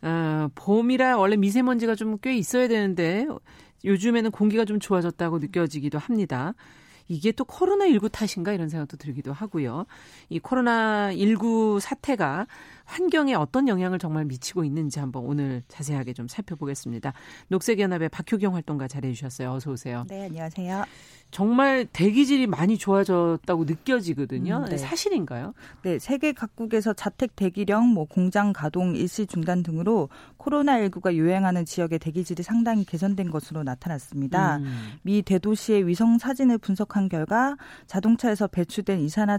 어, 0.00 0.48
봄이라 0.54 1.18
원래 1.18 1.36
미세먼지가 1.36 1.94
좀 1.94 2.16
꽤 2.22 2.38
있어야 2.38 2.68
되는데 2.68 3.26
요즘에는 3.84 4.30
공기가 4.30 4.64
좀 4.64 4.80
좋아졌다고 4.80 5.40
느껴지기도 5.40 5.98
합니다. 5.98 6.54
이게 7.08 7.32
또 7.32 7.44
코로나19 7.44 8.12
탓인가 8.12 8.52
이런 8.52 8.68
생각도 8.68 8.96
들기도 8.98 9.32
하고요. 9.32 9.86
이 10.28 10.38
코로나19 10.40 11.80
사태가 11.80 12.46
환경에 12.88 13.34
어떤 13.34 13.68
영향을 13.68 13.98
정말 13.98 14.24
미치고 14.24 14.64
있는지 14.64 14.98
한번 14.98 15.24
오늘 15.24 15.62
자세하게 15.68 16.14
좀 16.14 16.26
살펴보겠습니다. 16.26 17.12
녹색연합의 17.48 18.08
박효경 18.08 18.54
활동가 18.54 18.88
자리해 18.88 19.12
주셨어요. 19.12 19.52
어서 19.52 19.70
오세요. 19.70 20.04
네, 20.08 20.24
안녕하세요. 20.24 20.84
정말 21.30 21.86
대기질이 21.92 22.46
많이 22.46 22.78
좋아졌다고 22.78 23.64
느껴지거든요. 23.64 24.64
음, 24.64 24.70
네. 24.70 24.78
사실인가요? 24.78 25.52
네, 25.82 25.98
세계 25.98 26.32
각국에서 26.32 26.94
자택 26.94 27.36
대기령, 27.36 27.88
뭐 27.88 28.06
공장 28.06 28.54
가동 28.54 28.96
일시 28.96 29.26
중단 29.26 29.62
등으로 29.62 30.08
코로나19가 30.38 31.12
유행하는 31.12 31.66
지역의 31.66 31.98
대기질이 31.98 32.42
상당히 32.42 32.86
개선된 32.86 33.30
것으로 33.30 33.64
나타났습니다. 33.64 34.56
음. 34.56 34.92
미 35.02 35.20
대도시의 35.20 35.86
위성 35.86 36.16
사진을 36.16 36.56
분석한 36.56 37.10
결과 37.10 37.58
자동차에서 37.86 38.46
배출된 38.46 39.00
이산화 39.00 39.36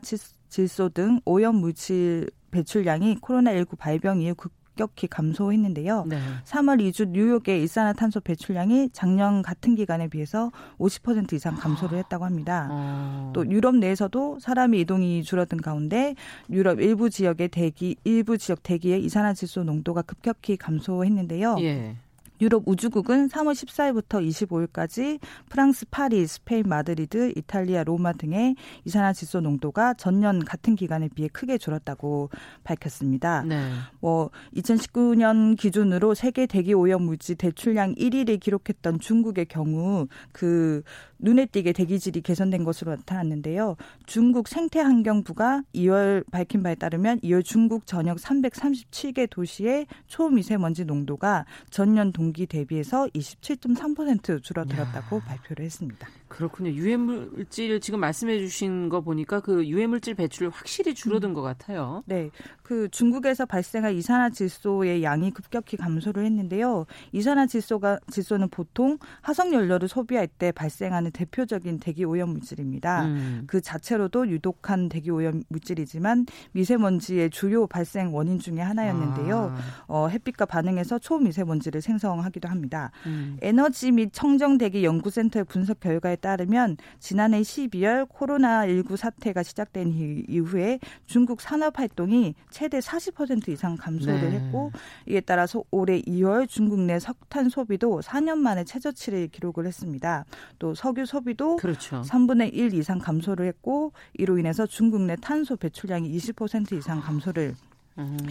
질소 0.50 0.90
등 0.90 1.20
오염 1.26 1.56
물질 1.56 2.30
배출량이 2.52 3.18
코로나19 3.18 3.78
발병 3.78 4.22
이후 4.22 4.36
급격히 4.80 5.08
감소했는데요. 5.08 6.06
네. 6.08 6.18
3월 6.46 6.82
2주 6.82 7.10
뉴욕의 7.10 7.62
일산화탄소 7.62 8.22
배출량이 8.22 8.90
작년 8.94 9.42
같은 9.42 9.76
기간에 9.76 10.08
비해서 10.08 10.52
50% 10.80 11.34
이상 11.34 11.56
감소를 11.56 11.98
했다고 12.00 12.26
합니다. 12.26 12.68
아. 12.72 13.32
또 13.34 13.46
유럽 13.50 13.76
내에서도 13.76 14.40
사람의 14.40 14.82
이동이 14.82 15.24
줄어든 15.24 15.60
가운데 15.60 16.16
유럽 16.50 16.80
일부 16.80 17.10
지역의 17.10 17.50
대기 17.50 17.98
일부 18.04 18.38
지역 18.38 18.64
대기의 18.64 19.04
이산화질소 19.04 19.64
농도가 19.64 20.02
급격히 20.02 20.58
감소했는데요. 20.58 21.58
예. 21.60 21.96
유럽 22.42 22.64
우주국은 22.66 23.28
3월 23.28 23.54
14일부터 23.54 24.26
25일까지 24.26 25.20
프랑스 25.50 25.86
파리, 25.90 26.26
스페인 26.26 26.64
마드리드, 26.68 27.34
이탈리아 27.36 27.84
로마 27.84 28.14
등의 28.14 28.56
이산화질소 28.86 29.42
농도가 29.42 29.94
전년 29.94 30.44
같은 30.46 30.76
기간에 30.76 31.10
비해 31.14 31.28
크게 31.28 31.58
줄었다고 31.58 32.30
밝혔습니다. 32.64 33.44
네. 33.44 33.72
뭐 34.00 34.30
2019년 34.56 35.58
기준으로 35.58 36.14
세계 36.14 36.46
대기 36.46 36.74
오염 36.74 37.04
물질 37.04 37.36
배출량 37.36 37.96
1위를 37.96 38.40
기록했던 38.40 39.00
중국의 39.00 39.46
경우 39.48 40.08
그 40.32 40.82
눈에 41.20 41.46
띄게 41.46 41.74
대기질이 41.74 42.22
개선된 42.22 42.64
것으로 42.64 42.96
나타났는데요. 42.96 43.76
중국 44.06 44.48
생태환경부가 44.48 45.64
2월 45.76 46.30
밝힌 46.32 46.64
바에 46.64 46.76
따르면 46.76 47.20
2월 47.20 47.44
중국 47.44 47.86
전역 47.86 48.18
337개 48.18 49.30
도시의 49.30 49.88
초미세먼지 50.08 50.86
농도가 50.86 51.46
전년 51.70 52.12
동기 52.12 52.46
대비해서 52.48 53.08
27.3% 53.08 54.42
줄어들었다고 54.42 55.18
야. 55.18 55.22
발표를 55.26 55.66
했습니다. 55.66 56.08
그렇군요. 56.30 56.70
유해 56.72 56.96
물질 56.96 57.80
지금 57.82 58.00
말씀해 58.00 58.40
주신 58.40 58.88
거 58.88 59.02
보니까 59.02 59.40
그 59.40 59.68
유해 59.68 59.88
물질 59.88 60.14
배출이 60.14 60.50
확실히 60.54 60.94
줄어든 60.94 61.30
음. 61.30 61.34
것 61.34 61.42
같아요. 61.42 62.04
네. 62.06 62.30
그 62.62 62.88
중국에서 62.90 63.48
발생한 63.48 63.96
이산화질소의 63.96 65.04
양이 65.04 65.32
급격히 65.32 65.76
감소를 65.76 66.24
했는데요. 66.24 66.86
이산화질소가 67.12 68.00
질소는 68.12 68.50
보통 68.50 69.00
화석 69.22 69.52
연료를 69.52 69.88
소비할 69.88 70.28
때 70.28 70.52
발생하는 70.52 71.12
대표적인 71.12 71.80
대기 71.80 72.06
오염 72.06 72.30
물질입니다. 72.30 73.06
음. 73.06 73.44
그 73.48 73.60
자체로도 73.60 74.30
유독한 74.30 74.88
대기 74.88 75.10
오염 75.10 75.42
물질이지만 75.50 76.28
미세먼지의 76.52 77.32
주요 77.32 77.66
발생 77.66 78.14
원인 78.14 78.38
중의 78.38 78.64
하나였는데요. 78.64 79.56
아. 79.56 79.84
어, 79.88 80.08
햇빛과 80.08 80.46
반응해서 80.46 81.00
초미세먼지를 81.00 81.82
생성하기도 81.82 82.48
합니다. 82.48 82.92
음. 83.08 83.38
에너지 83.42 83.92
및 83.92 84.12
청정 84.14 84.60
대기 84.60 84.86
연구센터의 84.86 85.46
분석 85.46 85.80
결과에 85.80 86.19
따르면 86.20 86.78
지난해 87.00 87.42
12월 87.42 88.08
코로나19 88.08 88.96
사태가 88.98 89.44
시작된 89.44 90.26
이후에 90.28 90.80
중국 91.06 91.42
산업 91.42 91.80
활동이 91.80 92.36
최대 92.50 92.80
40% 92.80 93.50
이상 93.50 93.76
감소를 93.76 94.22
네. 94.22 94.32
했고 94.32 94.72
이에 95.08 95.22
따라서 95.22 95.64
올해 95.72 96.02
2월 96.02 96.48
중국 96.48 96.80
내 96.82 97.00
석탄 97.00 97.50
소비도 97.50 98.02
4년 98.02 98.38
만에 98.38 98.64
최저치를 98.64 99.30
기록을 99.30 99.66
했습니다. 99.66 100.26
또 100.60 100.76
석유 100.76 101.06
소비도 101.06 101.58
그렇죠. 101.58 102.02
3분의 102.02 102.54
1 102.54 102.74
이상 102.74 103.00
감소를 103.00 103.48
했고 103.48 103.94
이로 104.14 104.38
인해서 104.38 104.66
중국 104.66 105.02
내 105.02 105.16
탄소 105.16 105.56
배출량이 105.56 106.16
20% 106.18 106.74
이상 106.74 107.02
감소를 107.02 107.56
음. 107.60 107.69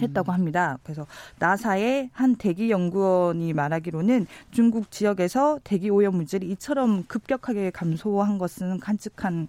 했다고 0.01 0.31
합니다. 0.31 0.77
그래서 0.83 1.05
나사의 1.39 2.09
한 2.13 2.35
대기 2.35 2.71
연구원이 2.71 3.53
말하기로는 3.53 4.27
중국 4.51 4.91
지역에서 4.91 5.59
대기 5.63 5.89
오염 5.89 6.15
물질이 6.15 6.49
이처럼 6.51 7.03
급격하게 7.07 7.71
감소한 7.71 8.37
것은 8.37 8.79
깜찍한 8.79 9.47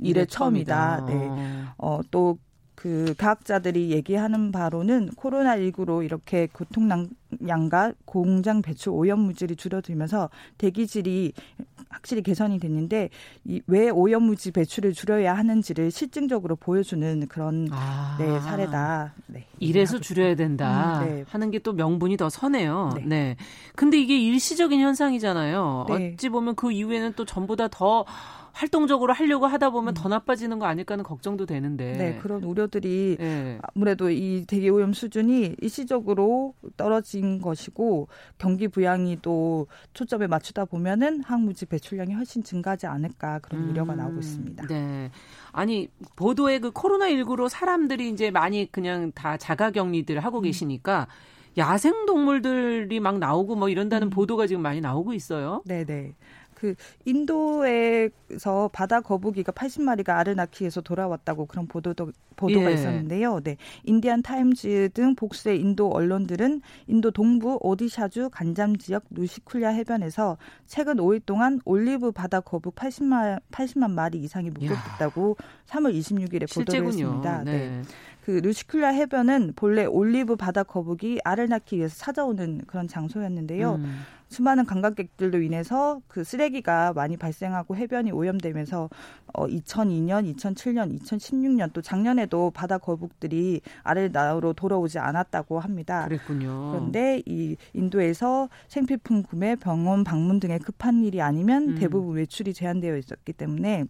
일의 0.00 0.26
처음이다. 0.26 1.06
네. 1.06 1.30
어, 1.78 2.00
또 2.10 2.38
그 2.80 3.14
과학자들이 3.18 3.90
얘기하는 3.90 4.52
바로는 4.52 5.10
코로나19로 5.10 6.02
이렇게 6.02 6.48
교통량과 6.54 7.92
공장 8.06 8.62
배출 8.62 8.92
오염 8.94 9.20
물질이 9.20 9.54
줄어들면서 9.56 10.30
대기질이 10.56 11.34
확실히 11.90 12.22
개선이 12.22 12.58
됐는데 12.58 13.10
이 13.44 13.60
왜 13.66 13.90
오염 13.90 14.22
물질 14.22 14.52
배출을 14.52 14.94
줄여야 14.94 15.36
하는지를 15.36 15.90
실증적으로 15.90 16.56
보여주는 16.56 17.26
그런 17.28 17.68
아. 17.70 18.16
네, 18.18 18.40
사례다. 18.40 19.12
네. 19.26 19.44
이래서 19.58 20.00
줄여야 20.00 20.34
된다 20.36 21.00
음, 21.02 21.06
네. 21.06 21.24
하는 21.28 21.50
게 21.50 21.58
또 21.62 21.74
명분이 21.74 22.16
더 22.16 22.30
서네요. 22.30 22.92
네. 22.96 23.02
네. 23.04 23.36
근데 23.76 23.98
이게 24.00 24.18
일시적인 24.18 24.80
현상이잖아요. 24.80 25.84
네. 25.88 26.14
어찌 26.14 26.30
보면 26.30 26.54
그 26.54 26.72
이후에는 26.72 27.12
또 27.16 27.26
전보다 27.26 27.68
더 27.68 28.06
활동적으로 28.52 29.12
하려고 29.12 29.46
하다 29.46 29.70
보면 29.70 29.92
음. 29.92 29.94
더 29.94 30.08
나빠지는 30.08 30.58
거 30.58 30.66
아닐까 30.66 30.94
하는 30.94 31.04
걱정도 31.04 31.46
되는데. 31.46 31.92
네, 31.92 32.18
그런 32.20 32.44
우려들이 32.44 33.16
네. 33.18 33.58
아무래도 33.74 34.10
이 34.10 34.44
대기 34.46 34.68
오염 34.70 34.92
수준이 34.92 35.56
일시적으로 35.60 36.54
떨어진 36.76 37.40
것이고 37.40 38.08
경기 38.38 38.68
부양이 38.68 39.18
또 39.22 39.66
초점에 39.94 40.26
맞추다 40.26 40.64
보면은 40.66 41.22
항무지 41.22 41.66
배출량이 41.66 42.14
훨씬 42.14 42.42
증가하지 42.42 42.86
않을까 42.86 43.38
그런 43.40 43.64
음. 43.64 43.70
우려가 43.70 43.94
나오고 43.94 44.18
있습니다. 44.18 44.66
네. 44.66 45.10
아니 45.52 45.88
보도에 46.16 46.58
그 46.58 46.70
코로나 46.70 47.08
19로 47.08 47.48
사람들이 47.48 48.08
이제 48.10 48.30
많이 48.30 48.70
그냥 48.70 49.12
다 49.12 49.36
자가 49.36 49.70
격리들 49.70 50.20
하고 50.20 50.38
음. 50.38 50.42
계시니까 50.42 51.08
야생 51.58 52.06
동물들이 52.06 53.00
막 53.00 53.18
나오고 53.18 53.56
뭐 53.56 53.68
이런다는 53.68 54.08
음. 54.08 54.10
보도가 54.10 54.46
지금 54.46 54.62
많이 54.62 54.80
나오고 54.80 55.12
있어요. 55.14 55.62
네, 55.64 55.84
네. 55.84 56.14
그 56.60 56.74
인도에서 57.06 58.68
바다 58.70 59.00
거북이가 59.00 59.50
80마리가 59.52 60.10
알을 60.10 60.36
낳기 60.36 60.64
위해서 60.64 60.82
돌아왔다고 60.82 61.46
그런 61.46 61.66
보도도 61.66 62.12
보도가 62.36 62.70
예. 62.70 62.74
있었는데요. 62.74 63.40
네. 63.40 63.56
인디안 63.84 64.20
타임즈 64.20 64.90
등 64.92 65.14
복수의 65.14 65.58
인도 65.58 65.90
언론들은 65.90 66.60
인도 66.86 67.10
동부 67.10 67.60
오디샤주 67.62 68.28
간잠 68.30 68.76
지역 68.76 69.04
루시쿨야 69.08 69.70
해변에서 69.70 70.36
최근 70.66 70.96
5일 70.96 71.24
동안 71.24 71.60
올리브 71.64 72.12
바다 72.12 72.40
거북 72.40 72.74
80만 72.74 73.40
80만 73.50 73.92
마리 73.92 74.18
이상이 74.18 74.50
목격됐다고 74.50 75.36
야. 75.42 75.46
3월 75.66 75.98
26일에 75.98 76.54
보도를 76.54 76.86
했습니다. 76.88 77.42
네. 77.42 77.68
네. 77.70 77.82
그 78.22 78.32
루시쿨라 78.32 78.88
해변은 78.88 79.54
본래 79.56 79.86
올리브 79.86 80.36
바다 80.36 80.62
거북이 80.62 81.20
알을 81.24 81.48
낳기 81.48 81.78
위해서 81.78 81.96
찾아오는 81.96 82.62
그런 82.66 82.86
장소였는데요. 82.86 83.76
음. 83.76 84.00
수많은 84.30 84.64
관광객들로 84.64 85.42
인해서 85.42 86.00
그 86.06 86.22
쓰레기가 86.22 86.92
많이 86.92 87.16
발생하고 87.16 87.76
해변이 87.76 88.12
오염되면서 88.12 88.88
어 89.34 89.46
2002년, 89.46 90.32
2007년, 90.34 90.98
2016년 91.00 91.72
또 91.72 91.82
작년에도 91.82 92.50
바다 92.52 92.78
거북들이 92.78 93.60
낳으러 94.12 94.52
돌아오지 94.52 94.98
않았다고 95.00 95.58
합니다. 95.58 96.04
그랬군요. 96.04 96.70
그런데 96.70 97.22
이 97.26 97.56
인도에서 97.74 98.48
생필품 98.68 99.24
구매, 99.24 99.56
병원 99.56 100.04
방문 100.04 100.38
등의 100.38 100.60
급한 100.60 101.02
일이 101.02 101.20
아니면 101.20 101.70
음. 101.70 101.74
대부분 101.74 102.16
외출이 102.16 102.54
제한되어 102.54 102.96
있었기 102.96 103.32
때문에 103.32 103.84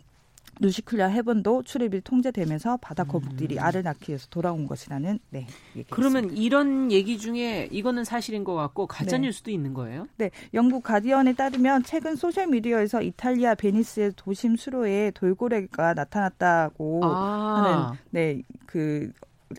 누시클리아 0.60 1.06
해본도 1.06 1.62
출입이 1.64 2.02
통제되면서 2.02 2.76
바다 2.78 3.04
거북들이 3.04 3.56
음. 3.56 3.62
알을 3.62 3.82
낳기 3.82 4.10
위해서 4.10 4.26
돌아온 4.30 4.66
것이라는 4.66 5.18
네. 5.30 5.46
그러면 5.90 6.36
이런 6.36 6.92
얘기 6.92 7.18
중에 7.18 7.68
이거는 7.72 8.04
사실인 8.04 8.44
것 8.44 8.54
같고 8.54 8.86
가짜 8.86 9.16
네. 9.16 9.26
뉴스도 9.26 9.50
있는 9.50 9.74
거예요? 9.74 10.06
네. 10.16 10.30
영국 10.54 10.82
가디언에 10.82 11.32
따르면 11.32 11.82
최근 11.84 12.14
소셜 12.14 12.46
미디어에서 12.48 13.02
이탈리아 13.02 13.54
베니스의 13.54 14.12
도심 14.16 14.56
수로에 14.56 15.10
돌고래가 15.12 15.94
나타났다고 15.94 17.00
아. 17.04 17.62
하는 17.64 17.98
네. 18.10 18.42
그 18.66 19.10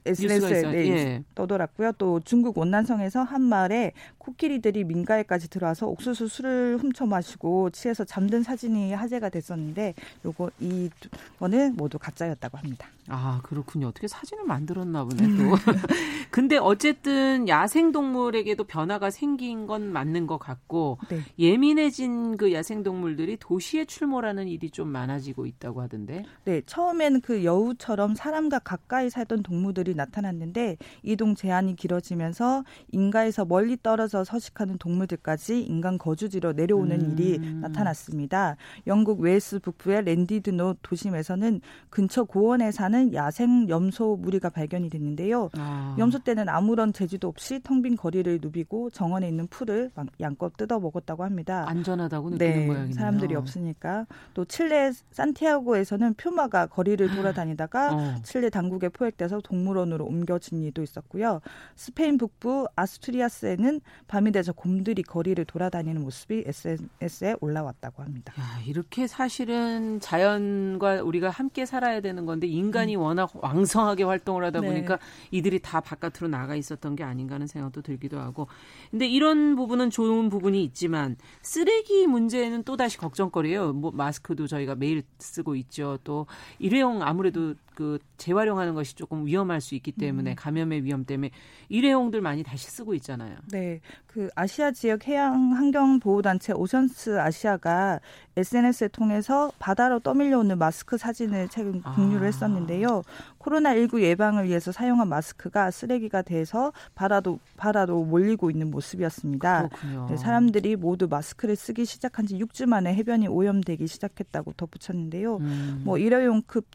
SNS에 0.05 0.61
네, 0.61 0.87
예. 0.89 1.23
떠돌았고요. 1.35 1.93
또 1.97 2.21
중국 2.21 2.57
윈난성에서 2.57 3.23
한 3.23 3.41
마을에 3.41 3.91
코끼리들이 4.21 4.83
민가에까지 4.83 5.49
들어와서 5.49 5.87
옥수수 5.87 6.27
술을 6.27 6.77
훔쳐 6.79 7.05
마시고 7.07 7.71
취해서 7.71 8.03
잠든 8.03 8.43
사진이 8.43 8.93
화제가 8.93 9.29
됐었는데 9.29 9.95
요거 10.25 10.51
이거는 10.59 11.75
모두 11.75 11.97
가짜였다고 11.97 12.59
합니다. 12.59 12.87
아 13.07 13.41
그렇군요. 13.43 13.87
어떻게 13.87 14.07
사진을 14.07 14.45
만들었나 14.45 15.03
보네 15.03 15.23
또. 15.37 15.55
근데 16.29 16.57
어쨌든 16.57 17.47
야생 17.47 17.91
동물에게도 17.91 18.63
변화가 18.65 19.09
생긴 19.09 19.65
건 19.65 19.91
맞는 19.91 20.27
것 20.27 20.37
같고 20.37 20.99
네. 21.09 21.19
예민해진 21.39 22.37
그 22.37 22.53
야생 22.53 22.83
동물들이 22.83 23.37
도시에 23.37 23.85
출몰하는 23.85 24.47
일이 24.47 24.69
좀 24.69 24.87
많아지고 24.89 25.47
있다고 25.47 25.81
하던데. 25.81 26.23
네, 26.45 26.61
처음엔 26.65 27.21
그 27.21 27.43
여우처럼 27.43 28.13
사람과 28.15 28.59
가까이 28.59 29.09
살던 29.09 29.41
동물들이 29.43 29.95
나타났는데 29.95 30.77
이동 31.01 31.35
제한이 31.35 31.75
길어지면서 31.75 32.63
인가에서 32.91 33.45
멀리 33.45 33.77
떨어져 33.81 34.10
서식하는 34.23 34.77
동물들까지 34.77 35.61
인간 35.63 35.97
거주지로 35.97 36.53
내려오는 36.53 36.99
음. 37.01 37.11
일이 37.11 37.39
나타났습니다. 37.39 38.55
영국 38.87 39.19
웨일스 39.19 39.59
북부의 39.59 40.03
랜디드노 40.05 40.75
도심에서는 40.81 41.61
근처 41.89 42.23
고원에 42.23 42.71
사는 42.71 43.13
야생 43.13 43.67
염소 43.69 44.17
무리가 44.17 44.49
발견이 44.49 44.89
됐는데요. 44.89 45.49
아. 45.57 45.95
염소 45.97 46.19
때는 46.19 46.49
아무런 46.49 46.93
제지도 46.93 47.27
없이 47.27 47.59
텅 47.63 47.81
빈 47.81 47.95
거리를 47.95 48.37
누비고 48.43 48.91
정원에 48.91 49.27
있는 49.27 49.47
풀을 49.47 49.89
양껏 50.19 50.55
뜯어 50.55 50.79
먹었다고 50.79 51.23
합니다. 51.23 51.65
안전하다고 51.67 52.29
느끼는 52.31 52.53
네, 52.59 52.65
모양이네요. 52.67 52.93
사람들이 52.93 53.33
없으니까. 53.33 54.05
또 54.35 54.45
칠레 54.45 54.91
산티아고에서는 55.11 56.13
퓨마가 56.13 56.67
거리를 56.67 57.09
아. 57.09 57.15
돌아다니다가 57.15 57.95
어. 57.95 58.15
칠레 58.21 58.51
당국에 58.51 58.89
포획돼서 58.89 59.41
동물원으로 59.41 60.05
옮겨진 60.05 60.61
일도 60.61 60.83
있었고요. 60.83 61.41
스페인 61.75 62.19
북부 62.19 62.67
아스투리아스에는 62.75 63.81
밤이 64.07 64.31
돼서 64.31 64.53
곰들이 64.53 65.01
거리를 65.03 65.43
돌아다니는 65.45 66.01
모습이 66.01 66.43
SNS에 66.45 67.35
올라왔다고 67.41 68.03
합니다. 68.03 68.33
야, 68.39 68.61
이렇게 68.65 69.07
사실은 69.07 69.99
자연과 69.99 71.03
우리가 71.03 71.29
함께 71.29 71.65
살아야 71.65 72.01
되는 72.01 72.25
건데 72.25 72.47
인간이 72.47 72.91
인간이 72.91 72.95
워낙 72.95 73.31
왕성하게 73.33 74.03
활동을 74.03 74.43
하다 74.45 74.61
네. 74.61 74.67
보니까 74.67 74.97
네. 74.97 75.01
이들이 75.31 75.59
다 75.59 75.79
바깥으로 75.79 76.27
나가 76.27 76.55
있었던 76.55 76.95
게 76.95 77.03
아닌가 77.03 77.35
하는 77.35 77.47
생각도 77.47 77.81
들기도 77.81 78.19
하고. 78.19 78.47
근데 78.89 79.07
이런 79.07 79.55
부분은 79.55 79.89
좋은 79.89 80.29
부분이 80.29 80.63
있지만 80.65 81.15
쓰레기 81.41 82.07
문제는 82.07 82.63
또 82.63 82.77
다시 82.77 82.97
걱정거리예요. 82.97 83.73
뭐 83.73 83.91
마스크도 83.91 84.47
저희가 84.47 84.75
매일 84.75 85.03
쓰고 85.19 85.55
있죠. 85.55 85.97
또 86.03 86.25
일회용 86.59 87.01
아무래도 87.03 87.55
그 87.73 87.99
재활용하는 88.17 88.73
것이 88.73 88.95
조금 88.95 89.25
위험할 89.25 89.61
수 89.61 89.75
있기 89.75 89.91
때문에 89.93 90.31
음. 90.31 90.35
감염의 90.35 90.83
위험 90.83 91.05
때문에 91.05 91.31
일회용들 91.69 92.21
많이 92.21 92.43
다시 92.43 92.69
쓰고 92.69 92.93
있잖아요. 92.95 93.37
네. 93.51 93.79
그 94.07 94.29
아시아 94.35 94.71
지역 94.71 95.07
해양 95.07 95.53
환경 95.53 95.99
보호 95.99 96.21
단체 96.21 96.53
오션스 96.53 97.19
아시아가 97.19 97.99
SNS를 98.35 98.89
통해서 98.89 99.51
바다로 99.59 99.99
떠밀려오는 99.99 100.57
마스크 100.57 100.97
사진을 100.97 101.47
최근 101.49 101.81
공유를 101.81 102.23
아. 102.23 102.25
했었는데요. 102.25 103.03
코로나19 103.39 104.01
예방을 104.01 104.45
위해서 104.47 104.71
사용한 104.71 105.07
마스크가 105.07 105.71
쓰레기가 105.71 106.21
돼서 106.21 106.73
바다도 106.95 107.39
바다로 107.57 108.03
몰리고 108.03 108.51
있는 108.51 108.69
모습이었습니다. 108.71 109.69
네, 110.09 110.17
사람들이 110.17 110.75
모두 110.75 111.07
마스크를 111.07 111.55
쓰기 111.55 111.85
시작한 111.85 112.25
지 112.25 112.37
6주 112.37 112.67
만에 112.67 112.93
해변이 112.93 113.27
오염되기 113.27 113.87
시작했다고 113.87 114.53
덧붙였는데요. 114.53 115.37
음. 115.37 115.81
뭐 115.83 115.97
일회용급 115.97 116.65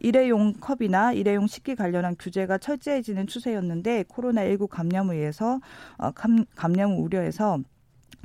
일회용 0.00 0.52
컵이나 0.54 1.12
일회용 1.12 1.46
식기 1.46 1.74
관련한 1.74 2.16
규제가 2.18 2.58
철저해지는 2.58 3.26
추세였는데 3.26 4.04
코로나19 4.04 4.68
감염을 4.68 5.16
위해서 5.16 5.60
어, 5.96 6.10
감염 6.54 7.02
우려해서 7.02 7.60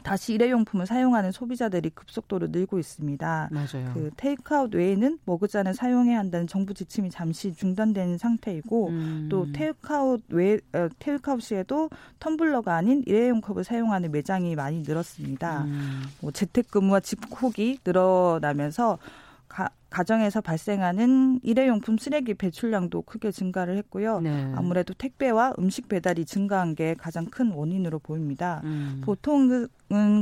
다시 0.04 0.34
일회용품을 0.34 0.86
사용하는 0.86 1.32
소비자들이 1.32 1.90
급속도로 1.92 2.48
늘고 2.52 2.78
있습니다. 2.78 3.50
맞아요. 3.52 3.92
그 3.94 4.12
테이크아웃 4.18 4.76
외에는 4.76 5.20
머그잔을 5.26 5.74
사용해야 5.74 6.20
한다는 6.20 6.46
정부 6.46 6.74
지침이 6.74 7.10
잠시 7.10 7.56
중단된 7.56 8.18
상태이고 8.18 8.90
음. 8.90 9.28
또 9.32 9.52
테이크아웃 9.52 10.22
외 10.30 10.60
어, 10.74 10.90
테이크아웃 11.00 11.42
시에도 11.42 11.90
텀블러가 12.20 12.70
아닌 12.70 13.02
일회용 13.08 13.42
컵을 13.42 13.64
사용하는 13.64 14.12
매장이 14.12 14.56
많이 14.56 14.82
늘었습니다. 14.82 15.64
음. 15.64 16.04
뭐 16.22 16.32
재택근무와 16.32 17.00
집콕이 17.00 17.80
늘어나면서 17.86 19.00
가, 19.48 19.70
가정에서 19.94 20.42
발생하는 20.42 21.40
일회용품 21.44 22.00
쓰레기 22.00 22.34
배출량도 22.34 23.04
크게 23.04 23.32
증가를 23.32 23.78
했고요. 23.78 24.22
네. 24.22 24.52
아무래도 24.56 24.96
택배와 24.96 25.54
음식 25.60 25.88
배달이 25.88 26.26
증가한 26.26 26.74
게 26.74 26.96
가장 26.96 27.26
큰 27.26 27.52
원인으로 27.52 28.00
보입니다. 28.00 28.62
음. 28.64 29.02
보통은 29.04 29.68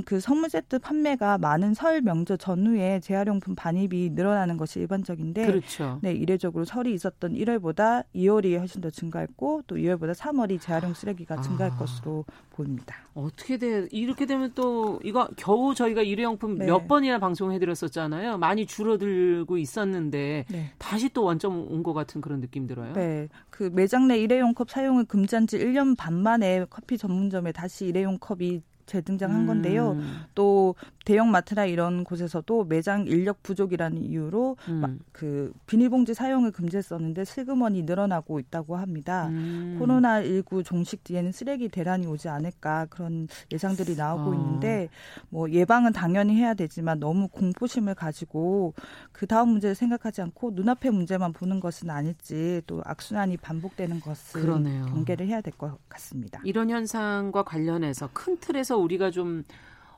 그 0.05 0.19
선물 0.19 0.49
세트 0.49 0.79
판매가 0.79 1.37
많은 1.37 1.73
설 1.73 2.01
명절 2.01 2.37
전후에 2.37 2.99
재활용품 2.99 3.55
반입이 3.55 4.09
늘어나는 4.13 4.57
것이 4.57 4.81
일반적인데 4.81 5.45
그렇죠. 5.45 5.99
네, 6.01 6.11
이례적으로 6.11 6.65
설이 6.65 6.93
있었던 6.93 7.35
1월보다 7.35 8.03
2월이 8.13 8.57
훨씬 8.57 8.81
더 8.81 8.89
증가했고 8.89 9.63
또 9.67 9.77
2월보다 9.77 10.13
3월이 10.13 10.59
재활용 10.59 10.93
쓰레기가 10.93 11.35
아. 11.35 11.41
증가할 11.41 11.77
것으로 11.77 12.25
보입니다. 12.49 12.95
어떻게 13.13 13.57
돼? 13.57 13.87
이렇게 13.91 14.25
되면 14.25 14.51
또 14.53 14.99
이거 15.05 15.29
겨우 15.37 15.73
저희가 15.73 16.01
일회용품 16.01 16.57
네. 16.57 16.65
몇 16.65 16.87
번이나 16.89 17.19
방송해 17.19 17.57
드렸었잖아요. 17.59 18.37
많이 18.37 18.65
줄어들고 18.65 19.60
있었는데 19.61 20.45
네. 20.49 20.71
다시 20.77 21.09
또 21.09 21.23
원점 21.23 21.71
온 21.71 21.81
것 21.83 21.93
같은 21.93 22.21
그런 22.21 22.41
느낌 22.41 22.67
들어요. 22.67 22.93
네. 22.93 23.27
그 23.49 23.69
매장 23.73 24.07
내 24.07 24.17
일회용 24.19 24.53
컵 24.53 24.69
사용을 24.69 25.05
금지한 25.05 25.47
지 25.47 25.57
1년 25.57 25.97
반 25.97 26.13
만에 26.13 26.65
커피 26.69 26.97
전문점에 26.97 27.51
다시 27.51 27.85
일회용 27.87 28.17
컵이 28.19 28.61
재등장한 28.91 29.47
건데요. 29.47 29.91
음. 29.93 30.21
또 30.35 30.75
대형 31.05 31.31
마트나 31.31 31.65
이런 31.65 32.03
곳에서도 32.03 32.65
매장 32.65 33.07
인력 33.07 33.41
부족이라는 33.41 34.03
이유로 34.03 34.57
음. 34.67 34.99
그 35.11 35.53
비닐봉지 35.65 36.13
사용을 36.13 36.51
금지했었는데 36.51 37.23
슬그머니 37.25 37.83
늘어나고 37.83 38.39
있다고 38.39 38.75
합니다. 38.75 39.27
음. 39.29 39.77
코로나 39.79 40.21
19 40.23 40.63
종식 40.63 41.03
뒤에는 41.03 41.31
쓰레기 41.31 41.69
대란이 41.69 42.05
오지 42.07 42.27
않을까 42.29 42.87
그런 42.89 43.27
예상들이 43.51 43.95
나오고 43.95 44.31
어. 44.31 44.33
있는데 44.33 44.89
뭐 45.29 45.49
예방은 45.49 45.93
당연히 45.93 46.35
해야 46.35 46.53
되지만 46.53 46.99
너무 46.99 47.27
공포심을 47.29 47.95
가지고 47.95 48.73
그 49.11 49.25
다음 49.25 49.49
문제를 49.49 49.73
생각하지 49.75 50.21
않고 50.21 50.51
눈앞의 50.53 50.91
문제만 50.91 51.31
보는 51.33 51.59
것은 51.61 51.89
아닐지 51.89 52.61
또 52.67 52.81
악순환이 52.85 53.37
반복되는 53.37 53.99
것을 54.01 54.41
그러네요. 54.41 54.85
경계를 54.87 55.27
해야 55.27 55.39
될 55.41 55.51
것 55.57 55.77
같습니다. 55.89 56.39
이런 56.45 56.69
현상과 56.69 57.43
관련해서 57.43 58.09
큰 58.13 58.37
틀에서 58.39 58.77
우리가 58.81 59.11
좀 59.11 59.43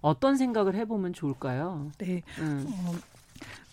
어떤 0.02 0.36
생각을 0.38 0.76
해보면 0.76 1.14
좋을까요? 1.14 1.92
네. 1.98 2.24
음. 2.40 2.66
어, 2.68 2.94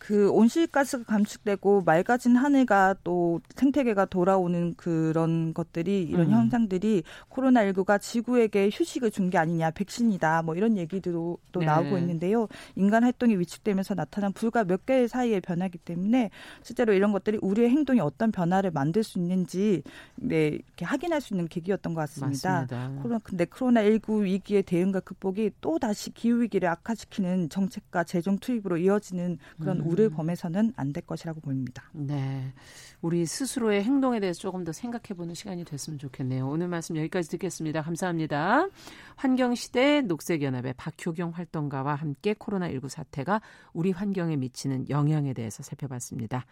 그 0.01 0.31
온실가스가 0.31 1.05
감축되고 1.05 1.83
맑아진 1.83 2.35
하늘과 2.35 2.97
또 3.05 3.41
생태계가 3.55 4.07
돌아오는 4.07 4.75
그런 4.75 5.55
것들이 5.55 6.03
이런 6.03 6.29
음. 6.29 6.33
현상들이 6.33 7.05
코로나19가 7.31 8.01
지구에게 8.01 8.71
휴식을 8.73 9.11
준 9.13 9.31
게 9.31 9.39
아니냐 9.39 9.71
백신이다 9.71 10.43
뭐 10.43 10.57
이런 10.57 10.77
얘기도 10.77 11.39
또 11.53 11.61
네. 11.61 11.67
나오고 11.67 11.99
있는데요. 11.99 12.49
인간 12.75 13.05
활동이 13.05 13.37
위축되면서 13.37 13.95
나타난 13.95 14.33
불과 14.33 14.65
몇 14.65 14.87
개의 14.87 15.07
사이의 15.09 15.41
변화기 15.41 15.79
때문에 15.79 16.31
실제로 16.63 16.93
이런 16.93 17.13
것들이 17.13 17.39
우리의 17.43 17.69
행동이 17.71 18.01
어떤 18.01 18.33
변화를 18.33 18.71
만들 18.71 19.05
수 19.05 19.19
있는지 19.19 19.83
네, 20.17 20.49
이렇게 20.49 20.85
확인할 20.85 21.21
수 21.21 21.35
있는 21.35 21.47
계기였던 21.47 21.95
것 21.95 22.01
같습니다. 22.01 22.67
맞습니다. 22.67 23.03
코로나 23.03 23.21
근데 23.23 23.45
코로나19 23.45 24.23
위기의 24.23 24.63
대응과 24.63 25.01
극복이 25.01 25.51
또 25.61 25.79
다시 25.79 26.11
기후 26.11 26.41
위기를 26.41 26.69
악화시키는 26.69 27.51
정책과 27.51 28.05
재정 28.05 28.39
투입으로 28.39 28.79
이어지는 28.79 29.39
그런 29.61 29.81
음. 29.81 29.90
우려 29.91 30.05
를 30.05 30.11
범해서는 30.11 30.73
안 30.77 30.91
될 30.93 31.07
것이라고 31.07 31.41
보입니다. 31.41 31.85
네. 31.93 32.53
우리 33.01 33.25
스스로의 33.27 33.85
행동에 33.85 34.19
대해서 34.21 34.41
조금 34.41 34.65
더 34.65 34.73
생각해 34.73 35.17
보는 35.17 35.35
시간이 35.35 35.65
됐으면 35.65 35.99
좋겠네요. 35.99 36.49
오늘 36.49 36.69
말씀 36.69 36.97
여기까지 36.97 37.29
듣겠습니다. 37.31 37.83
감사합니다. 37.83 38.69
환경시대 39.17 40.03
녹색연합의 40.03 40.75
박효경 40.77 41.31
활동가와 41.31 41.95
함께 41.95 42.35
코로나19 42.35 42.89
사태가 42.89 43.41
우리 43.73 43.93
환경에 43.93 44.37
미치는 44.37 44.89
영향에 44.91 45.33
대해서 45.33 45.63
살펴봤습니다. 45.63 46.45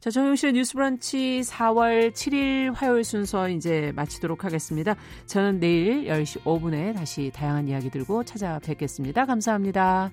자, 0.00 0.10
정용실의 0.10 0.52
뉴스 0.52 0.74
브런치 0.74 1.40
4월 1.46 2.12
7일 2.12 2.74
화요일 2.74 3.04
순서 3.04 3.48
이제 3.48 3.92
마치도록 3.96 4.44
하겠습니다. 4.44 4.94
저는 5.24 5.60
내일 5.60 6.04
10시 6.06 6.42
5분에 6.42 6.94
다시 6.94 7.30
다양한 7.34 7.68
이야기 7.68 7.88
들고 7.88 8.24
찾아뵙겠습니다. 8.24 9.24
감사합니다. 9.24 10.10